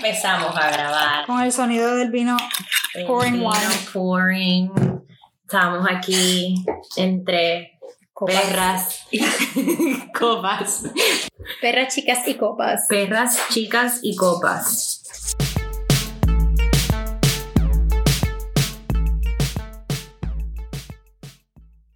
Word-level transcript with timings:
empezamos 0.00 0.56
a 0.56 0.70
grabar. 0.70 1.26
Con 1.26 1.42
el 1.42 1.52
sonido 1.52 1.94
del 1.96 2.10
vino. 2.10 2.36
El 2.94 3.06
Pouring 3.06 3.34
vino 3.34 3.50
wine. 3.50 3.74
pouring. 3.92 4.72
Estamos 5.42 5.86
aquí 5.90 6.64
entre 6.96 7.78
Copas. 8.14 8.34
perras 8.34 9.06
y 9.10 10.12
copas. 10.18 10.84
Perras, 11.60 11.94
chicas 11.94 12.26
y 12.26 12.34
copas. 12.34 12.86
Perras, 12.88 13.38
chicas 13.50 14.00
y 14.02 14.16
copas. 14.16 15.02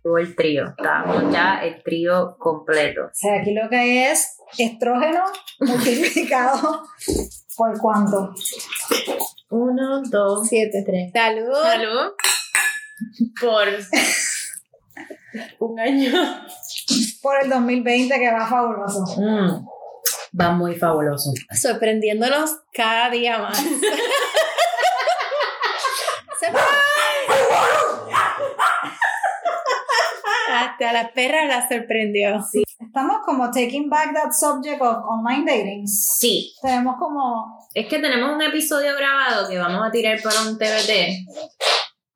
El 0.04 0.36
trío. 0.36 0.68
Estamos 0.76 1.32
ya 1.32 1.60
el 1.64 1.82
trío 1.82 2.36
completo. 2.38 3.06
O 3.06 3.10
sea, 3.14 3.40
aquí 3.40 3.54
lo 3.54 3.68
que 3.70 3.76
hay 3.76 3.98
es 3.98 4.36
estrógeno 4.58 5.24
multiplicado 5.60 6.82
por 7.56 7.78
cuánto. 7.80 8.32
Uno, 9.50 10.02
dos, 10.10 10.48
Siete. 10.48 10.82
tres. 10.84 11.10
Salud. 11.12 11.54
Salud. 11.62 12.12
Por 13.40 13.68
un 15.60 15.80
año. 15.80 16.12
Por 17.22 17.42
el 17.42 17.50
2020 17.50 18.18
que 18.18 18.32
va 18.32 18.46
fabuloso. 18.46 19.04
Mm, 19.20 19.66
Va 20.40 20.50
muy 20.50 20.74
fabuloso. 20.74 21.32
Sorprendiéndonos 21.52 22.50
cada 22.72 23.08
día 23.10 23.38
más. 23.38 23.62
Hasta 30.50 30.92
la 30.92 31.12
perra 31.12 31.46
la 31.46 31.68
sorprendió. 31.68 32.40
Estamos 32.78 33.18
como 33.24 33.50
taking 33.50 33.88
back 33.88 34.12
that 34.14 34.32
subject 34.32 34.80
of 34.82 34.96
online 35.08 35.44
dating. 35.46 35.86
Sí, 35.86 36.52
Tenemos 36.60 36.96
como. 36.98 37.58
es 37.72 37.86
que 37.86 37.98
tenemos 37.98 38.34
un 38.34 38.42
episodio 38.42 38.96
grabado 38.96 39.48
que 39.48 39.58
vamos 39.58 39.86
a 39.86 39.90
tirar 39.90 40.20
para 40.22 40.42
un 40.42 40.58
TBT 40.58 41.24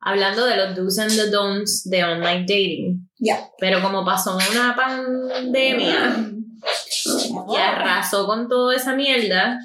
hablando 0.01 0.45
de 0.45 0.55
los 0.57 0.75
do's 0.75 0.99
and 0.99 1.11
the 1.11 1.29
don'ts 1.29 1.89
de 1.89 2.03
online 2.03 2.41
dating. 2.41 3.09
Ya. 3.19 3.49
Pero 3.57 3.81
como 3.81 4.05
pasó 4.05 4.37
una 4.37 4.75
pandemia 4.75 6.31
y 7.49 7.55
arrasó 7.55 8.25
con 8.27 8.47
toda 8.47 8.75
esa 8.75 8.95
mierda 8.95 9.57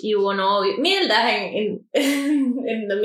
y 0.00 0.14
hubo 0.14 0.32
novio 0.34 0.74
mierdas 0.78 1.24
en 1.30 1.80
en 1.92 2.54
en 2.66 2.90
of 2.90 3.04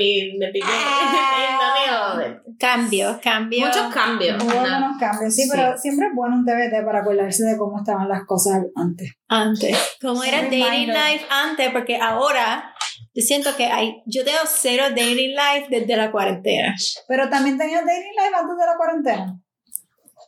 it. 2.20 2.36
Cambios, 2.58 3.18
cambios. 3.18 3.66
muchos 3.68 3.92
cambios 3.92 4.42
Hubo 4.42 4.52
¿no? 4.52 4.60
algunos 4.60 4.96
cambios, 4.98 5.34
sí, 5.34 5.42
Sí. 5.42 5.48
pero 5.52 5.76
siempre 5.76 6.06
es 6.08 6.14
bueno 6.14 6.36
un 6.36 6.44
TBT 6.44 6.84
para 6.84 7.00
acordarse 7.00 7.44
de 7.44 7.56
cómo 7.58 7.78
estaban 7.80 8.08
las 8.08 8.24
cosas 8.26 8.62
antes. 8.76 9.12
Antes. 9.28 9.76
¿Cómo 10.00 10.22
era 10.24 10.42
dating 10.42 10.64
reminder. 10.64 10.96
life 10.96 11.26
antes? 11.30 11.70
Porque 11.72 11.96
ahora 11.96 12.74
yo 13.14 13.22
siento 13.22 13.54
que 13.56 13.66
hay, 13.66 14.02
yo 14.06 14.24
tengo 14.24 14.38
cero 14.46 14.84
dating 14.90 15.34
life 15.34 15.66
desde 15.68 15.96
la 15.96 16.10
cuarentena. 16.10 16.74
Pero 17.08 17.28
también 17.28 17.58
tenías 17.58 17.84
dating 17.84 18.12
life 18.16 18.34
antes 18.34 18.56
de 18.56 18.66
la 18.66 18.76
cuarentena. 18.76 19.38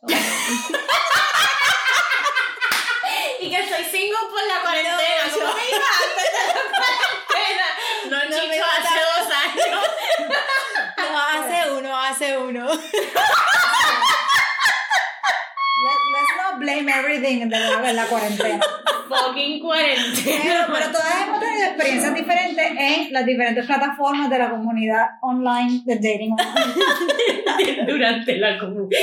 y 3.39 3.49
que 3.49 3.55
soy 3.57 3.83
single 3.85 4.27
por 4.29 4.43
la 4.47 4.61
cuarentena 4.61 4.97
No, 5.25 5.31
¿cómo 5.33 5.45
yo- 5.47 5.55
me 5.55 5.63
iba 5.69 5.87
antes 6.03 6.29
de 6.33 6.41
la 6.47 6.53
cuarentena? 6.77 7.67
No, 8.41 8.47
me 8.47 8.59
hace 8.59 8.99
dos 8.99 9.27
años. 9.43 9.83
No, 10.97 11.19
hace 11.19 11.71
uno, 11.71 11.97
hace 11.97 12.37
uno. 12.37 12.67
Let, 15.77 15.99
let's 16.11 16.33
not 16.37 16.59
blame 16.59 16.89
everything 16.89 17.49
de 17.49 17.59
la, 17.59 17.81
de 17.81 17.93
la 17.93 18.05
cuarentena. 18.07 18.59
fucking 19.07 19.59
cuarentena 19.61 20.67
pero 20.71 20.91
todas 20.91 21.21
hemos 21.23 21.39
tenido 21.39 21.67
experiencias 21.67 22.13
diferentes 22.13 22.71
en 22.77 23.13
las 23.13 23.25
diferentes 23.25 23.65
plataformas 23.65 24.29
de 24.29 24.37
la 24.37 24.49
comunidad 24.49 25.05
online 25.21 25.81
de 25.85 25.95
dating. 25.95 26.33
Online. 26.33 27.85
durante 27.87 28.37
la 28.37 28.57
comunidad. 28.57 28.99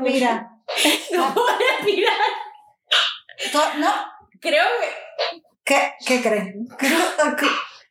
Mira, 0.00 0.50
no 1.12 1.34
puedo 1.34 1.48
respirar. 1.58 2.12
No, 3.78 3.94
creo 4.40 4.64
que 4.80 5.03
¿qué, 5.64 5.94
qué 6.06 6.22
que 6.22 6.28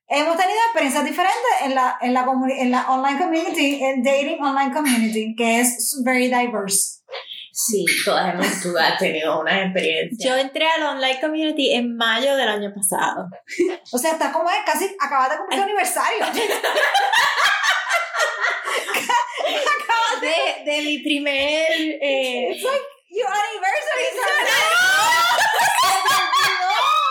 Hemos 0.10 0.38
tenido 0.38 0.60
experiencias 0.66 1.06
diferentes 1.06 1.52
en 1.64 1.74
la, 1.74 1.98
en, 2.00 2.14
la 2.14 2.26
en 2.60 2.72
la 2.72 2.88
online 2.90 3.18
community, 3.18 3.84
en 3.84 4.04
dating 4.04 4.44
online 4.44 4.72
community, 4.72 5.34
que 5.36 5.62
es 5.62 6.02
very 6.06 6.28
diverse. 6.28 7.02
sí 7.52 7.84
todas 8.06 8.34
hemos 8.34 8.62
tú 8.62 8.78
has 8.78 9.00
tenido 9.00 9.40
una 9.40 9.64
experiencia 9.64 10.30
Yo 10.30 10.38
entré 10.38 10.68
al 10.68 10.84
online 10.84 11.20
community 11.20 11.74
en 11.74 11.96
mayo 11.98 12.36
del 12.36 12.48
año 12.48 12.72
pasado. 12.76 13.28
O 13.92 13.98
sea, 13.98 14.12
está 14.12 14.32
como 14.32 14.50
es, 14.52 14.58
casi 14.66 14.96
acabas 15.00 15.32
de 15.32 15.38
cumplir 15.38 15.60
tu 15.60 15.64
aniversario. 15.64 16.26
De, 20.22 20.72
de 20.72 20.82
mi 20.84 21.00
primer. 21.00 21.68
Eh, 22.02 22.56
Your 23.14 23.28
anniversary 23.28 24.04
is 24.10 24.16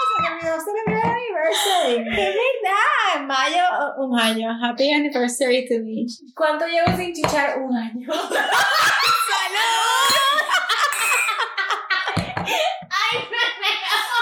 Se 0.08 0.22
me 0.22 0.28
olvidó 0.34 0.56
celebrar 0.58 1.04
anniversary. 1.14 1.71
Es 1.88 2.04
verdad, 2.04 3.16
en 3.16 3.26
mayo, 3.26 3.62
un 3.98 4.18
año. 4.18 4.50
Happy 4.62 4.92
anniversary 4.92 5.66
to 5.68 5.74
me. 5.82 6.06
¿cuánto 6.34 6.66
llevo 6.66 6.96
sin 6.96 7.12
chichar? 7.12 7.58
un 7.58 7.76
año 7.76 8.06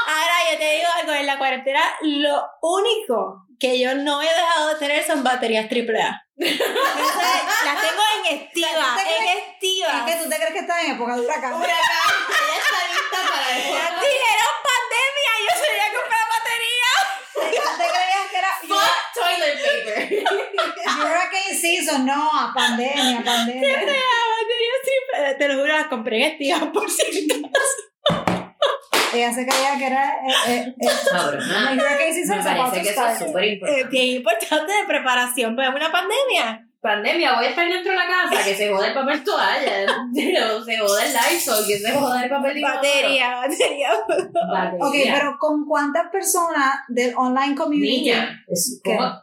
Ahora 0.06 0.34
yo 0.50 0.58
te 0.58 0.74
digo 0.74 0.88
algo, 1.00 1.12
en 1.12 1.26
la 1.26 1.38
cuarentena 1.38 1.80
lo 2.02 2.42
único 2.62 3.46
que 3.58 3.78
yo 3.78 3.94
no 3.94 4.20
he 4.22 4.26
dejado 4.26 4.68
de 4.68 4.74
tener 4.76 5.06
son 5.06 5.22
baterías 5.22 5.66
AAA. 5.70 6.22
Las 6.36 7.80
tengo 7.80 8.02
en 8.16 8.38
estiva, 8.40 8.68
¿Tú 8.70 9.02
te 9.02 9.16
en 9.16 9.38
estiva. 9.38 10.08
Es 10.08 10.14
que 10.14 10.22
tú 10.22 10.30
te 10.30 10.36
crees 10.36 10.52
que 10.52 10.58
estás 10.58 10.84
en 10.84 10.92
época 10.92 11.14
de 11.14 11.20
huracán. 11.20 11.54
huracán 11.54 11.76
está 12.58 12.78
lista 12.88 13.18
para 13.30 13.56
el 13.56 13.62
te 17.40 17.84
creías 17.86 18.26
que 18.30 18.38
era 18.38 18.52
fuck 18.60 18.96
toilet 19.14 19.56
paper 19.64 20.24
hurricane 20.98 21.54
season? 21.54 22.06
No, 22.06 22.30
a 22.32 22.52
pandemia, 22.54 23.22
pandemia. 23.24 23.78
baterías 23.78 24.80
triple, 24.84 25.34
te 25.38 25.48
lo 25.48 25.54
juro, 25.60 25.72
las 25.72 25.86
compré 25.88 26.16
en 26.18 26.22
estiva 26.32 26.72
por 26.72 26.90
si 26.90 27.28
Ella 29.12 29.32
se 29.32 29.44
creía 29.46 29.76
que 29.76 29.86
era 29.86 30.14
eh, 30.24 30.34
eh, 30.48 30.74
eh, 30.80 30.88
hurricane 31.12 32.12
season 32.14 32.38
Me 32.38 32.44
parece 32.44 32.82
que 32.82 32.90
eso 32.90 33.06
es 33.08 33.18
súper 33.18 33.44
Eh, 33.44 33.52
importante. 33.54 33.84
bien 33.90 34.06
importante 34.16 34.72
de 34.72 34.84
preparación 34.86 35.56
para 35.56 35.70
una 35.70 35.90
pandemia. 35.90 36.66
Pandemia, 36.82 37.34
voy 37.34 37.44
a 37.44 37.48
estar 37.50 37.68
dentro 37.68 37.92
de 37.92 37.98
la 37.98 38.06
casa, 38.06 38.42
que 38.42 38.54
se 38.54 38.70
joda 38.72 38.86
el 38.88 38.94
papel 38.94 39.22
toalla, 39.22 39.86
se 40.14 40.78
joda 40.78 41.04
el 41.04 41.12
Lysol, 41.12 41.66
que 41.66 41.78
se 41.78 41.92
joda 41.92 42.24
el 42.24 42.30
papel. 42.30 42.62
Batería, 42.62 43.36
batería. 43.36 43.90
Batería. 44.50 44.86
Ok, 44.86 44.94
pero 45.04 45.36
¿con 45.38 45.66
cuántas 45.66 46.10
personas 46.10 46.76
del 46.88 47.14
online 47.16 47.54
community? 47.54 47.98
Niña, 47.98 48.42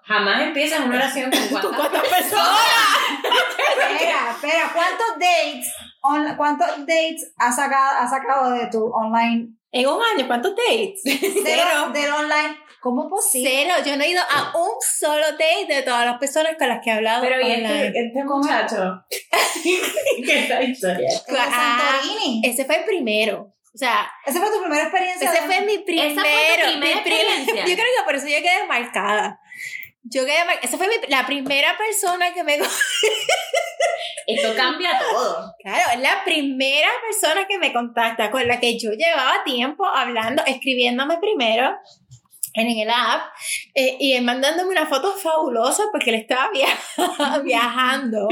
jamás 0.04 0.42
empiezas 0.44 0.82
una 0.82 0.98
oración 0.98 1.32
con 1.50 1.50
cuántas 1.50 1.76
¿Cuántas 1.80 2.02
personas? 2.08 2.48
Espera, 3.92 4.32
espera, 4.32 4.72
¿cuántos 4.74 5.08
dates, 5.20 5.74
on- 6.02 6.36
cuántos 6.38 6.68
dates 6.86 7.34
has 7.38 7.56
sacado, 7.56 7.98
has 8.00 8.10
sacado 8.12 8.52
de 8.52 8.68
tu 8.68 8.86
online? 8.94 9.50
En 9.72 9.88
un 9.88 10.00
año, 10.14 10.28
¿cuántos 10.28 10.54
dates? 10.56 11.02
Del, 11.04 11.20
Cero. 11.44 11.90
del 11.94 12.12
online. 12.12 12.58
¿Cómo 12.82 13.10
posible? 13.10 13.50
Cero. 13.50 13.74
Yo 13.86 13.98
no 13.98 14.04
he 14.04 14.10
ido 14.10 14.22
a 14.22 14.54
un 14.58 14.70
solo 14.82 15.26
date 15.32 15.66
de 15.68 15.82
todas 15.84 16.06
las 16.06 16.18
personas 16.20 16.54
con 16.58 16.70
las 16.70 16.80
que 16.84 16.90
he 16.90 16.94
hablado. 16.94 17.22
Pero 17.22 17.42
y 17.42 17.52
este, 17.52 17.88
este 17.88 18.24
muchacho, 18.24 19.04
¿qué 20.26 20.40
es 20.44 20.50
la 20.50 20.64
historia? 20.64 21.10
Ah. 21.30 22.00
Ese 22.44 22.66
fue 22.66 22.78
el 22.78 22.86
primero. 22.86 23.54
O 23.74 23.78
sea, 23.78 24.10
Esa 24.26 24.40
fue 24.40 24.50
tu 24.52 24.60
primera 24.62 24.84
experiencia. 24.84 25.32
ese 25.32 25.42
fue 25.44 25.62
mi 25.62 25.78
primero. 25.80 26.10
Esa 26.10 26.22
fue 26.22 26.64
tu 26.64 26.72
primera 26.72 27.00
experiencia. 27.00 27.56
Yo 27.66 27.76
creo 27.76 27.86
que 27.98 28.04
por 28.06 28.16
eso 28.16 28.28
yo 28.28 28.38
quedé 28.38 28.66
marcada. 28.68 29.40
Yo 30.10 30.26
quedé 30.26 30.46
mar- 30.46 30.60
Esa 30.64 30.78
fue 30.78 30.88
mi- 30.88 31.08
la 31.10 31.26
primera 31.26 31.78
persona 31.78 32.34
que 32.34 32.44
me. 32.44 32.58
Esto 34.28 34.56
cambia 34.56 34.98
todo. 35.00 35.54
Claro, 35.64 35.92
es 35.94 36.00
la 36.00 36.24
primera 36.26 36.90
persona 37.10 37.46
que 37.48 37.58
me 37.58 37.72
contacta 37.74 38.30
con 38.32 38.48
la 38.48 38.60
que 38.60 38.78
yo 38.80 38.92
llevaba 38.92 39.44
tiempo 39.46 39.86
hablando, 39.86 40.44
escribiéndome 40.46 41.18
primero 41.20 41.78
en 42.58 42.80
el 42.80 42.90
app 42.90 43.32
eh, 43.76 43.98
y 44.00 44.20
mandándome 44.22 44.70
una 44.72 44.86
foto 44.88 45.14
fabulosa 45.14 45.84
porque 45.92 46.10
él 46.10 46.16
estaba 46.18 46.50
via- 46.52 46.78
viajando. 47.44 48.28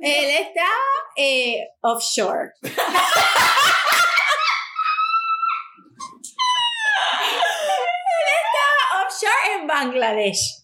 Él 0.00 0.30
estaba 0.30 0.70
eh, 1.16 1.68
offshore. 1.80 2.50
él 2.62 2.72
estaba 8.44 9.04
offshore 9.04 9.60
en 9.60 9.66
Bangladesh. 9.66 10.60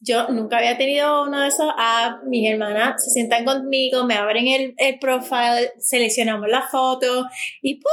Yo 0.00 0.28
nunca 0.28 0.58
había 0.58 0.78
tenido 0.78 1.24
uno 1.24 1.40
de 1.40 1.48
esos 1.48 1.68
apps. 1.76 2.22
Mis 2.26 2.48
hermanas 2.48 3.02
se 3.02 3.10
sientan 3.10 3.44
conmigo, 3.44 4.04
me 4.04 4.14
abren 4.14 4.46
el, 4.46 4.74
el 4.78 4.98
profile, 5.00 5.72
seleccionamos 5.80 6.48
la 6.48 6.62
foto 6.62 7.26
y 7.62 7.74
¡pum! 7.80 7.90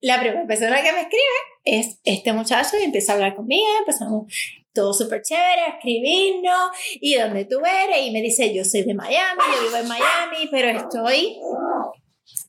La 0.00 0.20
primera 0.20 0.46
persona 0.46 0.82
que 0.82 0.92
me 0.92 1.00
escribe 1.02 1.24
es 1.64 1.98
este 2.04 2.32
muchacho 2.32 2.78
y 2.78 2.84
empieza 2.84 3.12
a 3.12 3.14
hablar 3.16 3.34
conmigo, 3.34 3.66
empezamos 3.80 4.32
todo 4.72 4.94
súper 4.94 5.22
chévere, 5.22 5.62
a 5.62 5.76
escribirnos, 5.76 6.70
y 7.00 7.16
dónde 7.16 7.44
tú 7.44 7.60
eres, 7.64 8.06
y 8.06 8.10
me 8.12 8.22
dice, 8.22 8.54
yo 8.54 8.64
soy 8.64 8.82
de 8.82 8.94
Miami, 8.94 9.42
yo 9.54 9.62
vivo 9.62 9.76
en 9.76 9.88
Miami, 9.88 10.48
pero 10.50 10.68
estoy, 10.68 11.36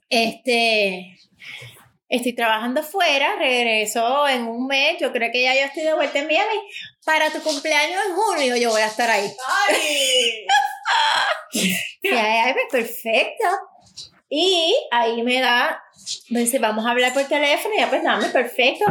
este, 0.10 1.18
estoy 2.07 2.36
trabajando 2.36 2.84
fuera, 2.84 3.36
regreso 3.38 4.28
en 4.28 4.48
un 4.48 4.68
mes, 4.68 4.98
yo 5.00 5.12
creo 5.12 5.31
que 5.31 5.42
ya 5.42 5.56
yo 5.56 5.62
estoy 5.62 5.84
de 5.84 5.95
vuelta 5.95 6.19
en 6.19 6.28
Miami, 6.28 6.60
para 7.04 7.31
tu 7.31 7.42
cumpleaños 7.42 8.00
en 8.07 8.16
junio 8.16 8.56
yo 8.57 8.69
voy 8.69 8.81
a 8.81 8.88
estar 8.88 9.10
ahí. 9.10 9.28
¡Ay! 9.68 10.45
Y 12.02 12.07
ahí, 12.10 12.42
ay, 12.45 12.54
pues, 12.54 12.84
perfecto. 12.84 13.45
Y 14.30 14.75
ahí 14.92 15.24
me 15.24 15.42
da, 15.42 15.81
me 16.29 16.41
dice, 16.41 16.59
vamos 16.59 16.85
a 16.85 16.91
hablar 16.91 17.13
por 17.13 17.23
teléfono, 17.23 17.73
y 17.75 17.79
ya 17.79 17.89
pues 17.89 18.03
dame, 18.03 18.27
perfecto. 18.29 18.85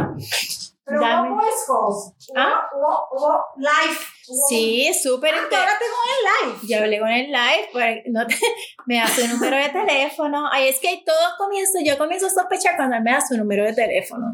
Pero 0.85 1.01
Dame. 1.01 1.29
hubo 1.29 1.35
voice 1.35 1.51
calls. 1.67 2.31
¿Ah? 2.35 2.61
hubo, 2.73 3.05
hubo 3.11 3.43
live. 3.57 3.99
Hubo- 4.27 4.47
Sí, 4.49 4.91
súper 5.03 5.35
Ah, 5.35 5.37
hablaste 5.37 5.85
con 5.85 6.47
el 6.49 6.51
live. 6.51 6.59
Yo 6.67 6.79
hablé 6.79 6.99
con 6.99 7.09
el 7.09 7.27
live, 7.27 7.69
pues 7.71 7.97
no 8.07 8.25
te- 8.25 8.35
me 8.87 8.95
da 8.97 9.07
su 9.07 9.27
número 9.27 9.55
de 9.55 9.69
teléfono. 9.69 10.49
Ay, 10.51 10.67
es 10.69 10.79
que 10.79 11.03
todo 11.05 11.15
comienza, 11.37 11.77
yo 11.85 11.95
comienzo 11.99 12.25
a 12.25 12.29
sospechar 12.31 12.75
cuando 12.75 12.95
él 12.95 13.03
me 13.03 13.11
da 13.11 13.21
su 13.21 13.37
número 13.37 13.65
de 13.65 13.73
teléfono. 13.73 14.33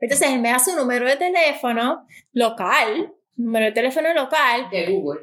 Entonces 0.00 0.28
él 0.28 0.40
me 0.40 0.50
da 0.50 0.58
su 0.58 0.74
número 0.74 1.06
de 1.08 1.14
teléfono 1.16 2.04
local, 2.32 3.12
número 3.36 3.66
de 3.66 3.72
teléfono 3.72 4.12
local, 4.12 4.68
De 4.72 4.86
Google. 4.86 5.20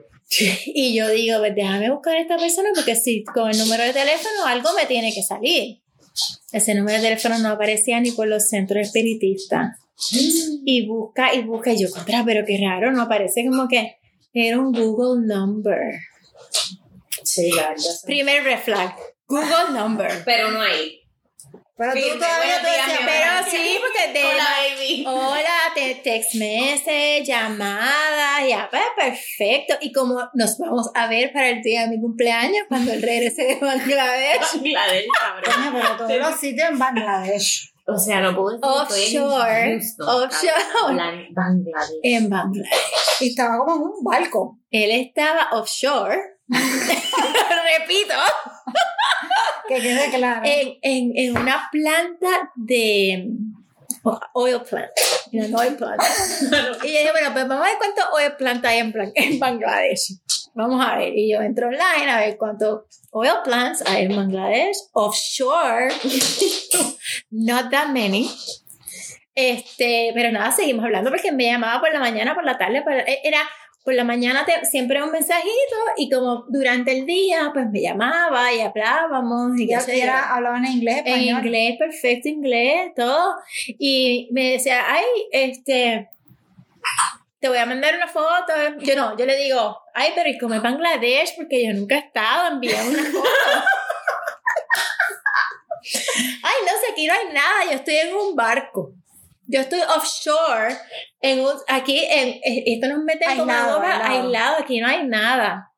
y 0.66 0.96
yo 0.98 1.10
digo, 1.10 1.40
pues 1.40 1.56
déjame 1.56 1.90
buscar 1.92 2.16
a 2.16 2.22
esta 2.22 2.38
persona 2.38 2.70
porque 2.74 2.96
si 2.96 3.26
con 3.26 3.50
el 3.50 3.58
número 3.58 3.84
de 3.84 3.92
teléfono 3.92 4.46
algo 4.46 4.70
me 4.74 4.86
tiene 4.86 5.14
que 5.14 5.24
salir. 5.24 5.82
Ese 6.52 6.74
número 6.76 6.98
de 6.98 7.04
teléfono 7.04 7.38
no 7.40 7.50
aparecía 7.50 8.00
ni 8.00 8.12
por 8.12 8.28
los 8.28 8.50
centros 8.50 8.88
espiritistas. 8.88 9.78
Y 10.12 10.88
busca 10.88 11.34
y 11.34 11.44
busca, 11.44 11.74
y 11.74 11.82
yo, 11.82 11.92
contra, 11.92 12.24
pero 12.24 12.46
qué 12.46 12.58
raro, 12.62 12.92
no 12.92 13.02
aparece 13.02 13.46
como 13.46 13.68
que 13.68 13.98
era 14.34 14.60
un 14.60 14.72
Google 14.72 15.26
number. 15.28 16.00
Sí, 17.24 17.52
la. 17.52 17.76
Primer 18.06 18.44
red 18.44 18.60
flag. 18.60 18.96
Google 19.28 19.72
number. 19.74 20.12
Pero 20.26 20.52
no 20.52 20.62
hay. 20.62 20.99
Pero 21.80 21.94
tú 21.94 22.20
todavía 22.20 22.62
te 22.62 22.68
decías, 22.68 23.00
Pero 23.06 23.50
sí, 23.50 23.80
porque 23.80 24.20
de 24.20 24.26
Hola, 24.26 24.48
baby. 24.60 25.06
Hola, 25.08 25.58
te 25.74 25.96
text 25.96 26.36
message, 26.36 27.24
llamadas, 27.24 28.46
ya, 28.50 28.68
pues 28.70 28.84
perfecto. 28.98 29.76
Y 29.80 29.94
como 29.94 30.30
nos 30.34 30.58
vamos 30.58 30.92
a 30.94 31.08
ver 31.08 31.32
para 31.32 31.48
el 31.48 31.62
día 31.62 31.84
de 31.84 31.92
mi 31.96 32.02
cumpleaños, 32.02 32.64
cuando 32.68 32.92
él 32.92 33.02
regrese 33.02 33.44
de 33.44 33.56
Bangladesh. 33.62 34.56
Bangladesh, 34.56 35.06
cabrón. 35.18 35.74
Pero 35.74 35.96
todos 35.96 36.18
los 36.18 36.36
sitios 36.38 36.70
en 36.70 36.80
Bangladesh. 36.80 37.74
O 37.86 37.98
sea, 37.98 38.20
no 38.20 38.36
puedo 38.36 38.58
decir 38.58 38.72
estoy 38.82 39.16
en 39.16 39.24
Offshore. 39.24 39.80
Offshore. 40.00 41.32
Bangladesh. 41.32 41.92
En 42.04 42.30
Bangladesh. 42.30 42.70
Y 43.22 43.30
estaba 43.30 43.58
como 43.58 43.76
en 43.76 43.82
un 43.82 44.04
barco. 44.04 44.60
Él 44.70 44.92
estaba 44.92 45.50
offshore. 45.54 46.18
Repito, 47.80 48.14
Que 49.68 49.82
quede 49.82 50.10
claro. 50.12 50.42
en, 50.46 50.78
en, 50.82 51.12
en 51.16 51.38
una 51.38 51.70
planta 51.72 52.52
de 52.56 53.28
oil 54.34 54.62
plant. 54.62 54.90
En 55.32 55.56
oil 55.56 55.76
plant. 55.76 56.02
Y 56.84 56.94
yo 56.94 57.00
dije, 57.00 57.12
bueno, 57.12 57.34
pues 57.34 57.48
vamos 57.48 57.66
a 57.66 57.70
ver 57.70 57.78
cuánto 57.78 58.02
oil 58.14 58.36
plant 58.38 58.66
hay 58.66 58.80
en, 58.80 58.94
en 59.16 59.40
Bangladesh. 59.40 60.20
Vamos 60.56 60.84
a 60.86 60.96
ver. 60.98 61.14
Y 61.16 61.32
yo 61.32 61.42
entro 61.42 61.68
online 61.68 62.10
a 62.10 62.20
ver 62.20 62.38
cuántos 62.38 62.82
oil 63.12 63.32
plants 63.44 63.84
hay 63.88 64.06
en 64.06 64.16
Bangladesh. 64.16 64.76
Offshore. 64.94 65.90
Not 67.32 67.70
that 67.72 67.90
many. 67.90 68.30
Este, 69.36 70.12
pero 70.14 70.32
nada, 70.32 70.52
seguimos 70.52 70.84
hablando 70.84 71.12
porque 71.12 71.32
me 71.32 71.46
llamaba 71.46 71.80
por 71.80 71.94
la 71.94 72.00
mañana, 72.00 72.34
por 72.36 72.44
la 72.44 72.58
tarde, 72.58 72.82
por- 72.82 72.94
e, 72.94 73.22
era 73.24 73.40
por 73.84 73.94
la 73.94 74.04
mañana 74.04 74.46
te- 74.46 74.66
siempre 74.66 75.02
un 75.02 75.12
mensajito 75.12 75.76
y 75.98 76.10
como 76.10 76.46
durante 76.50 76.92
el 76.98 77.06
día 77.06 77.50
pues 77.54 77.68
me 77.72 77.82
llamaba 77.82 78.52
y 78.54 78.60
hablábamos 78.62 79.58
y 79.58 79.68
ya 79.68 79.80
era, 79.88 80.34
hablaban 80.36 80.66
en 80.66 80.74
inglés, 80.74 80.98
En 81.06 81.08
español. 81.08 81.46
inglés, 81.46 81.76
perfecto 81.80 82.28
inglés, 82.30 82.92
todo. 82.96 83.36
Y 83.80 84.28
me 84.32 84.52
decía, 84.52 84.84
ay, 84.88 85.06
este, 85.32 86.10
te 87.40 87.48
voy 87.50 87.58
a 87.58 87.66
mandar 87.66 87.96
una 87.96 88.08
foto. 88.08 88.54
Yo 88.80 88.96
no, 88.96 89.18
yo 89.18 89.26
le 89.26 89.38
digo, 89.38 89.78
ay, 89.94 90.12
pero 90.14 90.30
¿y 90.30 90.38
cómo 90.38 90.54
es 90.56 90.62
Bangladesh? 90.62 91.36
Porque 91.38 91.66
yo 91.66 91.74
nunca 91.74 91.96
he 91.96 92.00
estado, 92.00 92.54
envíame 92.54 92.90
una 92.90 93.04
foto. 93.04 93.24
ay, 96.44 96.56
no 96.66 96.72
sé, 96.86 96.92
aquí 96.92 97.08
no 97.08 97.14
hay 97.14 97.34
nada, 97.34 97.66
yo 97.66 97.72
estoy 97.72 97.96
en 97.96 98.14
un 98.16 98.36
barco. 98.36 98.92
Yo 99.52 99.62
estoy 99.62 99.80
offshore, 99.82 100.78
en 101.22 101.40
un, 101.40 101.54
aquí, 101.68 102.06
en, 102.08 102.40
esto 102.44 102.88
nos 102.88 103.04
mete 103.04 103.26
agua 103.26 103.44
aislado. 103.44 103.82
aislado, 104.06 104.58
aquí 104.60 104.80
no 104.80 104.88
hay 104.88 105.08
nada. 105.08 105.72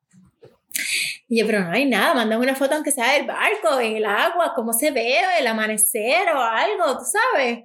Y 1.29 1.39
yo, 1.39 1.45
pero 1.47 1.61
no 1.61 1.71
hay 1.71 1.85
nada, 1.85 2.13
mándame 2.13 2.43
una 2.43 2.55
foto 2.55 2.75
aunque 2.75 2.91
sea 2.91 3.13
del 3.13 3.25
barco, 3.25 3.79
en 3.79 3.95
el 3.95 4.05
agua, 4.05 4.51
cómo 4.53 4.73
se 4.73 4.91
ve, 4.91 5.21
el 5.39 5.47
amanecer 5.47 6.27
o 6.33 6.41
algo, 6.41 6.97
tú 6.97 7.05
sabes. 7.05 7.59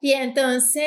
Y 0.00 0.12
entonces 0.12 0.84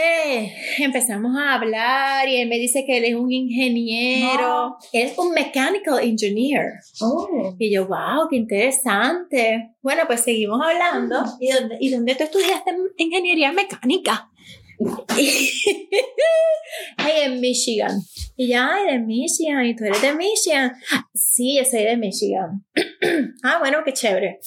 empezamos 0.78 1.36
a 1.38 1.56
hablar 1.56 2.28
y 2.30 2.38
él 2.38 2.48
me 2.48 2.58
dice 2.58 2.86
que 2.86 2.98
él 2.98 3.06
es 3.06 3.16
un 3.16 3.32
ingeniero, 3.32 4.38
No. 4.38 4.78
él 4.94 5.08
es 5.08 5.18
un 5.18 5.32
mechanical 5.32 6.00
engineer. 6.02 6.74
Oh. 7.02 7.56
Y 7.58 7.74
yo, 7.74 7.88
wow, 7.88 8.28
qué 8.30 8.36
interesante. 8.38 9.72
Bueno, 9.82 10.04
pues 10.06 10.22
seguimos 10.22 10.62
hablando. 10.64 11.24
¿Y 11.40 11.52
dónde, 11.52 11.78
¿y 11.80 11.90
dónde 11.90 12.16
tú 12.16 12.24
estudiaste 12.24 12.72
ingeniería 12.98 13.52
mecánica? 13.52 14.30
ay, 16.98 17.14
en 17.24 17.42
Michigan. 17.42 18.00
Y 18.38 18.48
ya, 18.48 18.70
de 18.90 19.00
Michigan. 19.00 19.66
¿Y 19.66 19.76
tú 19.76 19.86
eres 19.86 20.02
de 20.02 20.14
Michigan? 20.14 20.74
Sí, 21.14 21.58
yo 21.58 21.66
soy 21.66 21.84
de 21.84 21.98
Michigan. 21.98 22.64
ah, 23.44 23.58
bueno, 23.60 23.80
qué 23.84 23.92
chévere. 23.92 24.40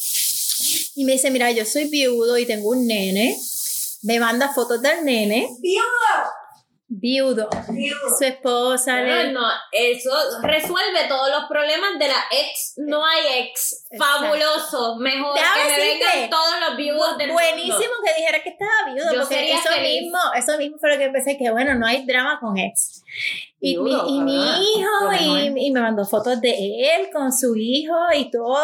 Y 0.94 1.04
me 1.04 1.12
dice, 1.12 1.30
mira, 1.30 1.50
yo 1.50 1.64
soy 1.64 1.88
viudo 1.88 2.38
y 2.38 2.46
tengo 2.46 2.70
un 2.70 2.86
nene. 2.86 3.36
Me 4.02 4.18
manda 4.20 4.52
fotos 4.52 4.80
del 4.82 5.04
nene. 5.04 5.48
Viudo. 6.94 7.48
Su 8.18 8.24
esposa 8.24 9.00
No, 9.00 9.06
le... 9.06 9.32
no, 9.32 9.40
eso 9.72 10.10
resuelve 10.42 11.08
todos 11.08 11.30
los 11.30 11.44
problemas 11.48 11.98
de 11.98 12.06
la 12.06 12.22
ex. 12.30 12.74
No 12.76 13.02
hay 13.06 13.44
ex. 13.44 13.86
Exacto. 13.90 14.24
Fabuloso. 14.26 14.96
Mejor 14.96 15.34
Déjame 15.34 15.62
que 15.62 15.68
me 15.68 15.76
decirte, 15.78 16.04
vengan 16.14 16.30
todos 16.30 16.54
los 16.68 16.76
viudos 16.76 17.16
del 17.18 17.32
Buenísimo 17.32 17.78
mundo. 17.78 17.96
que 18.04 18.14
dijera 18.20 18.42
que 18.42 18.48
estaba 18.50 18.92
viudo, 18.94 19.10
Yo 19.14 19.20
porque 19.20 19.34
sería 19.36 19.54
eso 19.58 19.68
feliz. 19.70 20.02
mismo, 20.02 20.18
eso 20.36 20.58
mismo 20.58 20.76
fue 20.78 20.92
lo 20.92 20.98
que 20.98 21.08
pensé, 21.08 21.38
que 21.38 21.50
bueno, 21.50 21.74
no 21.76 21.86
hay 21.86 22.04
drama 22.04 22.38
con 22.38 22.58
ex. 22.58 23.02
Y, 23.58 23.76
Viudo, 23.76 24.04
mi, 24.04 24.16
y 24.16 24.20
mi 24.20 24.36
¿verdad? 24.36 24.60
hijo, 24.60 25.54
y, 25.56 25.66
y 25.66 25.70
me 25.70 25.80
mandó 25.80 26.04
fotos 26.04 26.42
de 26.42 26.94
él 26.96 27.08
con 27.10 27.32
su 27.32 27.56
hijo 27.56 27.94
y 28.14 28.30
todo. 28.30 28.58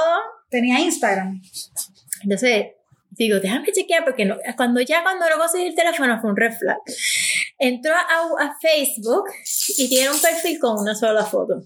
Tenía 0.51 0.81
Instagram. 0.81 1.41
Entonces, 2.25 2.67
digo, 3.19 3.41
déjame 3.41 3.73
chequear, 3.73 4.05
porque 4.05 4.25
no, 4.25 4.37
cuando 4.57 4.81
ya 4.81 5.03
cuando 5.03 5.29
no 5.29 5.37
conseguí 5.37 5.67
el 5.67 5.75
teléfono 5.75 6.21
fue 6.21 6.31
un 6.31 6.37
red 6.37 6.53
flag. 6.53 6.79
Entró 7.59 7.93
a, 7.95 7.99
a 7.99 8.57
Facebook 8.61 9.25
y 9.77 9.89
tiene 9.89 10.11
un 10.11 10.21
perfil 10.21 10.59
con 10.59 10.79
una 10.79 10.95
sola 10.95 11.25
foto. 11.25 11.61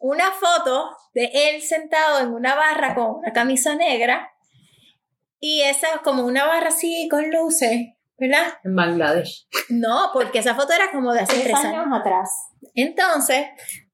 Una 0.00 0.32
foto 0.32 0.90
de 1.14 1.30
él 1.32 1.62
sentado 1.62 2.20
en 2.20 2.32
una 2.32 2.56
barra 2.56 2.94
con 2.94 3.16
una 3.16 3.32
camisa 3.32 3.76
negra 3.76 4.28
y 5.38 5.62
esa 5.62 5.86
como 6.02 6.24
una 6.24 6.46
barra 6.46 6.68
así 6.68 7.08
con 7.08 7.30
luces, 7.30 7.94
¿verdad? 8.18 8.54
En 8.64 8.74
Bangladesh. 8.74 9.46
No, 9.68 10.10
porque 10.12 10.40
esa 10.40 10.54
foto 10.54 10.72
era 10.72 10.90
como 10.90 11.12
de 11.12 11.20
hace 11.20 11.40
tres 11.40 11.54
años 11.54 11.86
atrás. 11.92 12.28
Entonces, 12.74 13.46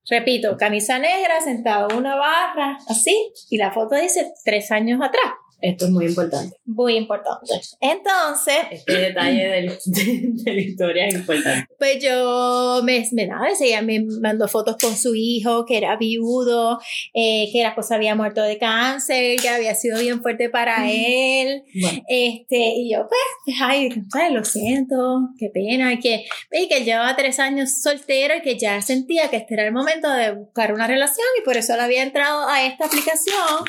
repito, 0.09 0.57
camisa 0.57 0.99
negra, 0.99 1.41
sentado 1.41 1.89
en 1.91 1.97
una 1.99 2.17
barra, 2.17 2.79
así, 2.89 3.33
y 3.51 3.59
la 3.59 3.73
foto 3.73 3.95
dice 3.95 4.33
tres 4.45 4.71
años 4.71 5.01
atrás. 5.03 5.35
Esto 5.61 5.87
es 5.87 5.91
muy 5.91 6.07
importante. 6.07 6.57
Muy 6.67 6.97
importante. 6.97 7.47
Entonces, 7.81 8.57
Este 8.71 8.93
detalle 8.99 9.49
del- 9.49 9.79
de, 9.87 10.21
de 10.45 10.53
la 10.53 10.61
historia 10.61 11.07
es 11.09 11.15
importante. 11.15 11.67
pues 11.79 12.03
yo 12.03 12.81
me, 12.85 13.09
me, 13.13 13.27
nada, 13.27 13.47
ella 13.59 13.81
me 13.83 14.05
mandó 14.21 14.49
fotos 14.49 14.77
con 14.81 14.95
su 14.97 15.15
hijo, 15.15 15.65
que 15.65 15.79
era 15.79 15.97
viudo, 15.97 16.79
eh, 17.15 17.49
que 17.53 17.63
la 17.63 17.75
cosa 17.75 17.95
había 17.95 18.15
muerto 18.15 18.43
de 18.43 18.59
cáncer, 18.59 19.41
que 19.41 19.49
había 19.49 19.75
sido 19.75 19.99
bien 20.01 20.21
fuerte 20.21 20.51
para 20.51 20.91
él. 20.91 21.63
Bueno, 21.81 22.03
Este, 22.09 22.73
y 22.77 22.93
yo, 22.93 23.07
pues, 23.09 23.57
ay, 23.63 23.89
ay, 24.13 24.33
lo 24.35 24.45
siento, 24.45 25.31
qué 25.39 25.49
pena, 25.53 25.93
y 25.95 26.01
que, 26.01 26.27
y 26.53 26.69
que 26.69 26.77
él 26.79 26.85
llevaba 26.85 27.17
tres 27.17 27.39
años 27.41 27.81
soltero 27.83 28.35
y 28.37 28.43
que 28.43 28.59
ya 28.59 28.81
sentía 28.83 29.31
que 29.31 29.37
este 29.39 29.55
era 29.55 29.65
el 29.67 29.73
momento 29.73 30.11
de 30.11 30.33
buscar 30.33 30.73
una 30.75 30.87
relación 30.87 31.27
y 31.41 31.45
por 31.45 31.57
eso 31.57 31.75
él 31.75 31.81
había 31.81 32.03
entrado 32.03 32.47
a 32.49 32.65
esta 32.67 32.87
aplicación, 32.87 33.65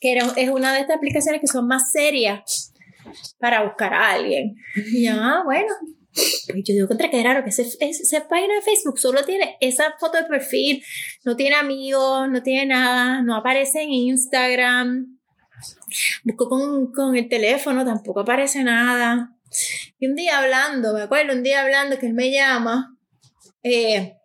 que 0.00 0.12
era, 0.12 0.26
es 0.36 0.50
una 0.50 0.74
de 0.74 0.80
estas 0.80 0.96
aplicaciones 0.96 1.40
que 1.40 1.46
son 1.46 1.66
más 1.66 1.92
serias 1.92 2.72
para 3.38 3.64
buscar 3.64 3.92
a 3.94 4.12
alguien. 4.12 4.56
Y 4.74 5.06
yo, 5.06 5.12
ah, 5.14 5.42
bueno. 5.44 5.72
Y 6.54 6.62
yo 6.64 6.74
digo, 6.74 6.88
contra 6.88 7.10
qué 7.10 7.22
raro 7.22 7.44
que 7.44 7.50
esa 7.50 8.28
página 8.28 8.54
de 8.54 8.62
Facebook 8.62 8.98
solo 8.98 9.24
tiene 9.24 9.56
esa 9.60 9.94
foto 9.98 10.18
de 10.18 10.24
perfil, 10.24 10.82
no 11.24 11.36
tiene 11.36 11.54
amigos, 11.54 12.28
no 12.28 12.42
tiene 12.42 12.66
nada, 12.66 13.22
no 13.22 13.36
aparece 13.36 13.82
en 13.82 13.90
Instagram. 13.90 15.18
Busco 16.24 16.48
con, 16.48 16.92
con 16.92 17.16
el 17.16 17.28
teléfono, 17.28 17.84
tampoco 17.84 18.20
aparece 18.20 18.64
nada. 18.64 19.36
Y 19.98 20.06
un 20.06 20.14
día 20.16 20.38
hablando, 20.38 20.94
me 20.94 21.02
acuerdo, 21.02 21.32
un 21.32 21.42
día 21.42 21.62
hablando 21.62 21.98
que 21.98 22.06
él 22.06 22.14
me 22.14 22.32
llama, 22.32 22.96
eh, 23.62 24.16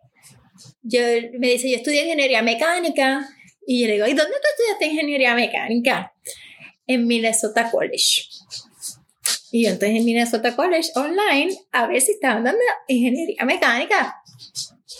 yo, 0.82 1.00
me 1.38 1.48
dice, 1.48 1.70
yo 1.70 1.76
estudié 1.76 2.04
ingeniería 2.04 2.42
mecánica. 2.42 3.28
Y 3.66 3.80
yo 3.80 3.86
le 3.88 3.94
digo, 3.94 4.06
¿y 4.06 4.14
dónde 4.14 4.32
tú 4.32 4.48
estudiaste 4.52 4.86
ingeniería 4.86 5.34
mecánica? 5.34 6.12
En 6.86 7.06
Minnesota 7.06 7.70
College. 7.70 8.22
Y 9.50 9.64
yo 9.64 9.70
entonces 9.70 9.96
en 9.98 10.04
Minnesota 10.04 10.54
College 10.54 10.90
online 10.94 11.56
a 11.72 11.86
ver 11.86 12.00
si 12.00 12.12
estaban 12.12 12.44
dando 12.44 12.60
ingeniería 12.88 13.44
mecánica. 13.44 14.16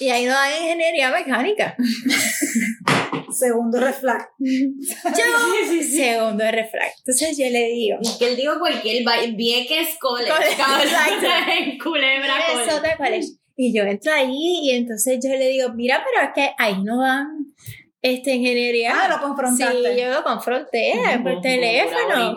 Y 0.01 0.09
ahí 0.11 0.25
no 0.27 0.37
hay 0.37 0.63
ingeniería 0.63 1.11
mecánica. 1.11 1.77
Segundo 3.33 3.79
reflag. 3.81 4.29
Yo, 4.39 5.83
segundo 5.83 6.45
refrag. 6.51 6.91
Entonces 6.99 7.37
yo 7.37 7.49
le 7.51 7.69
digo, 7.69 7.99
Y 8.01 8.19
que 8.19 8.29
él 8.31 8.37
dijo 8.37 8.59
cualquier 8.59 9.07
va- 9.07 9.21
Vieques 9.35 9.97
College. 10.01 10.31
College. 10.31 11.27
En 11.61 11.79
Culebra 11.79 12.35
College. 12.47 12.59
Minnesota 12.65 12.97
College. 12.97 13.27
Y 13.57 13.75
yo 13.77 13.83
entro 13.85 14.13
ahí 14.13 14.61
y 14.63 14.71
entonces 14.71 15.19
yo 15.23 15.31
le 15.31 15.49
digo, 15.49 15.71
mira, 15.75 16.03
pero 16.05 16.27
es 16.29 16.35
que 16.35 16.55
ahí 16.59 16.83
no 16.83 17.01
dan 17.01 17.46
este, 18.07 18.35
ingeniería. 18.35 18.93
Ah, 18.95 19.09
lo 19.09 19.21
confrontaste. 19.21 19.95
Sí, 19.95 20.01
yo 20.01 20.11
lo 20.11 20.23
confronté 20.23 20.93
por 21.23 21.41
teléfono. 21.41 22.35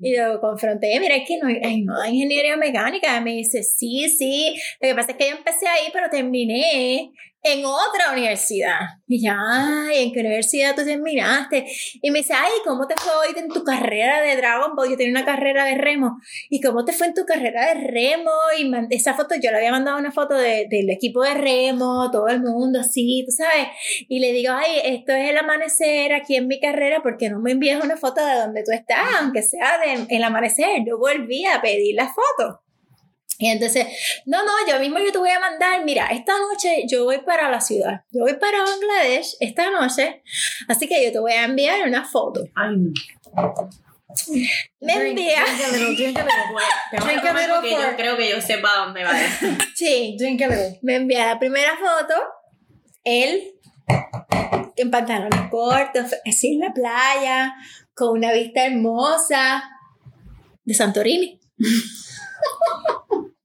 Y 0.00 0.16
lo 0.16 0.40
confronté, 0.40 0.98
mira, 1.00 1.16
es 1.16 1.26
que 1.26 1.38
no, 1.38 1.48
ay, 1.48 1.82
no 1.82 2.04
ingeniería 2.04 2.56
mecánica. 2.56 3.20
Me 3.20 3.32
dice, 3.32 3.62
sí, 3.62 4.08
sí. 4.08 4.54
Lo 4.80 4.88
que 4.88 4.94
pasa 4.94 5.12
es 5.12 5.16
que 5.16 5.28
yo 5.30 5.36
empecé 5.36 5.66
ahí, 5.66 5.88
pero 5.92 6.08
terminé 6.10 7.10
en 7.44 7.64
otra 7.66 8.10
universidad. 8.12 8.80
Y 9.06 9.22
ya, 9.22 9.36
ay, 9.38 10.04
¿en 10.04 10.12
qué 10.12 10.20
universidad 10.20 10.74
tú 10.74 10.82
terminaste? 10.82 11.66
Y 12.00 12.10
me 12.10 12.20
dice, 12.20 12.32
ay, 12.32 12.50
¿cómo 12.64 12.86
te 12.86 12.94
fue 12.96 13.12
hoy 13.14 13.34
en 13.38 13.48
tu 13.48 13.62
carrera 13.62 14.22
de 14.22 14.34
Dragon 14.36 14.74
Ball? 14.74 14.88
Yo 14.90 14.96
tenía 14.96 15.12
una 15.12 15.26
carrera 15.26 15.66
de 15.66 15.76
remo. 15.76 16.16
¿Y 16.48 16.62
cómo 16.62 16.86
te 16.86 16.94
fue 16.94 17.08
en 17.08 17.14
tu 17.14 17.26
carrera 17.26 17.74
de 17.74 17.86
remo? 17.86 18.30
Y 18.58 18.72
esa 18.90 19.12
foto, 19.12 19.34
yo 19.34 19.50
le 19.50 19.58
había 19.58 19.70
mandado 19.70 19.98
una 19.98 20.10
foto 20.10 20.34
de- 20.34 20.66
del 20.70 20.88
equipo 20.88 21.22
de 21.22 21.34
remo, 21.34 22.10
todo 22.10 22.28
el 22.28 22.40
mundo 22.40 22.80
así, 22.80 23.24
tú 23.26 23.32
sabes. 23.32 23.68
Y 24.08 24.20
le 24.20 24.32
digo, 24.32 24.52
ay, 24.54 24.80
esto 24.82 25.12
es 25.12 25.28
el 25.28 25.36
amanecer 25.36 26.14
aquí 26.14 26.36
en 26.36 26.48
mi 26.48 26.58
carrera, 26.60 27.00
porque 27.02 27.28
no 27.28 27.40
me 27.40 27.52
envías 27.52 27.84
una 27.84 27.98
foto 27.98 28.24
de 28.24 28.34
donde 28.36 28.64
tú 28.64 28.72
estás, 28.72 29.06
aunque 29.20 29.42
sea 29.42 29.78
de 29.78 30.06
el 30.16 30.24
amanecer? 30.24 30.82
Yo 30.86 30.98
volví 30.98 31.44
a 31.44 31.60
pedir 31.60 31.94
la 31.94 32.08
foto. 32.08 32.63
Y 33.38 33.48
entonces, 33.48 33.86
no, 34.26 34.44
no, 34.44 34.52
yo 34.68 34.78
mismo 34.78 34.98
yo 34.98 35.10
te 35.12 35.18
voy 35.18 35.30
a 35.30 35.40
mandar, 35.40 35.84
mira, 35.84 36.06
esta 36.08 36.32
noche 36.38 36.84
yo 36.88 37.04
voy 37.04 37.18
para 37.18 37.50
la 37.50 37.60
ciudad, 37.60 38.02
yo 38.10 38.22
voy 38.22 38.34
para 38.34 38.58
Bangladesh 38.62 39.36
esta 39.40 39.70
noche, 39.70 40.22
así 40.68 40.86
que 40.86 41.04
yo 41.04 41.12
te 41.12 41.18
voy 41.18 41.32
a 41.32 41.44
enviar 41.44 41.86
una 41.86 42.04
foto. 42.04 42.44
Ay, 42.54 42.76
no. 42.76 42.92
Me 44.80 45.08
envía, 45.08 45.44
Drink 45.72 45.98
drink 45.98 46.18
yo 47.64 47.96
creo 47.96 48.16
que 48.16 48.30
yo 48.30 48.40
sepa 48.40 48.68
dónde 48.76 49.02
va 49.02 49.12
sí, 49.74 50.16
Drink 50.18 50.40
me 50.82 50.94
envía 50.96 51.26
la 51.26 51.38
primera 51.40 51.76
foto, 51.76 52.14
él 53.02 53.54
en 54.76 54.90
pantalones 54.90 55.50
cortos, 55.50 56.14
así 56.26 56.54
en 56.54 56.60
la 56.60 56.72
playa, 56.72 57.54
con 57.94 58.10
una 58.18 58.32
vista 58.32 58.66
hermosa 58.66 59.64
de 60.64 60.74
Santorini. 60.74 61.40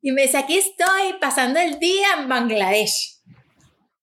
Y 0.01 0.11
me 0.11 0.23
dice, 0.23 0.37
aquí 0.37 0.57
estoy 0.57 1.13
pasando 1.19 1.59
el 1.59 1.79
día 1.79 2.13
en 2.17 2.29
Bangladesh. 2.29 3.21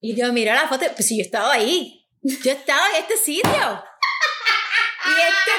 Y 0.00 0.14
yo 0.14 0.32
miro 0.32 0.52
la 0.54 0.68
foto, 0.68 0.84
pues 0.94 1.08
si 1.08 1.16
yo 1.18 1.22
estaba 1.22 1.54
ahí, 1.54 2.06
yo 2.22 2.52
estaba 2.52 2.88
en 2.90 2.96
este 3.02 3.16
sitio. 3.16 3.84
Y 5.06 5.10
este 5.20 5.50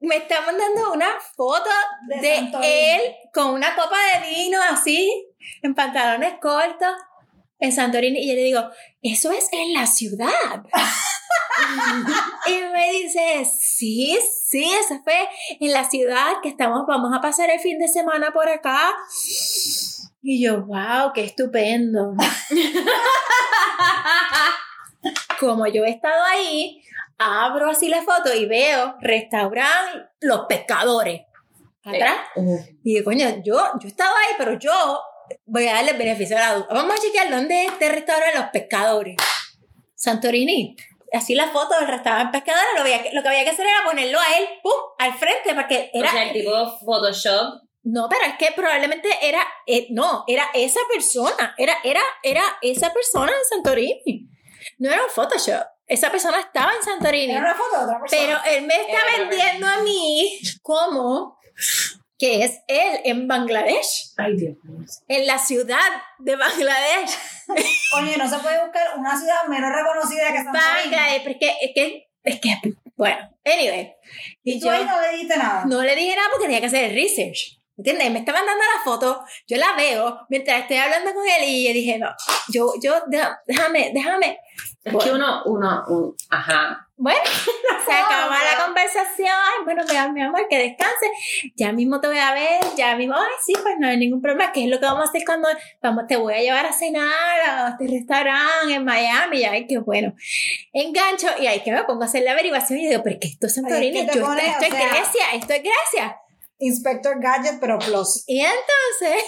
me 0.00 0.16
está 0.16 0.40
mandando 0.40 0.92
una 0.92 1.08
foto 1.36 1.70
De 2.08 2.20
de, 2.20 2.94
él 2.96 3.00
con 3.32 3.50
una 3.50 3.74
copa 3.76 3.96
de 3.96 4.30
vino 4.30 4.58
así, 4.60 5.10
en 5.62 5.74
pantalones 5.74 6.34
cortos, 6.40 6.96
en 7.60 7.72
Santorini. 7.72 8.20
Y 8.20 8.28
yo 8.28 8.34
le 8.34 8.42
digo, 8.42 8.70
eso 9.00 9.30
es 9.30 9.48
en 9.52 9.72
la 9.72 9.86
ciudad. 9.86 10.64
Y 12.46 12.60
me 12.72 12.92
dice, 12.92 13.44
sí, 13.44 14.18
sí, 14.48 14.70
eso 14.72 15.00
fue 15.04 15.28
en 15.60 15.72
la 15.72 15.88
ciudad 15.88 16.40
que 16.42 16.48
estamos, 16.48 16.84
vamos 16.86 17.12
a 17.14 17.20
pasar 17.20 17.50
el 17.50 17.60
fin 17.60 17.78
de 17.78 17.88
semana 17.88 18.32
por 18.32 18.48
acá. 18.48 18.94
Y 20.22 20.42
yo, 20.42 20.62
wow, 20.64 21.12
qué 21.14 21.24
estupendo. 21.24 22.14
Como 25.40 25.66
yo 25.66 25.84
he 25.84 25.90
estado 25.90 26.22
ahí, 26.24 26.82
abro 27.18 27.70
así 27.70 27.88
la 27.88 28.02
foto 28.02 28.32
y 28.32 28.46
veo 28.46 28.96
restaurante 29.00 30.10
Los 30.20 30.46
Pescadores. 30.48 31.22
Atrás. 31.84 32.18
Y 32.84 32.94
digo, 32.94 33.04
coño, 33.04 33.42
yo, 33.44 33.58
yo 33.80 33.88
estaba 33.88 34.12
ahí, 34.12 34.34
pero 34.38 34.56
yo 34.56 35.00
voy 35.46 35.66
a 35.66 35.74
darle 35.74 35.94
beneficio 35.94 36.36
de 36.36 36.42
la 36.42 36.54
duda. 36.54 36.68
Vamos 36.70 36.94
a 36.94 37.02
chequear 37.02 37.28
dónde 37.28 37.64
es 37.64 37.72
este 37.72 37.88
restaurante 37.88 38.38
Los 38.38 38.50
Pescadores. 38.50 39.16
Santorini. 39.96 40.76
Así 41.12 41.34
la 41.34 41.48
foto 41.48 41.74
del 41.78 41.88
restaurante 41.88 42.38
Pescadores, 42.38 42.68
lo, 42.74 42.80
había 42.82 43.02
que- 43.02 43.12
lo 43.12 43.22
que 43.22 43.28
había 43.28 43.44
que 43.44 43.50
hacer 43.50 43.66
era 43.66 43.84
ponerlo 43.84 44.18
a 44.18 44.36
él, 44.38 44.48
pum, 44.62 44.72
al 44.98 45.12
frente, 45.14 45.54
porque 45.54 45.90
era... 45.92 46.08
o 46.08 46.12
sea, 46.12 46.22
el 46.24 46.32
tipo 46.32 46.78
Photoshop. 46.84 47.62
No, 47.84 48.08
pero 48.08 48.22
es 48.26 48.34
que 48.38 48.52
probablemente 48.54 49.08
era, 49.20 49.44
eh, 49.66 49.88
no, 49.90 50.24
era 50.28 50.46
esa 50.54 50.80
persona, 50.92 51.54
era, 51.58 51.76
era, 51.82 52.00
era 52.22 52.42
esa 52.62 52.92
persona 52.92 53.32
en 53.32 53.44
Santorini. 53.48 54.28
No 54.78 54.90
era 54.92 55.02
un 55.02 55.10
Photoshop. 55.10 55.64
Esa 55.88 56.10
persona 56.10 56.38
estaba 56.38 56.72
en 56.74 56.82
Santorini. 56.82 57.32
Era 57.32 57.40
una 57.40 57.54
foto 57.56 57.76
de 57.78 57.84
otra 57.84 58.00
persona. 58.00 58.22
Pero 58.44 58.56
él 58.56 58.66
me 58.66 58.74
está 58.76 58.92
Era 58.92 59.18
vendiendo 59.28 59.66
a 59.66 59.78
mí 59.78 60.38
como 60.62 61.36
que 62.22 62.44
es 62.44 62.60
él 62.68 63.00
en 63.04 63.26
Bangladesh, 63.26 64.12
Ay, 64.16 64.36
Dios 64.36 64.56
mío. 64.62 64.86
en 65.08 65.26
la 65.26 65.38
ciudad 65.38 65.88
de 66.20 66.36
Bangladesh. 66.36 67.10
Oye, 67.96 68.16
no 68.16 68.28
se 68.28 68.38
puede 68.38 68.62
buscar 68.62 68.96
una 68.96 69.18
ciudad 69.18 69.42
menos 69.48 69.70
reconocida 69.74 70.30
que 70.30 70.38
Santorini. 70.44 70.62
Bangladesh, 70.84 71.22
porque 71.24 71.52
es 71.60 71.70
que, 71.74 72.08
es 72.22 72.40
que, 72.40 72.54
bueno, 72.96 73.28
anyway. 73.44 73.92
Y 74.44 74.52
Y 74.54 74.60
tú 74.60 74.66
yo 74.66 74.72
ahí 74.72 74.84
no 74.84 75.00
le 75.00 75.08
dijiste 75.14 75.36
nada. 75.36 75.64
no 75.64 75.82
le 75.82 75.96
dije 75.96 76.14
nada 76.14 76.28
porque 76.30 76.44
tenía 76.46 76.60
que 76.60 76.66
hacer 76.66 76.84
el 76.84 76.94
research. 76.94 77.60
¿Entiendes? 77.76 78.10
Me 78.10 78.18
está 78.18 78.32
mandando 78.32 78.62
la 78.76 78.82
foto, 78.84 79.24
yo 79.48 79.56
la 79.56 79.72
veo 79.74 80.20
mientras 80.28 80.60
estoy 80.60 80.76
hablando 80.76 81.12
con 81.14 81.26
él 81.26 81.44
y 81.48 81.66
yo 81.66 81.72
dije, 81.72 81.98
no, 81.98 82.10
yo, 82.48 82.74
yo, 82.82 82.94
déjame, 83.46 83.90
déjame. 83.94 84.38
Es 84.84 84.92
Bueno. 84.92 84.98
que 85.00 85.12
uno, 85.16 85.42
uno, 85.46 85.84
un- 85.88 86.14
ajá. 86.28 86.88
Bueno, 86.96 87.20
se 87.86 87.92
acaba 87.92 88.36
la 88.44 88.64
conversación. 88.64 89.28
Ay, 89.28 89.64
bueno, 89.64 89.82
mi, 89.88 90.12
mi 90.12 90.22
amor, 90.22 90.46
que 90.48 90.58
descanse. 90.58 91.06
Ya 91.56 91.72
mismo 91.72 92.00
te 92.00 92.08
voy 92.08 92.18
a 92.18 92.32
ver, 92.32 92.60
ya 92.76 92.94
mismo. 92.96 93.14
Ay, 93.16 93.32
sí, 93.44 93.54
pues 93.60 93.74
no 93.78 93.88
hay 93.88 93.96
ningún 93.96 94.20
problema. 94.20 94.52
¿Qué 94.52 94.64
es 94.64 94.70
lo 94.70 94.78
que 94.78 94.86
vamos 94.86 95.06
a 95.06 95.08
hacer 95.08 95.22
cuando 95.24 95.48
vamos? 95.80 96.04
Te 96.06 96.16
voy 96.16 96.34
a 96.34 96.38
llevar 96.40 96.66
a 96.66 96.72
cenar 96.72 97.08
a 97.48 97.68
este 97.70 97.88
restaurante 97.92 98.74
en 98.74 98.84
Miami. 98.84 99.38
Y 99.38 99.44
ay, 99.44 99.66
qué 99.66 99.78
bueno. 99.78 100.14
Engancho 100.72 101.28
y 101.40 101.46
ahí 101.46 101.60
que 101.62 101.72
me 101.72 101.82
pongo 101.84 102.02
a 102.02 102.06
hacer 102.06 102.22
la 102.22 102.32
averiguación 102.32 102.78
y 102.78 102.88
digo, 102.88 103.02
pero 103.02 103.18
que 103.20 103.28
esto 103.28 103.46
es 103.46 103.54
Santorini, 103.54 104.00
es 104.00 104.08
esto 104.08 104.20
es 104.20 104.70
Grecia, 104.70 105.24
esto 105.34 105.52
es 105.54 105.62
Grecia. 105.62 106.16
Inspector 106.62 107.20
Gadget, 107.20 107.58
pero 107.60 107.78
plus. 107.78 108.22
Y 108.26 108.40
entonces, 108.40 109.22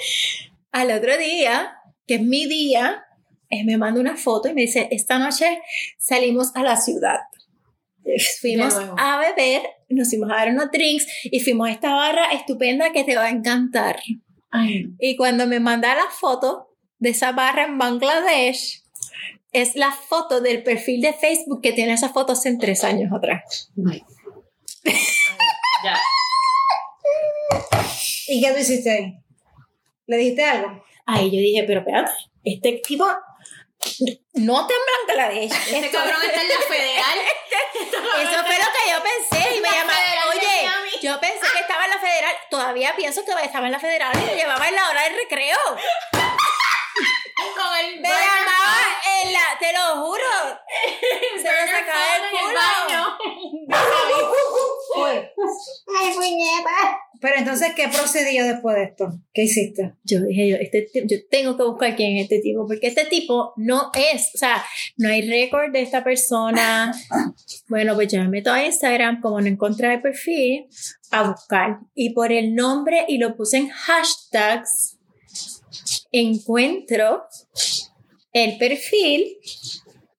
al 0.72 0.90
otro 0.90 1.16
día, 1.16 1.76
que 2.06 2.16
es 2.16 2.22
mi 2.22 2.46
día, 2.46 3.04
él 3.48 3.66
me 3.66 3.76
manda 3.76 4.00
una 4.00 4.16
foto 4.16 4.48
y 4.48 4.54
me 4.54 4.62
dice, 4.62 4.88
esta 4.90 5.18
noche 5.18 5.60
salimos 5.98 6.50
a 6.56 6.62
la 6.62 6.76
ciudad. 6.76 7.20
Fuimos 8.40 8.74
a 8.98 9.20
beber, 9.20 9.62
nos 9.88 10.08
fuimos 10.08 10.30
a 10.32 10.34
dar 10.34 10.48
unos 10.48 10.72
drinks 10.72 11.06
y 11.24 11.38
fuimos 11.38 11.68
a 11.68 11.72
esta 11.72 11.94
barra 11.94 12.32
estupenda 12.32 12.92
que 12.92 13.04
te 13.04 13.14
va 13.14 13.26
a 13.26 13.30
encantar. 13.30 14.00
Ay, 14.50 14.88
Y 14.98 15.16
cuando 15.16 15.46
me 15.46 15.60
manda 15.60 15.94
la 15.94 16.10
foto 16.10 16.68
de 16.98 17.10
esa 17.10 17.30
barra 17.30 17.64
en 17.64 17.78
Bangladesh, 17.78 18.82
es 19.52 19.76
la 19.76 19.92
foto 19.92 20.40
del 20.40 20.64
perfil 20.64 21.00
de 21.00 21.12
Facebook 21.12 21.60
que 21.62 21.72
tiene 21.72 21.92
esa 21.92 22.08
foto 22.08 22.32
hace 22.32 22.56
tres 22.56 22.82
años 22.82 23.12
atrás. 23.12 23.70
ay. 23.86 24.02
Ay, 24.84 24.94
ya. 25.84 25.96
¿Y 28.28 28.40
qué 28.42 28.52
tú 28.52 28.58
hiciste 28.58 28.90
ahí? 28.90 29.14
¿Le 30.06 30.16
dijiste 30.16 30.44
algo? 30.44 30.84
Ahí 31.06 31.26
yo 31.30 31.38
dije, 31.38 31.64
pero 31.66 31.80
espérate, 31.80 32.10
este 32.44 32.80
tipo 32.84 33.06
no 34.34 34.60
en 34.60 35.06
Bangladesh. 35.08 35.52
Este 35.52 35.78
Esto- 35.86 35.98
cabrón 35.98 36.22
está 36.24 36.40
en 36.42 36.48
la 36.48 36.58
federal. 36.68 37.18
Eso 38.22 38.44
fue 38.44 38.58
lo 38.58 38.66
que 38.72 38.90
yo 38.90 39.02
pensé 39.02 39.56
y 39.56 39.60
me 39.60 39.68
La 39.68 39.74
llamaron. 39.76 40.28
Oye, 40.30 40.68
yo 41.02 41.20
pensé 41.20 41.40
que 41.52 41.60
estaba 41.60 41.84
en 41.84 41.90
la 41.90 41.98
federal. 41.98 42.34
Todavía 42.50 42.94
pienso 42.96 43.24
que 43.24 43.32
estaba 43.44 43.66
en 43.66 43.72
la 43.72 43.80
federal 43.80 44.12
y 44.14 44.24
me 44.24 44.34
llevaba 44.36 44.68
en 44.68 44.74
la 44.76 44.88
hora 44.88 45.02
del 45.04 45.16
recreo. 45.16 45.58
Con 47.56 47.76
el 47.80 48.00
Me 48.00 48.08
llamaba 48.08 48.78
en 49.22 49.32
la. 49.32 49.58
Te 49.58 49.72
lo 49.72 49.96
juro. 50.04 50.60
Se 51.36 51.42
me 51.42 51.66
sacaba 51.72 52.16
el 52.16 52.30
culo. 52.30 52.60
Ay, 55.98 56.14
puñeta. 56.14 57.00
Pero 57.22 57.36
entonces, 57.38 57.68
¿qué 57.76 57.86
procedió 57.86 58.44
después 58.44 58.74
de 58.74 58.82
esto? 58.82 59.12
¿Qué 59.32 59.44
hiciste? 59.44 59.94
Yo 60.02 60.20
dije, 60.22 60.48
yo, 60.48 60.56
este, 60.56 60.88
yo 61.06 61.18
tengo 61.30 61.56
que 61.56 61.62
buscar 61.62 61.94
quién 61.94 62.16
es 62.16 62.24
este 62.24 62.40
tipo, 62.40 62.66
porque 62.66 62.88
este 62.88 63.04
tipo 63.04 63.52
no 63.56 63.92
es, 63.94 64.32
o 64.34 64.38
sea, 64.38 64.64
no 64.96 65.08
hay 65.08 65.22
récord 65.30 65.70
de 65.72 65.82
esta 65.82 66.02
persona. 66.02 66.92
Bueno, 67.68 67.94
pues 67.94 68.12
yo 68.12 68.20
me 68.20 68.28
meto 68.28 68.52
a 68.52 68.64
Instagram, 68.66 69.20
como 69.20 69.40
no 69.40 69.46
encontré 69.46 69.94
el 69.94 70.02
perfil, 70.02 70.66
a 71.10 71.30
buscar. 71.30 71.78
Y 71.94 72.12
por 72.12 72.30
el 72.32 72.54
nombre, 72.54 73.06
y 73.08 73.16
lo 73.16 73.34
puse 73.34 73.56
en 73.58 73.68
hashtags, 73.70 74.98
encuentro 76.10 77.22
el 78.32 78.58
perfil 78.58 79.38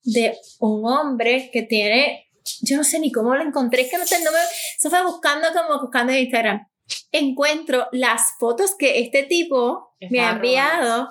de 0.04 0.36
un 0.60 0.86
hombre 0.86 1.50
que 1.52 1.64
tiene, 1.64 2.28
yo 2.62 2.78
no 2.78 2.84
sé 2.84 3.00
ni 3.00 3.12
cómo 3.12 3.36
lo 3.36 3.44
encontré, 3.44 3.82
es 3.82 3.92
que 3.92 3.98
no 3.98 4.08
sé, 4.08 4.24
no 4.24 4.32
me, 4.32 4.38
eso 4.78 4.90
fue 4.90 5.04
buscando 5.04 5.50
como 5.54 5.82
buscando 5.82 6.14
en 6.14 6.20
Instagram. 6.20 6.73
Encuentro 7.12 7.88
las 7.92 8.38
fotos 8.40 8.76
que 8.78 9.02
este 9.02 9.24
tipo 9.24 9.96
me 10.10 10.20
ha 10.20 10.32
Está 10.32 10.36
enviado 10.36 11.10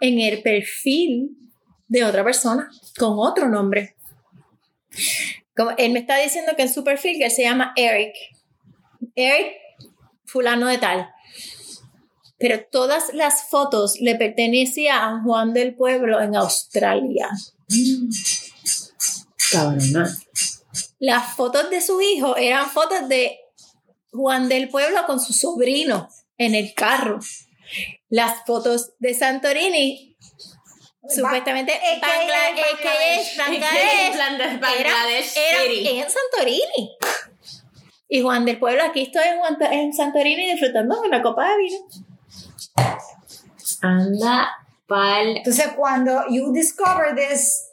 en 0.00 0.18
el 0.20 0.42
perfil 0.42 1.30
de 1.86 2.04
otra 2.04 2.24
persona 2.24 2.68
con 2.98 3.14
otro 3.18 3.48
nombre. 3.48 3.96
Como 5.56 5.72
él 5.76 5.92
me 5.92 6.00
está 6.00 6.16
diciendo 6.18 6.52
que 6.56 6.62
en 6.62 6.72
su 6.72 6.84
perfil 6.84 7.18
que 7.18 7.26
él 7.26 7.30
se 7.30 7.42
llama 7.42 7.72
Eric. 7.76 8.14
Eric 9.14 9.56
fulano 10.24 10.66
de 10.66 10.78
tal. 10.78 11.10
Pero 12.38 12.64
todas 12.70 13.12
las 13.14 13.48
fotos 13.48 13.96
le 14.00 14.14
pertenecían 14.14 14.98
a 14.98 15.22
Juan 15.24 15.52
del 15.52 15.74
Pueblo 15.74 16.20
en 16.20 16.36
Australia. 16.36 17.28
Cabrona. 19.50 20.16
Las 21.00 21.34
fotos 21.34 21.70
de 21.70 21.80
su 21.80 22.00
hijo 22.00 22.36
eran 22.36 22.68
fotos 22.70 23.08
de 23.08 23.38
Juan 24.18 24.48
del 24.48 24.68
Pueblo 24.68 25.06
con 25.06 25.20
su 25.20 25.32
sobrino 25.32 26.08
en 26.38 26.54
el 26.56 26.74
carro. 26.74 27.20
Las 28.08 28.44
fotos 28.44 28.92
de 28.98 29.14
Santorini, 29.14 30.16
supuestamente 31.08 31.72
Bangladesh, 32.00 33.36
Bangladesh. 33.38 35.36
era, 35.36 35.62
en 36.02 36.06
Santorini. 36.10 36.96
Y 38.08 38.22
Juan 38.22 38.44
del 38.44 38.58
Pueblo, 38.58 38.82
aquí 38.84 39.02
estoy 39.02 39.22
en, 39.28 39.38
Juan- 39.38 39.58
en 39.72 39.92
Santorini 39.92 40.50
disfrutando 40.50 41.00
de 41.00 41.08
una 41.08 41.22
copa 41.22 41.48
de 41.50 41.56
vino. 41.58 41.78
Anda 43.82 44.50
pal. 44.86 45.36
Entonces, 45.36 45.68
cuando 45.76 46.22
you 46.30 46.52
discover 46.52 47.14
this, 47.14 47.67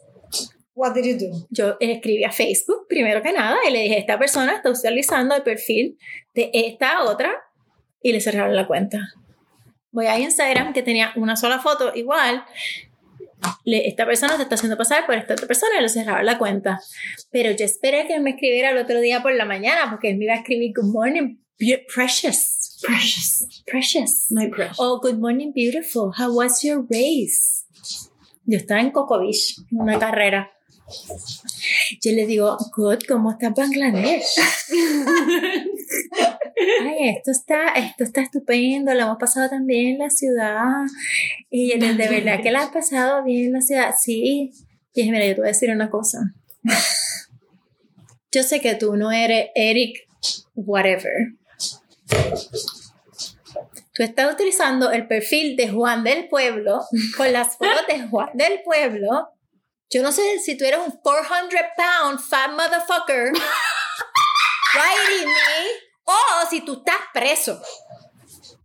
what 0.76 0.94
did 0.94 1.06
you 1.06 1.18
do? 1.18 1.48
Yo 1.50 1.78
escribí 1.80 2.24
a 2.24 2.32
Facebook, 2.32 2.86
primero 2.88 3.22
que 3.24 3.32
nada, 3.34 3.58
y 3.68 3.72
le 3.72 3.82
dije, 3.84 3.98
esta 3.98 4.20
persona 4.20 4.56
está 4.58 4.70
utilizando 4.70 5.34
el 5.36 5.42
perfil 5.44 5.98
de 6.34 6.52
esta 6.54 7.04
otra, 7.04 7.32
y 8.02 8.12
le 8.12 8.22
cerraron 8.22 8.56
la 8.56 8.68
cuenta. 8.68 9.00
Voy 9.92 10.06
a 10.06 10.20
Instagram, 10.20 10.74
que 10.74 10.84
tenía 10.84 11.12
una 11.16 11.36
sola 11.36 11.60
foto 11.60 11.92
igual, 11.96 12.44
le- 13.64 13.88
esta 13.88 14.06
persona 14.06 14.36
se 14.38 14.44
está 14.44 14.56
haciendo 14.56 14.78
pasar 14.78 15.06
por 15.06 15.16
esta 15.16 15.34
otra 15.34 15.48
persona 15.48 15.78
y 15.80 15.82
le 15.82 15.90
cerraron 15.90 16.26
la 16.26 16.38
cuenta. 16.38 16.80
Pero 17.32 17.52
yo 17.52 17.66
esperé 17.66 18.06
que 18.06 18.16
él 18.16 18.22
me 18.22 18.32
escribiera 18.32 18.70
el 18.72 18.78
otro 18.78 19.00
día 19.00 19.22
por 19.24 19.34
la 19.34 19.46
mañana, 19.46 19.90
porque 19.90 20.10
él 20.12 20.18
me 20.18 20.26
iba 20.26 20.34
a 20.34 20.38
escribir, 20.38 20.74
good 20.76 20.92
morning, 20.92 21.38
precious, 21.94 22.78
Precious. 22.86 23.64
precious. 23.66 24.26
My 24.30 24.50
precious. 24.50 24.78
Oh, 24.80 25.00
good 25.02 25.18
morning, 25.20 25.52
beautiful. 25.54 26.12
How 26.18 26.32
was 26.36 26.62
your 26.64 26.86
race? 26.90 27.66
Yo 28.46 28.58
estaba 28.58 28.82
en 28.82 28.92
Coco 28.92 29.20
Beach, 29.20 29.56
una 29.72 29.98
carrera. 29.98 30.52
Yo 32.02 32.12
le 32.12 32.26
digo, 32.26 32.58
good, 32.76 33.00
¿cómo 33.08 33.32
está 33.32 33.50
Bangladesh? 33.50 34.26
Ay, 36.82 37.10
esto 37.10 37.32
está, 37.32 37.70
esto 37.70 38.04
está 38.04 38.22
estupendo, 38.22 38.94
lo 38.94 39.02
hemos 39.02 39.18
pasado 39.18 39.50
tan 39.50 39.66
bien 39.66 39.94
en 39.94 39.98
la 40.00 40.10
ciudad. 40.10 40.86
Y 41.50 41.72
yo, 41.72 41.80
de 41.80 42.08
verdad 42.08 42.42
que 42.42 42.52
la 42.52 42.62
has 42.62 42.70
pasado 42.70 43.24
bien 43.24 43.48
en 43.48 43.54
la 43.54 43.62
ciudad. 43.62 43.96
Sí. 44.00 44.52
Y 44.94 45.02
dije, 45.02 45.12
mira, 45.12 45.26
yo 45.26 45.36
te 45.36 45.42
voy 45.42 45.48
a 45.48 45.54
decir 45.54 45.72
una 45.72 45.90
cosa. 45.90 46.34
Yo 48.32 48.44
sé 48.44 48.62
que 48.62 48.76
tú 48.76 48.96
no 48.96 49.12
eres 49.12 49.48
Eric, 49.56 50.08
whatever. 50.56 51.34
Tú 53.94 54.04
estás 54.04 54.34
utilizando 54.34 54.92
el 54.92 55.08
perfil 55.08 55.56
de 55.56 55.70
Juan 55.70 56.04
del 56.04 56.28
Pueblo 56.28 56.82
con 57.16 57.32
las 57.32 57.58
fotos 57.58 57.88
de 57.88 58.08
Juan 58.08 58.30
del 58.34 58.62
Pueblo. 58.64 59.30
Yo 59.90 60.02
no 60.02 60.12
sé 60.12 60.40
si 60.40 60.58
tú 60.58 60.66
eres 60.66 60.80
un 60.80 60.92
400 60.92 61.60
pound 61.78 62.20
fat 62.20 62.52
motherfucker 62.52 63.32
writing 64.74 65.28
me 65.28 65.86
o 66.06 66.50
si 66.50 66.62
tú 66.62 66.74
estás 66.74 67.02
preso. 67.14 67.62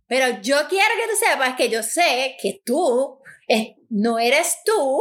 Pero 0.07 0.41
yo 0.41 0.67
quiero 0.67 0.93
que 0.95 1.11
tú 1.11 1.17
sepas 1.17 1.55
que 1.55 1.69
yo 1.69 1.83
sé 1.83 2.35
que 2.41 2.61
tú 2.65 3.19
eh, 3.47 3.75
no 3.89 4.19
eres 4.19 4.57
tú. 4.65 4.99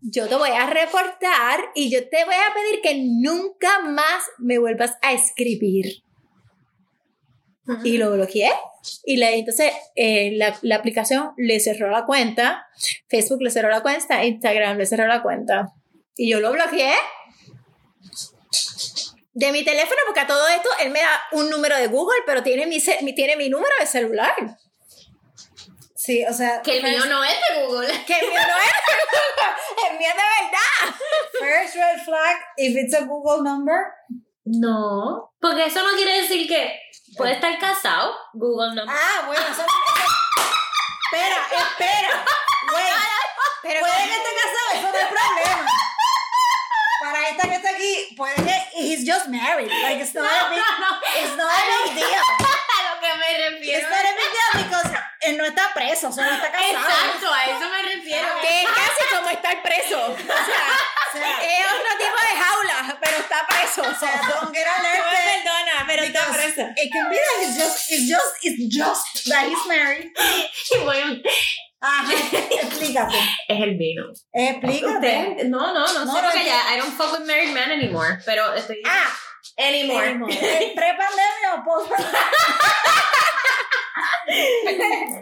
Yo 0.00 0.28
te 0.28 0.36
voy 0.36 0.50
a 0.50 0.66
reportar 0.66 1.60
y 1.74 1.90
yo 1.90 2.08
te 2.08 2.24
voy 2.24 2.34
a 2.34 2.54
pedir 2.54 2.80
que 2.82 2.94
nunca 3.02 3.80
más 3.80 4.24
me 4.38 4.58
vuelvas 4.58 4.96
a 5.02 5.12
escribir. 5.12 6.03
Y 7.82 7.96
lo 7.98 8.12
bloqueé. 8.12 8.50
Y 9.04 9.16
le, 9.16 9.38
entonces 9.38 9.72
eh, 9.94 10.32
la, 10.34 10.58
la 10.62 10.76
aplicación 10.76 11.32
le 11.38 11.58
cerró 11.60 11.90
la 11.90 12.04
cuenta, 12.04 12.66
Facebook 13.08 13.40
le 13.42 13.50
cerró 13.50 13.70
la 13.70 13.80
cuenta, 13.82 14.24
Instagram 14.24 14.76
le 14.76 14.86
cerró 14.86 15.06
la 15.06 15.22
cuenta. 15.22 15.72
Y 16.16 16.30
yo 16.30 16.40
lo 16.40 16.52
bloqueé 16.52 16.92
de 19.32 19.50
mi 19.52 19.64
teléfono, 19.64 20.00
porque 20.06 20.20
a 20.20 20.26
todo 20.26 20.46
esto 20.48 20.68
él 20.80 20.90
me 20.90 21.00
da 21.00 21.22
un 21.32 21.50
número 21.50 21.76
de 21.76 21.88
Google, 21.88 22.18
pero 22.26 22.42
tiene 22.42 22.66
mi, 22.66 22.80
tiene 23.14 23.36
mi 23.36 23.48
número 23.48 23.72
de 23.80 23.86
celular. 23.86 24.34
Sí, 25.96 26.24
o 26.28 26.32
sea, 26.34 26.60
Que 26.62 26.76
el 26.78 26.82
mío 26.82 27.04
no 27.06 27.24
es 27.24 27.32
de 27.32 27.64
Google. 27.64 27.88
Que 28.06 28.18
el 28.18 28.28
mío 28.28 28.38
no 28.38 28.56
es, 28.58 29.90
el 29.90 29.98
mío 29.98 30.08
es 30.08 30.14
de 30.14 30.22
verdad. 30.44 30.94
first 31.40 31.74
red 31.76 32.04
flag, 32.04 32.36
if 32.58 32.76
it's 32.76 32.94
a 32.94 33.04
Google 33.06 33.42
number, 33.42 33.86
No. 34.44 35.32
Porque 35.40 35.64
eso 35.64 35.82
no 35.82 35.96
quiere 35.96 36.20
decir 36.20 36.46
que 36.46 36.78
puede 37.16 37.32
estar 37.34 37.58
casado. 37.58 38.16
Google 38.32 38.74
no. 38.74 38.82
ah, 38.88 39.22
bueno, 39.26 39.42
eso, 39.50 39.62
espera, 41.04 41.36
espera, 41.52 42.24
Pero 43.62 43.80
puede 43.80 43.94
que 43.94 44.16
esté 44.16 44.30
casado, 44.34 44.68
eso 44.74 44.88
no 44.92 44.98
es 44.98 45.06
problema. 45.06 45.66
Para 47.00 47.28
esta 47.28 47.48
que 47.48 47.54
está 47.56 47.70
aquí, 47.70 48.14
puede 48.16 48.34
que 48.36 48.68
he's 48.74 49.04
just 49.06 49.28
married, 49.28 49.70
like 49.82 50.00
it's 50.02 50.14
not 50.14 50.24
a 50.24 50.48
big, 50.50 50.62
it's 51.22 51.36
not 51.36 51.50
a 51.50 51.84
big 51.84 51.94
deal. 51.94 52.08
a 52.74 52.94
lo 52.94 53.00
que 53.00 53.14
me 53.18 53.26
It's 53.34 53.54
refiero. 53.54 53.88
not 53.90 54.04
a 54.04 54.14
big 54.14 54.30
deal 54.32 54.64
because 54.64 54.90
él 55.22 55.36
no 55.38 55.44
está 55.44 55.72
preso, 55.74 56.12
solo 56.12 56.30
está 56.30 56.50
casado. 56.50 56.70
Exacto, 56.70 57.32
a 57.32 57.44
eso 57.44 57.68
me 57.68 57.82
refiero. 57.82 58.28
que 58.40 58.62
es 58.62 58.68
casi 58.68 59.14
como 59.14 59.28
estar 59.30 59.62
preso. 59.62 60.06
O 60.12 60.16
sea, 60.16 60.64
sea, 61.14 61.32
es 61.42 61.66
otro 61.66 61.92
tipo 61.98 62.18
de 62.20 62.34
jaula, 62.42 62.98
pero 63.02 63.16
está 63.18 63.46
preso. 63.48 63.82
o 63.82 63.94
sea, 63.98 64.20
don't 64.28 64.54
get 64.54 64.64
Tú 64.66 64.82
me 64.82 64.88
alerted. 64.88 65.42
perdona, 65.44 65.84
pero 65.86 66.02
está 66.04 66.26
preso. 66.32 66.62
it 66.76 66.90
can 66.92 67.08
be 67.10 67.16
that 67.16 67.42
it's 67.48 67.56
just, 67.58 67.90
it's 67.90 68.06
just, 68.08 68.34
it's 68.42 68.76
just 68.76 69.28
that 69.28 69.46
he's 69.48 69.66
married. 69.66 70.10
Y 70.72 70.78
bueno, 70.84 71.16
Ajá, 71.80 72.12
explícate. 72.62 73.16
es 73.48 73.60
el 73.60 73.76
vino. 73.76 74.04
Explícate. 74.32 75.30
Usted- 75.32 75.44
no, 75.48 75.72
no, 75.74 75.86
no, 75.92 76.04
No, 76.04 76.14
sé 76.14 76.22
no, 76.22 76.30
porque 76.30 76.44
ya 76.44 76.72
I 76.74 76.78
don't 76.78 76.94
fuck 76.96 77.12
with 77.12 77.26
married 77.26 77.52
men 77.52 77.70
anymore. 77.70 78.18
Pero 78.24 78.54
estoy. 78.54 78.80
Ah, 78.86 79.10
anymore. 79.58 80.08
¿eh, 80.30 80.72
¿pre-pandemia 80.74 81.54
o 81.58 81.64
post 81.64 81.90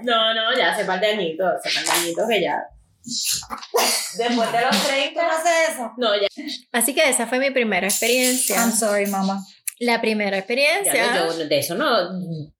No, 0.05 0.33
no, 0.35 0.57
ya 0.57 0.71
hace 0.73 0.85
par 0.85 1.01
de 1.01 1.09
añitos, 1.09 1.47
hace 1.65 1.75
par 1.75 1.85
de 1.85 1.91
añitos 2.01 2.29
que 2.29 2.41
ya. 2.41 2.59
Después 3.05 4.53
de 4.53 4.61
los 4.61 4.71
¿Tú 4.71 4.87
30. 4.89 5.23
no 5.23 5.31
haces 5.31 5.53
eso? 5.73 5.93
No, 5.97 6.15
ya. 6.15 6.29
Así 6.73 6.95
que 6.95 7.09
esa 7.09 7.27
fue 7.27 7.39
mi 7.39 7.51
primera 7.51 7.87
experiencia. 7.87 8.57
I'm 8.57 8.73
sorry, 8.73 9.07
mamá. 9.07 9.41
La 9.79 10.01
primera 10.01 10.39
experiencia. 10.39 10.95
ya 10.95 11.27
yo, 11.27 11.39
yo 11.39 11.49
de 11.49 11.59
eso 11.59 11.75
no. 11.75 12.11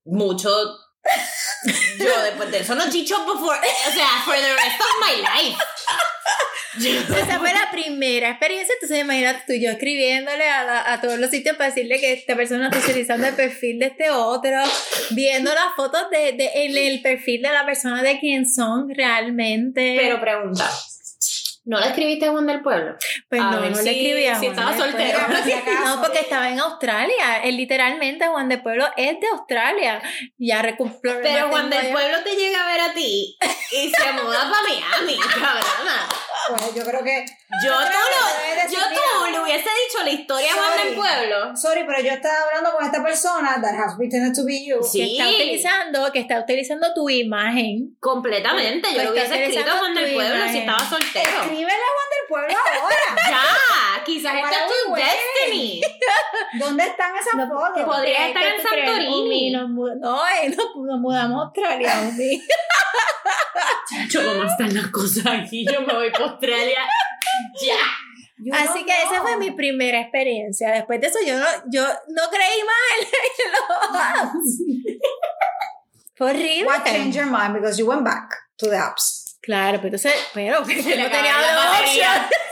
Mucho. 0.05 0.51
Yo 1.99 2.23
después 2.23 2.51
de 2.51 2.59
eso 2.61 2.75
no 2.75 2.89
chicho 2.91 3.19
before. 3.25 3.59
O 3.89 3.93
sea, 3.93 4.09
for 4.25 4.35
the 4.35 4.53
rest 4.55 4.81
of 4.81 4.87
my 5.01 5.21
life. 5.21 5.59
Esa 6.75 7.39
fue 7.39 7.53
la 7.53 7.71
primera 7.71 8.31
experiencia, 8.31 8.73
entonces 8.75 9.01
imagínate 9.01 9.43
tú 9.47 9.53
yo 9.53 9.71
escribiéndole 9.73 10.49
a, 10.49 10.65
la- 10.65 10.93
a 10.95 11.01
todos 11.03 11.19
los 11.19 11.29
sitios 11.31 11.57
para 11.57 11.69
decirle 11.69 12.01
que 12.01 12.15
esta 12.15 12.35
persona 12.35 12.69
está 12.69 12.79
utilizando 12.79 13.27
el 13.27 13.35
perfil 13.35 13.79
de 13.79 13.87
este 13.87 14.11
otro, 14.11 14.51
viendo 15.11 15.53
las 15.53 15.75
fotos 15.77 16.09
de, 16.11 16.33
de 16.33 16.51
en 16.65 16.77
el 16.77 17.03
perfil 17.03 17.43
de 17.43 17.51
la 17.51 17.67
persona 17.67 18.03
de 18.03 18.19
quién 18.21 18.49
son 18.49 18.89
realmente. 18.89 19.97
Pero 20.01 20.19
pregunta. 20.21 20.71
¿No 21.65 21.79
le 21.79 21.87
escribiste 21.87 22.27
a 22.27 22.31
Juan 22.33 22.47
del 22.47 22.61
Pueblo? 22.61 22.97
pues 23.29 23.41
a 23.41 23.51
no, 23.53 23.61
ver 23.61 23.71
no 23.71 23.77
si- 23.77 23.85
le 23.85 23.91
escribí 23.93 24.27
a 24.27 24.35
si 24.35 24.47
Juan 24.47 24.51
estaba 24.59 24.73
de 24.73 24.79
soltero. 24.79 25.19
Si. 25.45 25.53
No, 25.85 26.01
porque 26.03 26.19
estaba 26.21 26.49
en 26.51 26.59
Australia. 26.61 27.43
Él 27.45 27.57
literalmente, 27.57 28.27
Juan 28.27 28.49
de 28.49 28.59
Pueblo 28.59 28.87
es 28.97 29.21
de 29.21 29.27
Australia. 29.29 30.03
Ya 30.39 30.61
recuperó. 30.63 31.21
Pero 31.23 31.49
Juan 31.49 31.71
del 31.71 31.93
Pueblo 31.93 32.23
te 32.25 32.35
llega 32.35 32.65
a 32.65 32.67
ver 32.73 32.81
a 32.81 32.93
ti 32.95 33.37
y 33.71 33.91
se 33.91 34.13
muda 34.13 34.51
para 34.51 34.63
Miami, 34.69 35.17
cabrona. 35.33 36.09
Pues 36.49 36.75
yo 36.75 36.85
creo 36.85 37.05
que 37.05 37.25
Yo 37.65 37.71
tú, 37.71 37.85
lo, 37.85 38.63
decir, 38.63 38.79
yo 38.79 38.85
tú 38.89 39.01
mira. 39.29 39.43
hubiese 39.43 39.69
dicho 39.69 40.03
la 40.03 40.11
historia 40.11 40.53
Juan 40.55 40.71
del 40.71 40.81
Sorry. 40.81 40.97
pueblo. 40.97 41.57
Sorry, 41.57 41.85
pero 41.87 42.01
yo 42.01 42.13
estaba 42.13 42.35
hablando 42.49 42.73
con 42.73 42.85
esta 42.87 43.03
persona 43.03 43.61
that 43.61 43.75
has 43.75 43.95
pretended 43.97 44.35
to 44.35 44.45
be 44.47 44.65
you. 44.65 44.83
Sí. 44.83 44.99
Que 44.99 45.13
está 45.13 45.29
utilizando, 45.29 46.13
que 46.13 46.19
está 46.21 46.41
utilizando 46.41 46.95
tu 46.95 47.11
imagen. 47.11 47.95
Completamente. 48.01 48.89
Yo 48.89 48.95
Pues 48.95 49.05
lo 49.05 49.11
hubiese 49.13 49.45
escrito 49.45 49.71
a 49.71 49.79
Juan 49.79 49.95
del 49.95 50.15
pueblo 50.15 50.45
si 50.51 50.59
estaba 50.59 50.79
soltero. 50.89 51.29
Escríbele 51.43 51.73
a 51.73 51.93
Juan 51.95 52.09
del 52.11 52.29
Pueblo 52.29 52.57
ahora. 52.81 52.97
Ya, 53.33 54.05
quizás 54.05 54.35
esta 54.35 54.51
es 54.51 54.73
tu 54.87 54.95
destiny. 54.95 55.81
¿Dónde 56.59 56.85
están 56.87 57.15
esas 57.17 57.35
No, 57.37 57.49
fotos? 57.49 57.73
¿qué 57.77 57.81
tú 57.83 57.87
Podría 57.91 58.29
estar 58.29 58.43
¿Qué 58.43 58.55
en? 58.57 58.63
Santorini. 58.63 59.51
Nos 59.51 59.69
mu- 59.69 59.95
No, 60.01 60.23
eh, 60.27 60.49
nos, 60.49 60.75
mudamos 60.75 61.39
a 61.39 61.43
Australia. 61.45 61.93
Yo, 64.09 64.21
¿cómo 64.25 64.45
están 64.45 64.75
las 64.75 64.87
cosas 64.89 65.27
aquí? 65.27 65.65
Yo 65.71 65.83
me 65.83 65.93
voy 65.95 66.11
para 66.11 66.25
Australia. 66.25 66.81
Ya. 67.67 67.77
You 68.45 68.53
Así 68.53 68.67
don't 68.67 68.87
que 68.87 69.03
esa 69.03 69.23
fue 69.23 69.37
mi 69.37 69.53
primera 69.53 70.01
experiencia. 70.01 70.73
Después 70.73 71.01
de 71.01 71.07
eso 71.07 71.19
yo 71.25 71.39
no, 71.39 71.47
yo 71.71 71.85
no 72.09 72.23
creí 72.29 72.61
más 72.65 73.13
en 73.39 73.53
los 73.53 74.01
apps. 74.01 74.63
Fue 76.15 76.31
horrible. 76.31 76.67
What 76.67 76.85
changed 76.85 77.15
your 77.15 77.27
mind 77.27 77.55
because 77.55 77.79
you 77.79 77.87
went 77.87 78.05
back 78.05 78.35
to 78.59 78.69
the 78.69 78.77
apps? 78.77 79.39
Claro, 79.43 79.79
pero 79.79 79.97
entonces, 79.97 80.13
pero 80.35 80.63
que 80.63 80.81
Se 80.81 80.97
le 80.97 81.03
no 81.03 81.11
tenía 81.11 81.35
opción. 81.83 82.11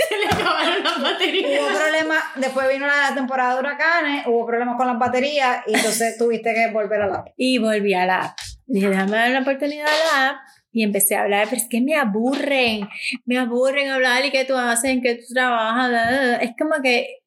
Se 0.09 0.17
le 0.17 0.27
acabaron 0.27 0.83
las 0.83 1.01
baterías. 1.01 1.61
Hubo 1.61 1.79
problemas, 1.79 2.25
después 2.35 2.69
vino 2.69 2.87
la 2.87 3.15
temporada 3.15 3.55
de 3.55 3.61
huracanes, 3.61 4.27
hubo 4.27 4.45
problemas 4.45 4.77
con 4.77 4.89
las 4.89 4.99
baterías 4.99 5.63
y 5.69 5.75
entonces 5.75 6.19
tuviste 6.19 6.53
que 6.53 6.73
volver 6.73 7.03
a 7.03 7.07
la 7.07 7.17
app. 7.19 7.29
Y 7.37 7.59
volví 7.59 7.95
a 7.95 8.07
la 8.07 8.23
app. 8.23 8.39
Dije, 8.67 8.89
déjame 8.89 9.13
dar 9.13 9.31
una 9.31 9.41
oportunidad 9.41 9.87
a 9.87 10.17
la 10.17 10.29
app. 10.31 10.37
Y 10.73 10.85
empecé 10.85 11.17
a 11.17 11.23
hablar, 11.23 11.49
pero 11.51 11.61
es 11.61 11.69
que 11.69 11.81
me 11.81 11.97
aburren. 11.97 12.89
Me 13.25 13.39
aburren 13.39 13.89
hablar 13.89 14.25
y 14.25 14.31
qué 14.31 14.45
tú 14.45 14.55
haces, 14.55 14.91
en 14.91 15.03
qué 15.03 15.17
tú 15.17 15.35
trabajas. 15.35 16.43
Es 16.43 16.53
como 16.59 16.81
que 16.83 17.21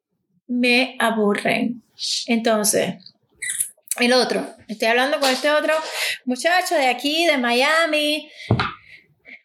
me 0.48 0.96
aburren. 1.00 1.84
Entonces, 2.28 2.96
el 4.00 4.14
otro. 4.14 4.46
Estoy 4.68 4.88
hablando 4.88 5.20
con 5.20 5.30
este 5.30 5.52
otro 5.52 5.74
muchacho 6.26 6.76
de 6.76 6.88
aquí, 6.88 7.26
de 7.26 7.38
Miami. 7.38 8.30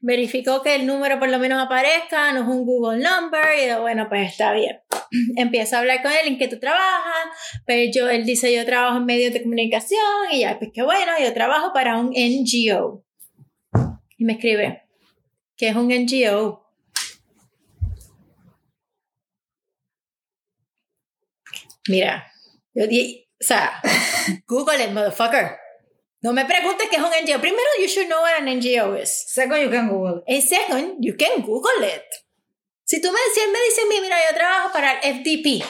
Verificó 0.01 0.63
que 0.63 0.77
el 0.77 0.87
número 0.87 1.19
por 1.19 1.29
lo 1.29 1.39
menos 1.39 1.63
aparezca, 1.63 2.33
no 2.33 2.43
es 2.43 2.47
un 2.47 2.65
Google 2.65 3.03
number. 3.03 3.45
Y 3.59 3.81
bueno, 3.81 4.09
pues 4.09 4.31
está 4.31 4.53
bien. 4.53 4.81
Empiezo 5.37 5.77
a 5.77 5.81
hablar 5.81 6.03
con 6.03 6.13
él 6.13 6.27
en 6.27 6.39
qué 6.39 6.49
tú 6.49 6.59
trabajas. 6.59 7.61
Pues 7.67 7.91
yo, 7.95 8.09
él 8.09 8.25
dice, 8.25 8.55
yo 8.55 8.65
trabajo 8.65 8.99
en 8.99 9.07
medios 9.07 9.33
de 9.33 9.43
comunicación 9.43 10.01
y 10.31 10.41
ya, 10.41 10.59
pues 10.59 10.71
qué 10.73 10.83
bueno, 10.83 11.13
yo 11.21 11.35
trabajo 11.35 11.73
para 11.73 11.99
un 11.99 12.11
NGO. 12.11 13.05
Y 14.19 14.25
me 14.25 14.35
escribe, 14.35 14.83
¿qué 15.57 15.69
es 15.69 15.77
un 15.77 15.89
NGO? 15.89 16.67
Mira, 21.89 22.27
yo 22.75 22.87
di, 22.87 23.27
o 23.41 23.45
sea, 23.45 23.81
Google 24.47 24.83
it, 24.85 24.91
motherfucker. 24.91 25.57
No 26.21 26.33
me 26.33 26.45
preguntes 26.45 26.89
qué 26.91 26.97
es 26.97 27.03
un 27.03 27.11
NGO. 27.11 27.41
Primero, 27.41 27.69
you 27.81 27.87
should 27.87 28.09
know 28.09 28.21
what 28.21 28.35
an 28.39 28.47
NGO 28.49 28.95
is. 29.01 29.25
Second, 29.33 29.63
you 29.63 29.71
can 29.71 29.89
Google. 29.89 30.23
And 30.27 30.43
second, 30.43 30.97
you 31.01 31.17
can 31.17 31.43
Google 31.43 31.83
it. 31.85 32.03
Si 32.85 33.01
tú 33.01 33.13
me, 33.13 33.19
si 33.35 33.41
él 33.41 33.53
me 33.53 33.59
dice, 33.69 33.83
"Mi- 33.89 34.01
mira, 34.01 34.17
yo 34.29 34.35
trabajo 34.37 34.73
para 34.73 34.99
el 34.99 35.15
FDP. 35.21 35.63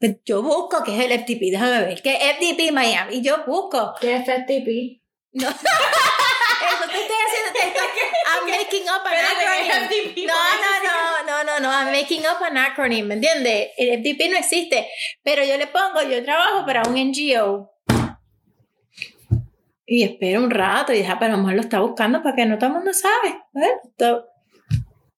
Pues 0.00 0.16
yo 0.24 0.42
busco 0.42 0.82
qué 0.82 0.96
es 0.98 1.04
el 1.04 1.12
FDP, 1.12 1.50
déjame 1.52 1.84
ver, 1.84 2.02
¿qué 2.02 2.16
es 2.16 2.36
FDP 2.36 2.72
Miami? 2.72 3.16
Y 3.18 3.22
yo 3.22 3.44
busco. 3.46 3.94
¿Qué 4.00 4.16
es 4.16 4.22
FTP? 4.28 5.00
No. 5.32 5.48
Eso 6.68 6.88
te 6.88 7.00
estoy 7.00 7.16
haciendo, 7.26 7.52
te 7.52 7.68
estoy, 7.68 7.88
I'm 8.32 8.46
making 8.50 8.84
up 8.84 9.06
an 9.06 9.14
acronym. 9.14 10.26
No, 10.26 10.34
no, 10.62 10.72
no, 10.84 10.94
no, 11.26 11.44
no, 11.44 11.60
no, 11.60 11.70
I'm 11.70 11.92
making 11.92 12.20
up 12.20 12.42
an 12.42 12.56
acronym, 12.56 13.06
¿me 13.06 13.14
entiendes? 13.14 13.70
El 13.76 14.00
FDP 14.00 14.30
no 14.30 14.38
existe, 14.38 14.88
pero 15.22 15.44
yo 15.44 15.56
le 15.56 15.66
pongo, 15.66 16.02
yo 16.02 16.22
trabajo 16.24 16.64
para 16.64 16.82
un 16.82 16.94
NGO. 16.94 17.70
Y 19.86 20.04
espero 20.04 20.42
un 20.42 20.50
rato 20.50 20.92
y 20.92 20.98
dije, 20.98 21.10
ah, 21.10 21.18
pero 21.18 21.34
a 21.34 21.36
lo 21.36 21.42
mejor 21.42 21.56
lo 21.56 21.62
está 21.62 21.80
buscando 21.80 22.22
porque 22.22 22.46
no 22.46 22.56
todo 22.56 22.68
el 22.68 22.76
mundo 22.76 22.92
sabe. 22.94 23.42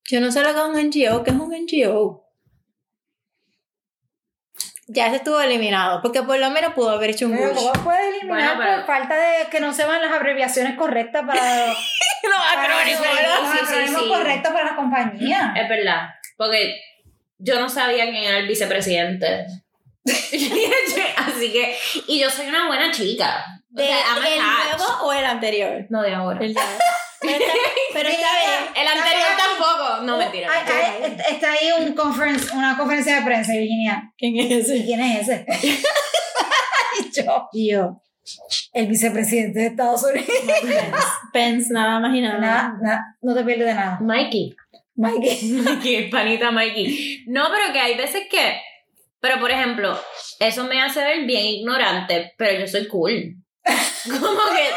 Yo 0.06 0.20
no 0.20 0.32
sé 0.32 0.42
lo 0.42 0.52
que 0.52 0.60
es 0.60 0.64
un 0.64 0.88
NGO, 0.88 1.22
¿qué 1.22 1.30
es 1.30 1.36
un 1.36 1.50
NGO? 1.50 2.23
Ya 4.86 5.08
se 5.10 5.16
estuvo 5.16 5.40
eliminado, 5.40 6.02
porque 6.02 6.22
por 6.22 6.38
lo 6.38 6.50
menos 6.50 6.74
pudo 6.74 6.90
haber 6.90 7.10
hecho 7.10 7.26
un 7.26 7.36
Pero. 7.36 7.54
¿cómo 7.54 7.72
puedes 7.84 8.02
eliminar 8.16 8.28
Bueno, 8.28 8.52
pero- 8.58 8.76
por 8.76 8.86
falta 8.86 9.14
de 9.16 9.46
que 9.50 9.60
no 9.60 9.72
se 9.72 9.84
van 9.86 10.02
las 10.02 10.12
abreviaciones 10.12 10.76
correctas 10.76 11.24
para 11.26 11.66
Los 12.24 12.34
para 12.54 12.62
acrónimos, 12.62 13.00
los 13.06 13.16
¿verdad? 13.16 13.36
Sí, 13.52 13.58
sí, 13.58 13.64
acrónimos 13.64 14.02
sí. 14.02 14.08
correctos 14.08 14.52
para 14.52 14.64
la 14.70 14.76
compañía? 14.76 15.54
Es 15.56 15.68
verdad. 15.68 16.08
Porque 16.36 16.74
yo 17.38 17.58
no 17.60 17.68
sabía 17.68 18.04
quién 18.04 18.24
era 18.24 18.38
el 18.38 18.46
vicepresidente. 18.46 19.46
Así 20.04 21.52
que, 21.52 21.76
y 22.06 22.20
yo 22.20 22.30
soy 22.30 22.46
una 22.48 22.66
buena 22.66 22.90
chica. 22.90 23.44
O 23.74 23.76
¿De 23.80 23.86
sea, 23.86 23.96
¿El 24.26 24.38
nuevo 24.40 25.04
o 25.04 25.12
el 25.12 25.24
anterior? 25.24 25.86
No, 25.90 26.02
de 26.02 26.14
ahora. 26.14 26.40
El 26.44 26.54
de 26.54 26.60
ahora. 26.60 26.84
Pero 27.24 27.38
está, 27.44 27.52
pero 27.92 28.08
está 28.08 28.28
bien. 28.38 28.60
El 28.82 28.88
anterior 28.88 29.28
tampoco. 29.36 30.02
No, 30.02 30.18
mentira. 30.18 30.48
Hay- 30.52 31.02
hay- 31.02 31.16
está 31.34 31.52
ahí 31.52 31.68
un 31.80 31.94
conference, 31.94 32.54
una 32.54 32.76
conferencia 32.76 33.16
de 33.16 33.22
prensa, 33.22 33.52
Virginia. 33.52 34.12
¿Quién 34.18 34.36
es 34.38 34.68
¿Y 34.70 34.84
quién 34.84 35.00
es 35.00 35.28
ese? 35.28 35.46
y 37.00 37.10
yo. 37.22 37.48
Y 37.52 37.70
yo. 37.72 38.00
El 38.72 38.86
vicepresidente 38.86 39.58
de 39.60 39.66
Estados 39.66 40.02
Unidos. 40.02 40.26
Pence, 41.32 41.72
nada 41.72 42.00
más 42.00 42.14
y 42.16 42.20
nada. 42.20 42.38
nada, 42.38 42.74
nada, 42.80 43.04
no 43.20 43.34
te 43.34 43.44
pierdes 43.44 43.66
de 43.66 43.74
nada. 43.74 43.98
Mikey. 44.00 44.54
Mikey. 44.96 45.42
Mikey, 45.52 46.10
panita 46.10 46.50
Mikey. 46.50 47.24
No, 47.26 47.48
pero 47.50 47.72
que 47.72 47.80
hay 47.80 47.96
veces 47.96 48.22
que. 48.30 48.60
Pero 49.20 49.40
por 49.40 49.50
ejemplo, 49.50 49.98
eso 50.40 50.64
me 50.64 50.80
hace 50.82 51.00
ver 51.02 51.24
bien 51.24 51.44
ignorante, 51.46 52.32
pero 52.38 52.60
yo 52.60 52.66
soy 52.68 52.86
cool. 52.88 53.36
Como 54.04 54.20
que. 54.54 54.68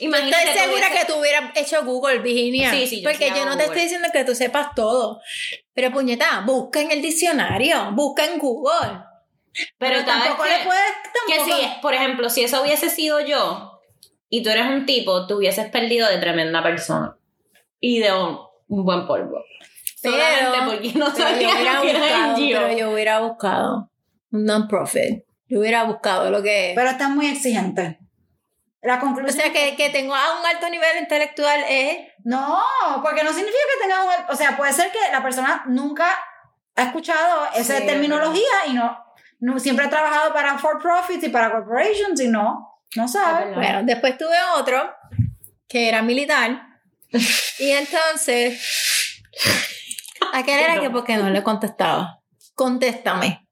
Imagínate. 0.00 0.44
Estoy 0.48 0.60
segura 0.62 0.86
tuviese- 0.88 1.06
que 1.06 1.12
tú 1.12 1.18
hubieras 1.20 1.56
hecho 1.56 1.84
Google, 1.84 2.18
Virginia. 2.18 2.70
Sí, 2.70 2.86
sí, 2.86 3.02
yo 3.02 3.10
Porque 3.10 3.28
yo 3.28 3.44
no 3.44 3.56
te 3.56 3.64
Google. 3.64 3.64
estoy 3.66 3.82
diciendo 3.82 4.08
que 4.12 4.24
tú 4.24 4.34
sepas 4.34 4.74
todo. 4.74 5.20
Pero 5.74 5.90
puñeta, 5.92 6.42
busca 6.46 6.80
en 6.80 6.90
el 6.90 7.02
diccionario, 7.02 7.92
busca 7.92 8.24
en 8.24 8.38
Google. 8.38 9.00
Pero, 9.78 10.04
tal 10.04 10.22
tampoco 10.22 10.42
vez 10.44 10.52
le 10.52 10.58
que- 10.58 10.64
puedes. 10.66 10.82
Que 11.26 11.36
Tampoco. 11.36 11.56
si, 11.58 11.80
por 11.82 11.94
ejemplo, 11.94 12.30
si 12.30 12.44
eso 12.44 12.62
hubiese 12.62 12.90
sido 12.90 13.20
yo 13.20 13.80
y 14.28 14.42
tú 14.42 14.50
eres 14.50 14.66
un 14.66 14.86
tipo, 14.86 15.26
tú 15.26 15.36
hubieses 15.38 15.68
perdido 15.70 16.08
de 16.08 16.18
tremenda 16.18 16.62
persona 16.62 17.16
y 17.80 17.98
de 18.00 18.12
un, 18.12 18.38
un 18.68 18.84
buen 18.84 19.06
polvo. 19.06 19.42
Pero- 20.00 20.14
Solamente 20.16 20.58
porque 20.66 20.92
no 20.98 21.12
Pero 21.12 21.28
yo 21.40 21.50
sabía 21.50 21.74
lo 21.74 21.82
que 21.82 21.90
era 21.90 22.26
NGO. 22.36 22.60
pero 22.60 22.78
yo 22.78 22.90
hubiera 22.92 23.18
buscado 23.20 23.90
un 24.30 24.44
non-profit. 24.44 25.24
Yo 25.48 25.58
hubiera 25.60 25.82
buscado 25.84 26.30
lo 26.30 26.40
que 26.42 26.72
Pero 26.76 26.90
estás 26.90 27.10
muy 27.10 27.26
exigente. 27.26 27.98
La 28.80 28.96
O 28.96 29.00
conclusión. 29.00 29.42
sea, 29.42 29.52
que, 29.52 29.74
que 29.76 29.90
tengo 29.90 30.14
a 30.14 30.38
un 30.38 30.46
alto 30.46 30.68
nivel 30.70 30.98
intelectual 30.98 31.64
es... 31.68 31.98
No, 32.24 32.62
porque 33.02 33.24
no 33.24 33.32
significa 33.32 33.58
que 33.74 33.82
tengas 33.82 34.04
un. 34.04 34.34
O 34.34 34.36
sea, 34.36 34.56
puede 34.56 34.72
ser 34.72 34.92
que 34.92 34.98
la 35.10 35.22
persona 35.22 35.64
nunca 35.66 36.06
ha 36.76 36.82
escuchado 36.84 37.46
esa 37.54 37.78
Sí, 37.78 37.86
terminología 37.86 38.66
y 38.66 38.74
no, 38.74 38.96
no. 39.40 39.58
Siempre 39.58 39.86
ha 39.86 39.90
trabajado 39.90 40.32
para 40.32 40.58
for 40.58 40.78
profits 40.80 41.24
y 41.24 41.28
para 41.28 41.50
corporations 41.50 42.20
y 42.20 42.28
no. 42.28 42.80
No 42.94 43.08
sabe. 43.08 43.54
Bueno, 43.54 43.82
después 43.82 44.16
tuve 44.16 44.36
otro 44.56 44.94
que 45.68 45.88
era 45.88 46.02
militar. 46.02 46.62
Y 47.58 47.70
entonces... 47.70 49.22
Aquel 50.32 50.58
era 50.58 50.80
que 50.80 50.90
porque 50.90 51.16
no 51.16 51.30
le 51.30 51.42
contestaba. 51.42 52.20
Contéstame. 52.54 53.47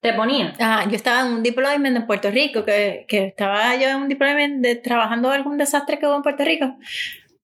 Te 0.00 0.14
ponía. 0.14 0.54
Ah, 0.58 0.86
yo 0.88 0.96
estaba 0.96 1.20
en 1.26 1.34
un 1.34 1.42
deployment 1.42 1.96
en 1.96 2.06
Puerto 2.06 2.30
Rico, 2.30 2.64
que, 2.64 3.04
que 3.06 3.26
estaba 3.26 3.76
yo 3.76 3.88
en 3.88 3.96
un 3.96 4.08
deployment 4.08 4.62
de, 4.62 4.76
trabajando 4.76 5.30
algún 5.30 5.58
desastre 5.58 5.98
que 5.98 6.06
hubo 6.06 6.16
en 6.16 6.22
Puerto 6.22 6.42
Rico. 6.44 6.74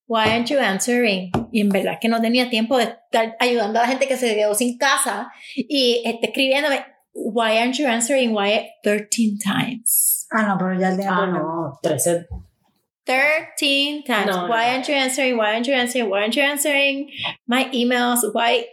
Why 0.09 0.29
aren't 0.31 0.49
you 0.49 0.59
answering? 0.59 1.31
Y 1.53 1.61
en 1.61 1.69
verdad 1.69 1.99
que 2.01 2.09
no 2.09 2.21
tenía 2.21 2.49
tiempo 2.49 2.79
de 2.79 2.85
estar 2.85 3.37
ayudando 3.40 3.79
a 3.79 3.83
la 3.83 3.88
gente 3.88 4.07
que 4.09 4.16
se 4.16 4.35
quedó 4.35 4.55
sin 4.55 4.79
casa 4.79 5.31
y 5.55 6.03
este, 6.05 6.27
escribiéndome, 6.29 6.85
Why 7.12 7.59
aren't 7.59 7.77
you 7.79 7.87
answering? 7.88 8.35
Why 8.35 8.71
13 8.83 9.38
times? 9.42 10.27
Ah, 10.31 10.42
no, 10.42 10.57
pero 10.59 10.79
ya 10.79 10.90
el 10.90 10.97
día 10.99 11.09
Ah, 11.11 11.27
no. 11.27 11.79
13. 11.83 12.27
13 13.05 14.03
times. 14.05 14.27
No, 14.27 14.47
why 14.49 14.66
no. 14.66 14.73
aren't 14.73 14.87
you 14.88 14.95
answering? 14.95 15.37
Why 15.37 15.53
aren't 15.55 15.66
you 15.66 15.75
answering? 15.75 16.09
Why 16.11 16.21
aren't 16.23 16.37
you 16.37 16.42
answering 16.42 17.11
my 17.47 17.69
emails? 17.73 18.21
Why? 18.33 18.66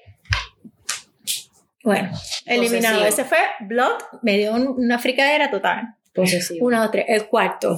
Bueno, 1.83 2.11
eliminado. 2.45 2.99
Posesivo. 2.99 3.21
Ese 3.21 3.25
fue 3.25 3.67
block. 3.67 4.19
Me 4.21 4.37
dio 4.37 4.53
un- 4.53 4.67
una 4.77 4.99
fricadera 4.99 5.51
total. 5.51 5.95
Posesivo. 6.13 6.65
Uno, 6.65 6.81
dos, 6.81 6.91
tres. 6.91 7.05
El 7.09 7.27
cuarto. 7.27 7.77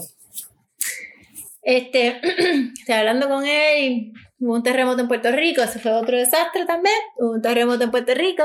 Este, 1.62 2.20
estoy 2.80 2.96
hablando 2.96 3.28
con 3.28 3.46
él 3.46 3.84
y 3.84 4.14
hubo 4.40 4.54
un 4.54 4.64
terremoto 4.64 5.02
en 5.02 5.08
Puerto 5.08 5.32
Rico. 5.32 5.62
Ese 5.64 5.80
fue 5.80 5.92
otro 5.94 6.16
desastre 6.18 6.66
también. 6.66 6.96
Hubo 7.18 7.32
un 7.32 7.42
terremoto 7.42 7.84
en 7.84 7.92
Puerto 7.92 8.14
Rico. 8.14 8.44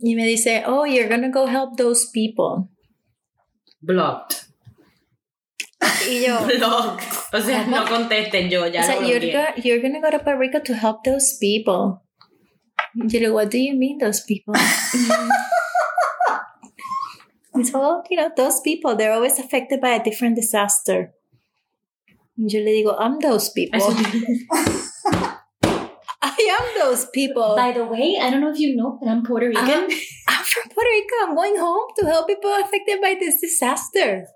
Y 0.00 0.16
me 0.16 0.26
dice, 0.26 0.64
oh, 0.66 0.84
you're 0.86 1.08
gonna 1.08 1.30
go 1.30 1.46
help 1.48 1.76
those 1.76 2.08
people. 2.12 2.68
Blocked. 3.80 4.36
Y 6.10 6.26
yo, 6.26 6.40
Blocked. 6.46 7.04
O 7.32 7.40
sea, 7.40 7.64
no 7.66 7.84
contesten 7.86 8.50
yo, 8.50 8.66
ya 8.66 8.80
o 8.80 8.84
sea, 8.84 9.00
lo 9.00 9.08
you're, 9.08 9.32
go- 9.32 9.62
you're 9.62 9.80
gonna 9.80 10.00
go 10.00 10.10
to 10.10 10.22
Puerto 10.24 10.38
Rico 10.40 10.60
to 10.62 10.74
help 10.74 11.02
those 11.04 11.36
people. 11.40 12.00
Yo 12.94 13.02
le 13.02 13.08
digo, 13.08 13.32
what 13.34 13.50
do 13.50 13.58
you 13.58 13.74
mean 13.74 13.98
those 13.98 14.20
people? 14.22 14.54
It's 17.56 17.72
all, 17.72 18.02
you 18.10 18.16
know, 18.16 18.30
those 18.36 18.60
people, 18.60 18.96
they're 18.96 19.12
always 19.12 19.38
affected 19.38 19.80
by 19.80 19.90
a 19.90 20.02
different 20.02 20.34
disaster. 20.34 21.14
Yo 22.36 22.60
le 22.60 22.70
digo, 22.70 22.96
I'm 22.98 23.20
those 23.20 23.48
people. 23.50 23.78
I 26.20 26.58
am 26.58 26.66
those 26.82 27.06
people. 27.14 27.54
By 27.54 27.70
the 27.70 27.84
way, 27.84 28.18
I 28.20 28.30
don't 28.30 28.40
know 28.40 28.50
if 28.50 28.58
you 28.58 28.74
know, 28.74 28.98
but 29.00 29.08
I'm 29.08 29.22
Puerto 29.22 29.46
ah, 29.54 29.60
Rican. 29.60 29.84
I'm, 29.84 29.90
I'm 30.28 30.44
from 30.44 30.68
Puerto 30.70 30.90
Rico. 30.90 31.14
I'm 31.22 31.34
going 31.36 31.56
home 31.56 31.88
to 31.98 32.06
help 32.06 32.26
people 32.26 32.50
affected 32.58 33.00
by 33.00 33.14
this 33.20 33.40
disaster. 33.40 34.26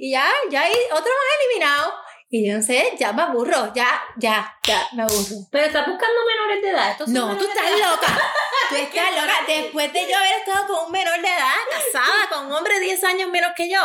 Y 0.00 0.16
ya, 0.16 0.24
ya 0.50 0.60
hay 0.64 0.74
otros 0.92 1.12
eliminados. 1.36 1.92
Y 2.32 2.46
yo 2.46 2.56
no 2.56 2.62
sé, 2.62 2.92
ya 2.98 3.12
me 3.12 3.22
aburro. 3.22 3.72
Ya, 3.74 3.88
ya, 4.16 4.54
ya, 4.64 4.86
me 4.94 5.02
aburro. 5.02 5.36
Pero 5.50 5.66
estás 5.66 5.84
buscando 5.86 6.14
menores 6.28 6.62
de 6.62 6.70
edad. 6.70 6.90
Estos 6.92 7.06
son 7.06 7.14
No, 7.14 7.36
tú 7.36 7.42
de 7.44 7.50
estás 7.50 7.66
edad. 7.66 7.90
loca. 7.90 8.20
Tú 8.70 8.76
estás 8.76 9.10
loca. 9.16 9.32
Después 9.48 9.92
de 9.92 10.00
yo 10.08 10.16
haber 10.16 10.32
estado 10.46 10.64
con 10.68 10.86
un 10.86 10.92
menor 10.92 11.20
de 11.20 11.26
edad, 11.26 11.56
casada, 11.72 12.28
con 12.32 12.46
un 12.46 12.52
hombre 12.52 12.78
10 12.78 13.02
años 13.02 13.28
menos 13.28 13.50
que 13.56 13.68
yo, 13.68 13.80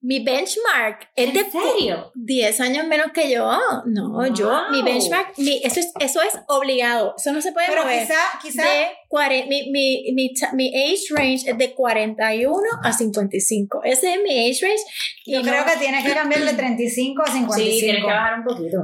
mi 0.00 0.24
benchmark 0.24 1.08
es 1.14 1.32
de 1.32 1.38
¿En 1.40 1.52
serio? 1.52 2.10
10 2.16 2.60
años 2.60 2.84
menos 2.88 3.12
que 3.14 3.30
yo. 3.30 3.48
No, 3.86 4.26
yo, 4.34 4.50
mi 4.72 4.82
benchmark, 4.82 5.38
mi, 5.38 5.60
eso, 5.62 5.78
es, 5.78 5.92
eso 6.00 6.20
es 6.20 6.32
obligado. 6.48 7.14
Eso 7.16 7.32
no 7.32 7.40
se 7.40 7.52
puede 7.52 7.68
Pero 7.68 7.82
mover. 7.82 8.00
quizá, 8.08 8.18
quizá, 8.42 8.64
de 8.64 8.88
40, 9.08 9.46
mi, 9.48 9.70
mi, 9.70 10.12
mi, 10.14 10.32
mi 10.54 10.68
age 10.84 11.04
range 11.10 11.48
es 11.50 11.56
de 11.56 11.72
41 11.72 12.60
a 12.82 12.92
55. 12.92 13.82
Ese 13.84 14.14
es 14.14 14.20
mi 14.20 14.50
age 14.50 14.66
range. 14.66 14.82
Y 15.26 15.34
yo 15.34 15.42
no- 15.44 15.52
creo 15.52 15.64
que 15.64 15.76
tienes 15.76 16.04
que 16.04 16.12
cambiar 16.12 16.40
de 16.42 16.54
35 16.54 17.22
a 17.22 17.26
55. 17.32 17.54
Sí, 17.78 17.83
tienes 17.84 18.02
que 18.02 18.06
bajar 18.10 18.38
un 18.38 18.44
poquito. 18.44 18.78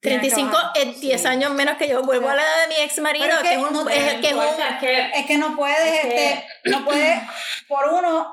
35 0.00 0.56
es 0.74 1.00
10 1.00 1.24
años 1.26 1.52
menos 1.54 1.76
que 1.78 1.88
yo. 1.88 2.02
Vuelvo 2.02 2.28
a 2.28 2.34
la 2.34 2.42
edad 2.42 2.62
de 2.68 2.74
mi 2.74 2.80
ex 2.82 2.98
marido, 3.00 3.26
es 3.26 3.36
que, 3.38 3.48
que 3.48 3.54
es 3.54 3.58
un, 3.62 3.72
no 3.72 3.88
es- 3.88 4.14
No 4.14 4.20
que 4.20 4.26
es 4.28 4.32
un- 4.34 4.38
importa, 4.42 4.68
es 4.68 4.78
que 4.80 5.10
Es 5.20 5.26
que 5.26 5.38
no 5.38 5.56
puedes, 5.56 5.78
Es 5.94 6.00
que- 6.02 6.32
este, 6.32 6.44
no 6.70 6.84
puedes 6.84 7.18
por 7.68 7.88
uno 7.88 8.26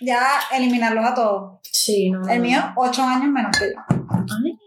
ya 0.00 0.40
eliminarlos 0.52 1.04
a 1.04 1.14
todos. 1.14 1.60
Sí, 1.62 2.10
no. 2.10 2.28
El 2.28 2.40
mío, 2.40 2.60
8 2.76 3.02
años 3.02 3.28
menos 3.30 3.56
que 3.56 3.66
yo. 3.66 3.80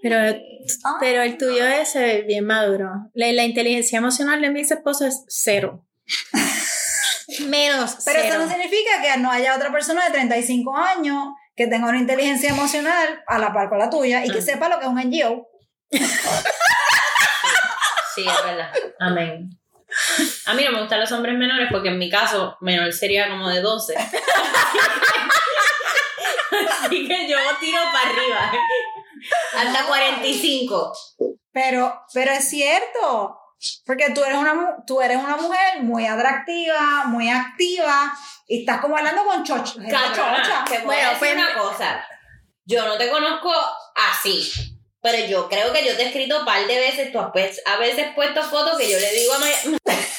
pero, 0.01 0.39
Ah. 0.85 0.97
pero 0.99 1.23
el 1.23 1.37
tuyo 1.37 1.65
es 1.65 1.95
eh, 1.95 2.23
bien 2.27 2.45
maduro. 2.45 2.89
La, 3.13 3.31
la 3.33 3.43
inteligencia 3.43 3.97
emocional 3.97 4.39
de 4.41 4.49
mi 4.51 4.59
ex 4.61 4.71
esposo 4.71 5.05
es 5.07 5.25
cero. 5.27 5.85
Menos 7.47 7.97
Pero 8.05 8.19
cero. 8.21 8.33
eso 8.35 8.39
no 8.39 8.49
significa 8.49 9.01
que 9.01 9.19
no 9.19 9.31
haya 9.31 9.55
otra 9.55 9.71
persona 9.71 10.05
de 10.05 10.11
35 10.11 10.75
años 10.75 11.25
que 11.59 11.67
tenga 11.67 11.89
una 11.89 11.97
inteligencia 11.99 12.51
emocional 12.51 13.21
a 13.27 13.37
la 13.37 13.51
par 13.51 13.67
con 13.67 13.79
la 13.79 13.89
tuya 13.89 14.23
y 14.23 14.29
que 14.31 14.37
Ah. 14.39 14.41
sepa 14.41 14.69
lo 14.69 14.79
que 14.79 14.85
es 14.85 14.89
un 14.91 14.97
NGO. 14.97 15.45
Sí, 18.15 18.25
es 18.25 18.43
verdad. 18.45 18.71
Amén. 18.97 19.49
A 20.45 20.53
mí 20.53 20.63
no 20.63 20.71
me 20.71 20.79
gustan 20.79 21.01
los 21.01 21.11
hombres 21.11 21.37
menores 21.37 21.67
porque 21.69 21.89
en 21.89 21.97
mi 21.97 22.09
caso, 22.09 22.55
menor 22.61 22.93
sería 22.93 23.27
como 23.27 23.49
de 23.49 23.59
12. 23.59 23.93
Así 26.85 27.05
que 27.07 27.27
yo 27.27 27.37
tiro 27.59 27.81
para 27.91 28.09
arriba. 28.09 28.51
Hasta 29.57 29.85
45. 29.85 30.93
Pero, 31.51 31.93
pero 32.13 32.31
es 32.31 32.49
cierto. 32.49 33.37
Porque 33.85 34.11
tú 34.11 34.23
eres, 34.23 34.37
una, 34.37 34.77
tú 34.87 35.01
eres 35.01 35.17
una 35.17 35.35
mujer 35.35 35.81
muy 35.81 36.05
atractiva, 36.05 37.05
muy 37.05 37.29
activa, 37.29 38.13
y 38.47 38.61
estás 38.61 38.79
como 38.79 38.97
hablando 38.97 39.23
con 39.25 39.43
chocho. 39.43 39.79
Chocha. 39.79 40.65
te 40.67 40.79
voy 40.79 40.95
a 40.95 41.09
decir 41.09 41.19
pues- 41.19 41.33
una 41.35 41.53
cosa. 41.53 42.05
Yo 42.65 42.85
no 42.85 42.97
te 42.97 43.09
conozco 43.09 43.51
así. 43.95 44.75
Pero 45.01 45.25
yo 45.27 45.47
creo 45.47 45.71
que 45.71 45.85
yo 45.85 45.95
te 45.95 46.03
he 46.03 46.07
escrito 46.07 46.39
un 46.39 46.45
par 46.45 46.65
de 46.67 46.77
veces. 46.77 47.11
Tú 47.11 47.19
has 47.19 47.31
pues- 47.31 47.61
a 47.65 47.77
veces 47.77 48.07
puesto 48.15 48.43
fotos 48.43 48.77
que 48.77 48.89
yo 48.89 48.99
le 48.99 49.11
digo 49.13 49.33
a 49.33 49.39
Maya. 49.39 49.57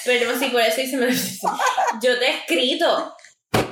Pero 0.05 0.38
sí, 0.38 0.46
por 0.46 0.62
eso 0.62 0.81
hice 0.81 0.96
me 0.96 1.12
Yo 2.03 2.18
te 2.18 2.26
he 2.26 2.38
escrito. 2.38 3.14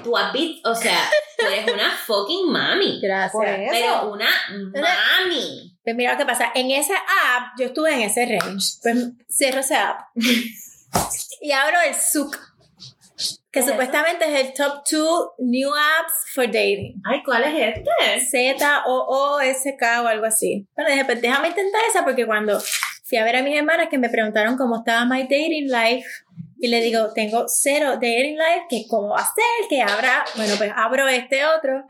Tú 0.08 0.16
has 0.16 0.32
visto. 0.32 0.70
O 0.70 0.74
sea, 0.74 1.10
tú 1.36 1.44
eres 1.44 1.70
una 1.70 1.90
fucking 1.90 2.50
mami. 2.50 2.98
Gracias. 3.02 3.32
Por 3.32 3.46
eso. 3.46 3.70
Pero 3.70 4.10
una 4.10 4.30
mami. 4.50 5.76
Pues 5.84 5.96
mira 5.96 6.12
lo 6.12 6.18
que 6.18 6.24
pasa, 6.24 6.50
en 6.54 6.70
esa 6.70 6.94
app, 6.96 7.58
yo 7.58 7.66
estuve 7.66 7.92
en 7.92 8.00
ese 8.02 8.26
range, 8.26 8.78
pues 8.82 9.08
cierro 9.30 9.60
esa 9.60 9.90
app 9.90 10.00
y 11.40 11.52
abro 11.52 11.78
el 11.86 11.94
SUC, 11.94 12.36
que 12.36 13.36
¿Qué 13.50 13.60
es 13.60 13.66
supuestamente 13.66 14.24
es 14.26 14.46
el 14.46 14.54
top 14.54 14.82
2 14.90 15.28
new 15.38 15.70
apps 15.70 16.12
for 16.34 16.46
dating. 16.46 17.00
Ay, 17.04 17.22
¿cuál 17.24 17.44
es 17.44 17.76
este? 17.76 18.58
Z-O-O-S-K 18.58 20.02
o 20.02 20.06
algo 20.06 20.26
así. 20.26 20.68
Bueno, 20.76 20.90
dije, 20.90 21.04
pues 21.04 21.22
déjame 21.22 21.48
intentar 21.48 21.80
esa 21.88 22.04
porque 22.04 22.26
cuando 22.26 22.60
fui 23.04 23.16
a 23.16 23.24
ver 23.24 23.36
a 23.36 23.42
mis 23.42 23.56
hermanas 23.56 23.88
que 23.88 23.96
me 23.96 24.10
preguntaron 24.10 24.58
cómo 24.58 24.80
estaba 24.80 25.06
my 25.06 25.22
dating 25.22 25.68
life, 25.68 26.06
y 26.60 26.68
le 26.68 26.80
digo, 26.80 27.12
tengo 27.14 27.44
cero 27.48 27.92
dating 27.94 28.36
life, 28.36 28.66
que 28.68 28.86
cómo 28.88 29.10
va 29.10 29.20
a 29.20 29.24
ser, 29.24 29.68
que 29.68 29.80
abra, 29.82 30.24
bueno, 30.36 30.54
pues 30.58 30.72
abro 30.74 31.06
este 31.08 31.44
otro, 31.46 31.84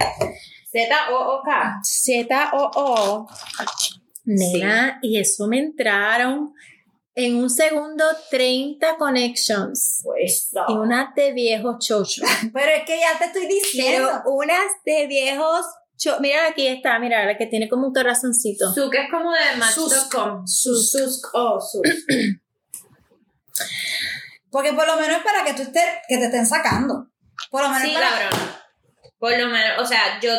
Z-O-O-K. 0.70 1.80
Z-O-O. 1.82 3.26
Nena, 4.24 4.98
y 5.02 5.18
eso 5.18 5.46
me 5.46 5.58
entraron 5.58 6.52
en 7.14 7.36
un 7.36 7.48
segundo 7.48 8.04
30 8.30 8.96
connections. 8.98 10.00
Pues 10.04 10.50
Y 10.68 10.72
unas 10.72 11.14
de 11.14 11.32
viejos 11.32 11.76
chochos. 11.84 12.28
Pero 12.52 12.70
es 12.70 12.84
que 12.84 13.00
ya 13.00 13.18
te 13.18 13.24
estoy 13.24 13.46
diciendo. 13.46 14.08
Pero 14.24 14.34
unas 14.34 14.66
de 14.84 15.06
viejos 15.06 15.64
cho- 15.96 16.20
Mira, 16.20 16.46
aquí 16.48 16.66
está, 16.66 16.98
mira, 16.98 17.24
la 17.24 17.36
que 17.38 17.46
tiene 17.46 17.68
como 17.68 17.86
un 17.88 17.94
corazoncito. 17.94 18.72
Su 18.72 18.90
que 18.90 18.98
es 18.98 19.10
como 19.10 19.32
de 19.32 19.56
Match.com. 19.58 20.46
Sus. 20.46 20.92
Sus. 20.92 21.22
Oh, 21.32 21.58
sus. 21.58 21.80
Porque 24.50 24.72
por 24.72 24.86
lo 24.86 24.96
menos 24.96 25.18
es 25.18 25.22
para 25.22 25.44
que 25.44 25.54
tú 25.54 25.62
estés, 25.62 25.84
que 26.08 26.16
te 26.18 26.24
estén 26.26 26.46
sacando. 26.46 27.06
Por 27.50 27.62
lo 27.62 27.68
menos 27.68 27.82
Sí, 27.88 27.94
para, 27.94 28.08
cabrón. 28.10 28.40
Por 29.18 29.38
lo 29.38 29.46
menos, 29.48 29.82
o 29.82 29.86
sea, 29.86 30.18
yo. 30.20 30.30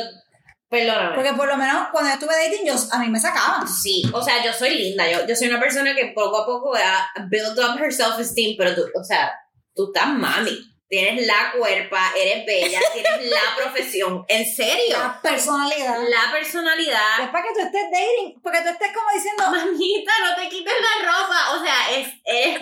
Perdóname. 0.69 1.15
Porque 1.15 1.33
por 1.33 1.47
lo 1.47 1.57
menos 1.57 1.87
cuando 1.91 2.09
yo 2.11 2.13
estuve 2.13 2.35
dating, 2.35 2.65
yo, 2.67 2.75
a 2.91 2.99
mí 2.99 3.09
me 3.09 3.19
sacaban. 3.19 3.67
Sí, 3.67 4.03
o 4.13 4.21
sea, 4.21 4.43
yo 4.43 4.53
soy 4.53 4.75
linda, 4.75 5.09
yo, 5.09 5.25
yo 5.25 5.35
soy 5.35 5.47
una 5.47 5.59
persona 5.59 5.95
que 5.95 6.11
poco 6.13 6.37
a 6.37 6.45
poco 6.45 6.75
ha 6.75 7.09
build 7.27 7.57
up 7.57 7.81
her 7.81 7.91
self-esteem, 7.91 8.55
pero 8.55 8.75
tú, 8.75 8.83
o 8.93 9.03
sea, 9.03 9.31
tú 9.73 9.87
estás 9.87 10.09
mami, 10.09 10.59
tienes 10.87 11.25
la 11.25 11.53
cuerpa, 11.57 12.11
eres 12.15 12.45
bella, 12.45 12.79
tienes 12.93 13.29
la 13.31 13.55
profesión, 13.57 14.23
en 14.27 14.45
serio, 14.45 14.97
La 14.99 15.19
personalidad. 15.19 15.97
la 16.07 16.31
personalidad. 16.31 17.21
Es 17.23 17.29
para 17.29 17.43
que 17.47 17.53
tú 17.55 17.65
estés 17.65 17.85
dating, 17.91 18.39
porque 18.43 18.61
tú 18.61 18.69
estés 18.69 18.91
como 18.93 19.09
diciendo, 19.11 19.43
Mamita, 19.49 20.11
no 20.23 20.35
te 20.35 20.49
quites 20.49 20.73
la 20.81 21.11
ropa, 21.11 21.51
o 21.59 21.63
sea, 21.63 21.97
es, 21.97 22.09
es 22.25 22.59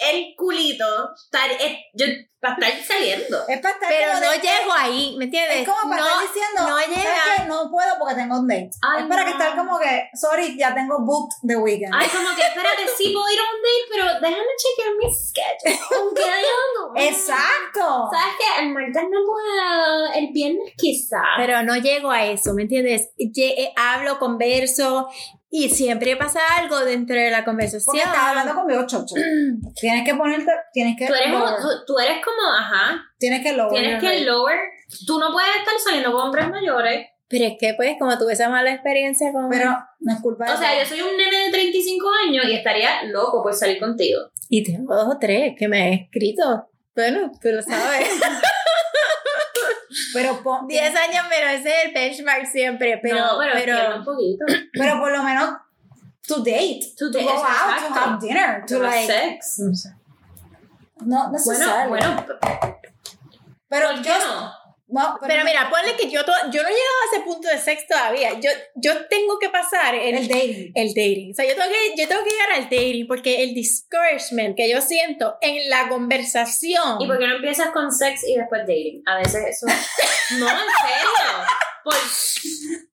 el 0.00 0.34
culito, 0.36 0.86
estar, 1.14 1.50
es, 1.50 1.76
yo, 1.94 2.06
para 2.40 2.54
estar 2.68 2.96
saliendo. 2.96 3.36
es 3.48 3.60
para 3.60 3.74
estar 3.74 3.88
Pero 3.90 4.12
como 4.12 4.24
no 4.24 4.30
de- 4.30 4.38
llego 4.38 4.72
ahí, 4.72 5.14
¿me 5.18 5.24
entiendes? 5.26 5.56
Es 5.60 5.68
como 5.68 5.90
para 5.90 6.00
no, 6.02 6.08
estar 6.08 6.22
diciendo, 6.22 6.62
no 6.62 6.68
¿sabes 6.68 6.88
llega. 6.88 7.44
No 7.46 7.70
puedo 7.70 7.98
porque 7.98 8.14
tengo 8.14 8.38
un 8.40 8.48
date. 8.48 8.70
Ay, 8.80 9.02
es 9.02 9.08
para 9.08 9.24
que 9.24 9.30
no. 9.30 9.36
estar 9.38 9.56
como 9.58 9.78
que, 9.78 10.08
sorry, 10.14 10.56
ya 10.58 10.74
tengo 10.74 10.98
booked 11.00 11.36
the 11.46 11.56
weekend. 11.56 11.92
Ay, 11.94 12.08
como 12.08 12.28
que 12.34 12.42
espérate, 12.42 12.82
sí 12.96 13.12
puedo 13.12 13.28
ir 13.30 13.38
a 13.38 13.42
un 13.42 13.60
date, 13.60 13.86
pero 13.90 14.04
déjame 14.20 14.52
chequear 14.56 14.94
mi 14.96 15.14
schedule. 15.14 16.00
Aunque 16.00 16.22
haya 16.24 16.56
no. 16.78 17.00
Exacto. 17.00 18.08
¿Sabes 18.10 18.34
qué? 18.38 18.62
El 18.62 18.72
martes 18.72 19.02
no 19.10 19.18
puedo, 19.26 20.12
el 20.14 20.28
viernes 20.32 20.72
quizá. 20.76 21.22
Pero 21.36 21.62
no 21.62 21.76
llego 21.76 22.10
a 22.10 22.24
eso, 22.24 22.54
¿me 22.54 22.62
entiendes? 22.62 23.10
Eh, 23.18 23.72
hablo, 23.76 24.18
converso 24.18 25.08
y 25.50 25.68
siempre 25.68 26.16
pasa 26.16 26.40
algo 26.58 26.78
dentro 26.84 27.16
de 27.16 27.30
la 27.30 27.44
conversación. 27.44 27.84
Porque 27.86 28.00
estás 28.00 28.22
hablando 28.22 28.54
conmigo, 28.54 28.86
chocho. 28.86 29.14
tienes 29.80 30.04
que 30.04 30.14
ponerte, 30.14 30.50
tienes 30.72 30.96
que 30.96 31.06
tú, 31.08 31.14
eres, 31.14 31.30
lower. 31.30 31.54
tú, 31.60 31.68
tú 31.86 31.98
eres 31.98 32.24
como, 32.24 32.52
ajá, 32.56 33.02
Tienes 33.18 33.42
que 33.42 33.52
lower. 33.52 33.72
tienes 33.72 34.00
que 34.00 34.20
lower. 34.20 34.58
Tú 35.06 35.18
no 35.18 35.32
puedes 35.32 35.50
estar 35.58 35.74
saliendo 35.84 36.12
con 36.12 36.22
hombres 36.26 36.48
mayores. 36.48 37.08
Pero 37.28 37.44
es 37.44 37.54
que, 37.60 37.74
pues, 37.74 37.96
como 37.98 38.16
tuve 38.18 38.32
esa 38.32 38.48
mala 38.48 38.72
experiencia 38.72 39.32
con. 39.32 39.48
Pero 39.50 39.76
no 40.00 40.12
es 40.12 40.20
culpa 40.20 40.46
de 40.46 40.52
O 40.52 40.56
sea, 40.56 40.78
yo 40.78 40.84
soy 40.86 41.00
un 41.00 41.16
nene 41.16 41.46
de 41.46 41.50
35 41.50 42.08
años 42.28 42.44
y 42.46 42.54
estaría 42.54 43.04
loco 43.04 43.42
por 43.42 43.54
salir 43.54 43.78
contigo. 43.78 44.20
Y 44.48 44.64
tengo 44.64 44.94
dos 44.96 45.14
o 45.14 45.18
tres 45.18 45.54
que 45.58 45.68
me 45.68 45.88
he 45.90 45.94
escrito. 45.94 46.68
Bueno, 46.94 47.30
pero 47.40 47.62
sabes. 47.62 48.08
Pero, 50.14 50.42
pon- 50.42 50.66
10 50.68 50.94
años 51.08 51.24
menos, 51.28 51.52
ese 51.60 51.68
es 51.68 51.84
el 51.86 51.92
benchmark 51.92 52.46
siempre. 52.46 52.98
Pero, 53.02 53.16
no, 53.16 53.38
pero, 53.38 53.52
pero, 53.54 53.96
un 53.98 54.04
poquito. 54.04 54.44
pero 54.72 54.98
por 55.00 55.10
lo 55.12 55.22
menos 55.22 55.50
to 56.26 56.38
date, 56.38 56.80
To 56.98 57.10
to, 57.10 57.18
date, 57.18 57.24
go 57.24 57.32
out, 57.32 57.40
exacto. 57.42 57.88
to 57.88 58.00
have 58.00 58.20
dinner, 58.20 58.64
to 58.66 58.76
To 58.78 58.82
like, 58.84 59.06
sex. 59.06 59.58
no 59.58 59.70
Bueno, 60.96 61.30
necesariamente. 61.32 61.88
bueno, 61.88 62.26
pero 63.68 63.92
¿por 63.92 64.02
yo, 64.02 64.18
no? 64.18 64.52
No, 64.92 65.18
pero 65.20 65.44
mira, 65.44 65.70
ponle 65.70 65.94
que 65.96 66.10
yo, 66.10 66.20
yo 66.20 66.62
no 66.62 66.68
he 66.68 66.72
llegado 66.72 66.72
a 66.72 67.14
ese 67.14 67.24
punto 67.24 67.48
de 67.48 67.58
sex 67.58 67.86
todavía. 67.86 68.32
Yo, 68.40 68.50
yo 68.74 69.06
tengo 69.06 69.38
que 69.38 69.48
pasar 69.48 69.94
el, 69.94 70.16
el 70.16 70.28
dating. 70.28 70.72
el 70.74 70.88
dating. 70.88 71.30
O 71.30 71.34
sea, 71.34 71.46
yo 71.46 71.54
tengo, 71.54 71.68
que, 71.70 72.00
yo 72.02 72.08
tengo 72.08 72.24
que 72.24 72.30
llegar 72.30 72.52
al 72.52 72.64
dating 72.64 73.06
porque 73.06 73.42
el 73.42 73.54
discouragement 73.54 74.56
que 74.56 74.68
yo 74.68 74.80
siento 74.80 75.36
en 75.40 75.68
la 75.70 75.88
conversación. 75.88 77.00
¿Y 77.00 77.06
por 77.06 77.18
qué 77.18 77.26
no 77.26 77.36
empiezas 77.36 77.70
con 77.70 77.92
sex 77.92 78.22
y 78.26 78.36
después 78.36 78.62
dating? 78.62 79.02
A 79.06 79.16
veces 79.18 79.44
eso. 79.48 79.66
no, 80.38 80.48
en 80.48 80.56
serio. 80.56 81.44
Por- 81.84 81.94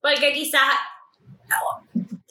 porque 0.00 0.32
quizás. 0.32 0.62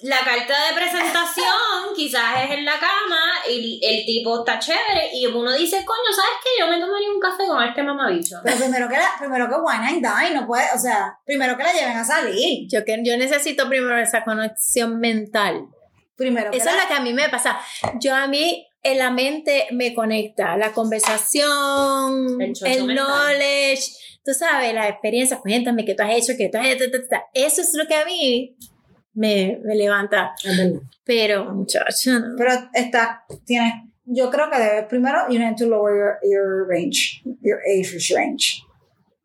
La 0.03 0.17
carta 0.17 0.53
de 0.69 0.75
presentación 0.75 1.45
quizás 1.95 2.43
es 2.43 2.51
en 2.51 2.65
la 2.65 2.73
cama 2.73 3.19
y 3.49 3.79
el 3.83 4.05
tipo 4.05 4.39
está 4.39 4.59
chévere 4.59 5.09
y 5.13 5.25
uno 5.25 5.53
dice, 5.53 5.83
coño, 5.83 6.15
¿sabes 6.15 6.31
qué? 6.43 6.49
Yo 6.59 6.67
me 6.67 6.79
tomaría 6.79 7.11
un 7.11 7.19
café 7.19 7.47
con 7.47 7.63
este 7.63 7.81
mamabicho. 7.81 8.37
Pero 8.43 8.57
primero 8.57 8.87
que, 8.87 8.97
la, 8.97 9.15
primero 9.17 9.47
que 9.49 9.55
wine 9.55 9.87
and 9.87 10.05
dine, 10.05 10.39
no 10.39 10.45
puede, 10.45 10.65
o 10.75 10.77
sea, 10.77 11.17
primero 11.25 11.57
que 11.57 11.63
la 11.63 11.73
lleven 11.73 11.97
a 11.97 12.05
salir. 12.05 12.67
Yo, 12.69 12.85
que, 12.85 13.01
yo 13.03 13.17
necesito 13.17 13.67
primero 13.67 13.97
esa 13.97 14.23
conexión 14.23 14.99
mental. 14.99 15.67
Primero 16.15 16.51
que 16.51 16.57
Eso 16.57 16.69
es 16.69 16.75
lo 16.75 16.87
que 16.87 16.93
a 16.93 17.01
mí 17.01 17.13
me 17.13 17.29
pasa. 17.29 17.59
Yo 17.99 18.15
a 18.15 18.27
mí 18.27 18.67
en 18.83 18.97
la 18.99 19.09
mente 19.11 19.67
me 19.71 19.93
conecta 19.95 20.57
la 20.57 20.73
conversación, 20.73 22.39
El 22.39 22.53
el, 22.65 22.87
knowledge, 22.87 23.83
tú 24.23 24.33
sabes, 24.33 24.73
la 24.73 24.87
experiencia. 24.89 25.39
Cuéntame 25.39 25.85
qué 25.85 25.95
tú 25.95 26.03
has 26.03 26.11
hecho, 26.11 26.33
qué 26.37 26.49
tú 26.49 26.59
has 26.59 26.67
hecho. 26.67 26.91
ta, 26.91 26.99
ta, 26.99 27.07
ta. 27.09 27.23
Eso 27.33 27.61
es 27.61 27.71
lo 27.73 27.87
que 27.87 27.95
a 27.95 28.05
mí 28.05 28.55
me, 29.17 29.59
me 29.63 29.75
levanta. 29.75 30.33
Pero, 31.03 31.53
muchacho, 31.53 32.19
no. 32.19 32.35
Pero 32.37 32.51
está, 32.73 33.23
tienes, 33.45 33.73
yo 34.05 34.29
creo 34.29 34.49
que 34.49 34.57
debes, 34.59 34.85
primero, 34.85 35.27
you 35.29 35.39
need 35.39 35.57
to 35.57 35.65
lower 35.65 35.95
your, 35.95 36.19
your 36.23 36.67
range, 36.67 37.23
your 37.41 37.59
age 37.67 38.13
range. 38.15 38.63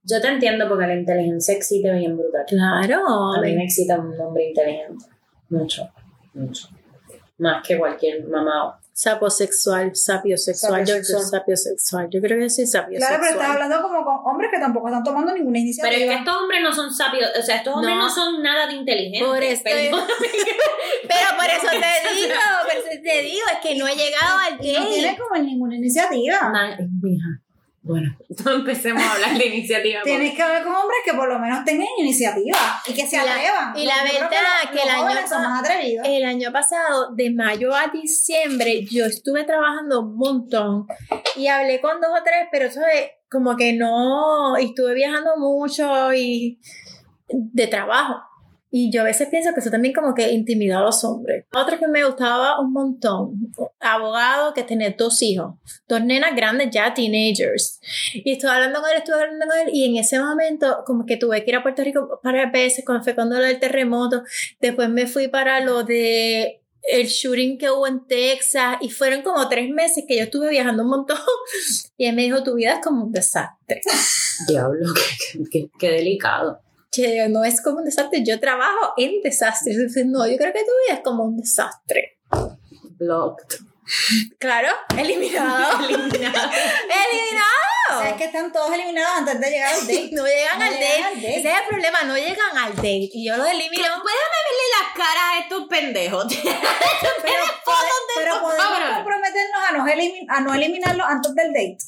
Yo 0.04 0.20
te 0.20 0.28
entiendo 0.28 0.68
porque 0.68 0.86
la 0.86 0.94
inteligencia 0.94 1.54
excita 1.54 1.92
bien 1.92 2.16
brutal. 2.16 2.44
Claro. 2.48 3.34
A 3.36 3.40
mí 3.40 3.54
me 3.54 3.64
excita 3.64 3.98
un 4.00 4.18
hombre 4.20 4.48
inteligente. 4.48 5.04
Mucho, 5.50 5.88
mucho. 6.34 6.68
Más 7.38 7.66
que 7.66 7.78
cualquier 7.78 8.26
mamá. 8.26 8.80
Saposexual, 8.94 9.94
sapiosexual. 9.96 10.80
Yo 10.84 10.92
creo 10.94 10.98
que 10.98 11.04
soy 11.04 11.22
Sapiosexual. 11.22 12.08
Yo 12.10 12.20
creo 12.20 12.38
que 12.38 12.50
soy 12.50 12.66
sapiosexual. 12.66 13.20
Claro, 13.20 13.22
pero 13.22 13.40
estás 13.40 13.54
hablando 13.56 13.82
como 13.88 14.04
con 14.04 14.16
hombres 14.32 14.50
que 14.52 14.58
tampoco 14.58 14.88
están 14.88 15.02
tomando 15.02 15.32
ninguna 15.32 15.58
iniciativa. 15.58 15.90
Pero 15.96 16.04
es 16.04 16.10
que 16.16 16.18
estos 16.20 16.42
hombres 16.42 16.62
no 16.62 16.72
son 16.74 16.92
sabios, 16.94 17.30
o 17.38 17.42
sea, 17.42 17.56
estos 17.56 17.74
hombres 17.74 17.94
No. 17.96 18.02
no, 18.02 18.10
son 18.10 18.42
nada 18.42 18.66
de 18.66 18.74
inteligentes. 18.74 19.22
Por 19.26 19.38
Perdóname. 19.38 20.12
Pero 21.08 21.28
por 21.36 21.46
eso 21.46 21.68
te 21.70 22.14
digo, 22.14 22.34
por 22.64 22.76
eso 22.76 23.00
te 23.02 23.22
digo, 23.22 23.46
es 23.52 23.58
que 23.62 23.74
no 23.76 23.88
he 23.88 23.94
llegado 23.96 24.38
al 24.38 24.64
Y 24.64 24.72
no 24.72 24.84
gay. 24.84 24.92
tienes 24.94 25.18
como 25.20 25.42
ninguna 25.42 25.76
iniciativa. 25.76 26.52
Mija. 27.00 27.41
Bueno, 27.84 28.16
empecemos 28.46 29.02
a 29.02 29.12
hablar 29.14 29.36
de 29.36 29.46
iniciativa. 29.46 30.00
Tienes 30.04 30.34
que 30.34 30.42
hablar 30.42 30.62
con 30.62 30.72
hombres 30.72 30.98
que 31.04 31.14
por 31.14 31.28
lo 31.28 31.38
menos 31.40 31.64
tengan 31.64 31.88
iniciativa 31.98 32.56
y 32.86 32.92
que 32.94 33.06
se 33.06 33.16
Y 33.16 33.18
la- 33.18 33.34
atrevan. 33.34 33.76
y 33.76 33.86
la 33.86 33.94
verdad 34.04 34.30
los- 34.62 34.70
que 34.70 34.76
los 34.76 34.84
el 34.84 34.90
año 35.18 35.28
son 35.28 35.42
más 35.42 35.60
atrevidos. 35.64 36.06
El 36.08 36.24
año 36.24 36.52
pasado, 36.52 37.12
de 37.14 37.30
mayo 37.32 37.74
a 37.74 37.88
diciembre, 37.88 38.84
yo 38.84 39.06
estuve 39.06 39.42
trabajando 39.44 40.00
un 40.02 40.16
montón 40.16 40.86
y 41.36 41.48
hablé 41.48 41.80
con 41.80 42.00
dos 42.00 42.10
o 42.12 42.22
tres, 42.22 42.46
pero 42.52 42.66
eso 42.66 42.80
de 42.80 43.12
como 43.28 43.56
que 43.56 43.72
no, 43.72 44.56
y 44.58 44.66
estuve 44.66 44.94
viajando 44.94 45.36
mucho 45.38 46.12
y 46.14 46.60
de 47.28 47.66
trabajo. 47.66 48.20
Y 48.74 48.90
yo 48.90 49.02
a 49.02 49.04
veces 49.04 49.28
pienso 49.28 49.52
que 49.52 49.60
eso 49.60 49.70
también 49.70 49.92
como 49.92 50.14
que 50.14 50.32
intimida 50.32 50.78
a 50.78 50.82
los 50.82 51.04
hombres. 51.04 51.44
Otro 51.54 51.78
que 51.78 51.86
me 51.88 52.02
gustaba 52.06 52.58
un 52.58 52.72
montón, 52.72 53.52
abogado 53.78 54.54
que 54.54 54.62
tenía 54.62 54.94
dos 54.96 55.20
hijos, 55.20 55.56
dos 55.86 56.02
nenas 56.02 56.34
grandes 56.34 56.70
ya, 56.72 56.94
teenagers. 56.94 57.78
Y 58.14 58.32
estuve 58.32 58.50
hablando 58.50 58.80
con 58.80 58.88
él, 58.90 58.96
estuve 58.96 59.16
hablando 59.16 59.46
con 59.46 59.58
él, 59.58 59.68
y 59.74 59.84
en 59.84 59.96
ese 59.98 60.18
momento 60.18 60.78
como 60.86 61.04
que 61.04 61.18
tuve 61.18 61.44
que 61.44 61.50
ir 61.50 61.56
a 61.56 61.62
Puerto 61.62 61.84
Rico 61.84 62.18
para 62.22 62.50
veces, 62.50 62.82
cuando 62.86 63.04
fue 63.04 63.14
cuando 63.14 63.36
lo 63.38 63.44
del 63.44 63.60
terremoto, 63.60 64.22
después 64.60 64.88
me 64.88 65.06
fui 65.06 65.28
para 65.28 65.60
lo 65.60 65.82
de 65.84 66.60
el 66.90 67.06
shooting 67.06 67.58
que 67.58 67.70
hubo 67.70 67.86
en 67.86 68.06
Texas, 68.06 68.78
y 68.80 68.88
fueron 68.88 69.20
como 69.22 69.48
tres 69.48 69.68
meses 69.68 70.04
que 70.08 70.16
yo 70.16 70.22
estuve 70.24 70.48
viajando 70.48 70.82
un 70.82 70.88
montón, 70.88 71.18
y 71.98 72.06
él 72.06 72.16
me 72.16 72.22
dijo, 72.22 72.42
tu 72.42 72.54
vida 72.54 72.76
es 72.76 72.80
como 72.84 73.04
un 73.04 73.12
desastre. 73.12 73.82
Diablo, 74.48 74.92
qué, 75.32 75.38
qué- 75.50 75.70
qué 75.78 75.90
delicado. 75.90 76.60
Yo, 76.94 77.28
no 77.30 77.44
es 77.44 77.60
como 77.62 77.78
un 77.78 77.84
desastre, 77.84 78.22
yo 78.24 78.38
trabajo 78.38 78.92
en 78.96 79.22
desastres. 79.22 79.76
Entonces, 79.76 80.06
no, 80.06 80.26
yo 80.26 80.36
creo 80.36 80.52
que 80.52 80.60
tu 80.60 80.72
vida 80.86 80.98
es 80.98 81.00
como 81.02 81.24
un 81.24 81.36
desastre. 81.38 82.18
Blocked. 82.98 83.56
Claro, 84.38 84.68
eliminado. 84.96 85.80
Eliminado. 85.88 86.50
eliminado. 86.50 87.52
O 87.90 88.00
sea, 88.00 88.10
es 88.10 88.16
que 88.16 88.24
están 88.24 88.52
todos 88.52 88.72
eliminados 88.72 89.18
antes 89.18 89.40
de 89.40 89.50
llegar 89.50 89.74
al 89.74 89.80
date. 89.80 90.08
No 90.12 90.24
llegan 90.26 90.58
No 90.58 90.64
al 90.64 90.70
llegan 90.72 90.80
date. 90.80 91.04
al 91.04 91.14
date. 91.16 91.38
Ese 91.40 91.48
es 91.50 91.58
el 91.60 91.68
problema, 91.68 92.02
no 92.04 92.16
llegan 92.16 92.56
al 92.58 92.76
date. 92.76 93.08
Y 93.12 93.26
yo 93.26 93.36
los 93.36 93.46
elimino. 93.48 93.82
Déjame 93.82 94.04
verle 94.04 94.64
las 94.80 94.92
caras 94.94 95.22
a 95.32 95.38
estos 95.40 95.68
pendejos. 95.68 96.26
Pero, 97.22 97.44
pero 98.16 98.40
podemos 98.40 98.94
comprometernos 98.96 99.62
a 99.68 99.72
no, 99.72 99.84
a 100.28 100.40
no 100.40 100.54
eliminarlo 100.54 101.04
antes 101.04 101.34
del 101.34 101.52
date. 101.52 101.78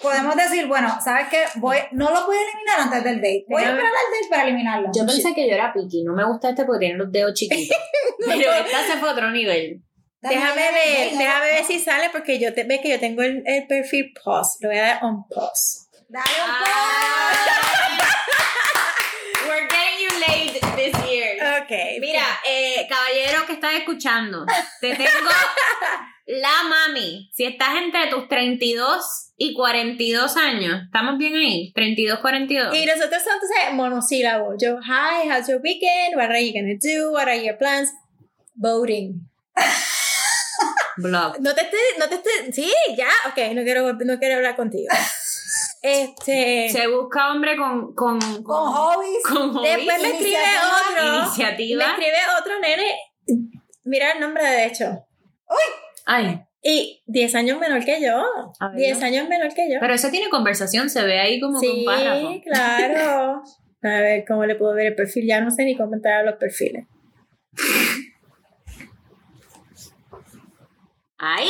Podemos 0.00 0.36
decir, 0.36 0.66
bueno, 0.66 0.96
¿sabes 1.02 1.26
qué? 1.28 1.44
Voy, 1.56 1.78
no 1.92 2.10
lo 2.10 2.26
voy 2.26 2.36
a 2.36 2.40
eliminar 2.42 2.80
antes 2.80 3.04
del 3.04 3.16
date. 3.16 3.44
Voy 3.48 3.62
a 3.62 3.70
esperar 3.70 3.86
al 3.86 4.12
date 4.12 4.28
para 4.30 4.42
eliminarlo. 4.44 4.90
Yo 4.94 5.04
pensé 5.04 5.34
que 5.34 5.48
yo 5.48 5.54
era 5.54 5.72
piqui, 5.72 6.04
no 6.04 6.14
me 6.14 6.24
gusta 6.24 6.50
este 6.50 6.64
porque 6.64 6.86
tiene 6.86 6.98
los 6.98 7.10
dedos 7.10 7.34
chiquitos. 7.34 7.76
Pero 8.24 8.52
esta 8.52 8.86
se 8.86 8.98
fue 8.98 9.08
a 9.08 9.12
otro 9.12 9.30
nivel. 9.30 9.82
Déjame 10.20 10.72
ver, 10.72 11.16
déjame 11.16 11.46
ver 11.46 11.64
si 11.64 11.78
sale 11.78 12.10
porque 12.10 12.38
yo 12.38 12.52
te, 12.54 12.64
ves 12.64 12.80
que 12.80 12.88
yo 12.90 12.98
tengo 12.98 13.22
el, 13.22 13.42
el 13.46 13.66
perfil 13.66 14.12
pause. 14.24 14.58
Lo 14.60 14.68
voy 14.68 14.78
a 14.78 14.82
dar 14.82 15.04
on 15.04 15.26
pause. 15.28 15.88
Dale 16.08 16.24
un 16.44 16.50
Ah. 16.50 17.32
We're 19.48 19.68
getting 19.68 19.98
you 20.02 20.10
late 20.26 20.60
this 20.76 20.94
year. 21.08 21.62
Ok. 21.62 21.70
Mira, 22.00 22.24
eh, 22.44 22.86
caballero 22.88 23.46
que 23.46 23.52
estás 23.54 23.74
escuchando, 23.74 24.46
te 24.80 24.94
tengo 24.94 25.10
la 26.26 26.62
mami. 26.68 27.30
Si 27.32 27.44
estás 27.44 27.76
entre 27.76 28.08
tus 28.08 28.28
32 28.28 29.32
y 29.36 29.54
42 29.54 30.36
años, 30.36 30.82
¿estamos 30.84 31.18
bien 31.18 31.34
ahí? 31.36 31.72
32, 31.74 32.18
42. 32.20 32.74
Y 32.76 32.84
nosotros 32.86 33.22
somos 33.22 33.38
entonces 33.42 33.74
monosílabos. 33.74 34.56
Yo, 34.60 34.78
hi, 34.82 35.28
how's 35.30 35.48
your 35.48 35.60
weekend? 35.62 36.16
What 36.16 36.30
are 36.30 36.40
you 36.44 36.52
gonna 36.52 36.74
do? 36.80 37.12
What 37.12 37.28
are 37.28 37.42
your 37.42 37.56
plans? 37.58 37.90
Voting. 38.54 39.28
Blog. 40.98 41.38
No 41.40 41.54
te 41.54 41.60
esté, 41.62 41.76
no 41.98 42.08
te 42.08 42.14
esté, 42.16 42.52
sí, 42.52 42.72
ya, 42.96 43.08
ok, 43.28 43.52
no 43.54 43.62
quiero, 43.64 43.92
no 43.92 44.18
quiero 44.18 44.36
hablar 44.36 44.56
contigo. 44.56 44.88
Este, 45.82 46.68
Se 46.72 46.88
busca 46.88 47.30
hombre 47.30 47.56
con, 47.56 47.94
con, 47.94 48.18
Con 48.42 48.72
hobbies. 48.72 49.22
con 49.22 49.52
hobbies, 49.52 49.76
después 49.76 50.02
me 50.02 50.08
escribe 50.08 50.30
Iniciativa, 50.32 50.72
otro, 50.80 51.02
me 51.12 51.18
iniciativa. 51.18 51.84
escribe 51.90 52.18
otro 52.40 52.58
nene, 52.58 52.96
mira 53.84 54.10
el 54.12 54.20
nombre 54.20 54.42
de 54.44 54.66
hecho, 54.66 55.06
Ay, 56.06 56.40
y 56.62 57.02
10 57.06 57.34
años 57.34 57.58
menor 57.60 57.84
que 57.84 58.00
yo, 58.00 58.22
A 58.60 58.68
ver, 58.68 58.76
10 58.78 59.00
¿no? 59.00 59.06
años 59.06 59.28
menor 59.28 59.52
que 59.54 59.70
yo. 59.70 59.78
pero 59.80 59.92
eso 59.94 60.08
tiene 60.10 60.28
conversación, 60.30 60.88
se 60.88 61.04
ve 61.04 61.18
ahí 61.20 61.38
como 61.40 61.54
con 61.54 61.62
Sí, 61.62 61.84
párrafo. 61.84 62.40
claro. 62.44 63.42
A 63.82 64.00
ver, 64.00 64.24
¿cómo 64.26 64.44
le 64.46 64.54
puedo 64.56 64.74
ver 64.74 64.86
el 64.86 64.94
perfil? 64.96 65.26
Ya 65.28 65.40
no 65.40 65.50
sé 65.50 65.64
ni 65.64 65.76
cómo 65.76 65.94
entrar 65.94 66.20
a 66.20 66.22
los 66.24 66.36
perfiles. 66.36 66.86
¡Ay! 71.18 71.48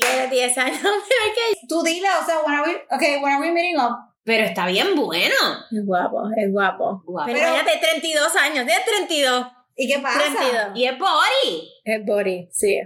Pero 0.00 0.30
10 0.30 0.58
años 0.58 0.78
menor 0.82 1.02
que 1.34 1.54
yo. 1.60 1.66
Tú 1.68 1.82
dile, 1.82 2.08
o 2.22 2.24
sea, 2.24 2.40
when 2.46 2.54
are 2.54 2.68
we, 2.70 2.76
okay, 2.94 3.16
when 3.22 3.32
are 3.32 3.40
we 3.42 3.50
meeting 3.52 3.76
up? 3.78 3.96
Pero 4.24 4.44
está 4.44 4.66
bien 4.66 4.94
bueno. 4.94 5.34
Es 5.70 5.84
guapo, 5.84 6.28
es 6.36 6.50
guapo. 6.50 7.02
Guapo. 7.04 7.26
Pero, 7.26 7.38
Pero- 7.38 7.52
imagínate, 7.54 7.78
32 7.78 8.36
años, 8.36 8.66
tiene 8.66 8.80
32. 8.84 9.46
¿Y 9.76 9.88
qué 9.92 9.98
pasa? 10.00 10.18
32. 10.20 10.70
Y 10.76 10.84
es 10.86 10.98
body. 10.98 11.70
Es 11.84 12.04
body, 12.06 12.48
sí. 12.50 12.80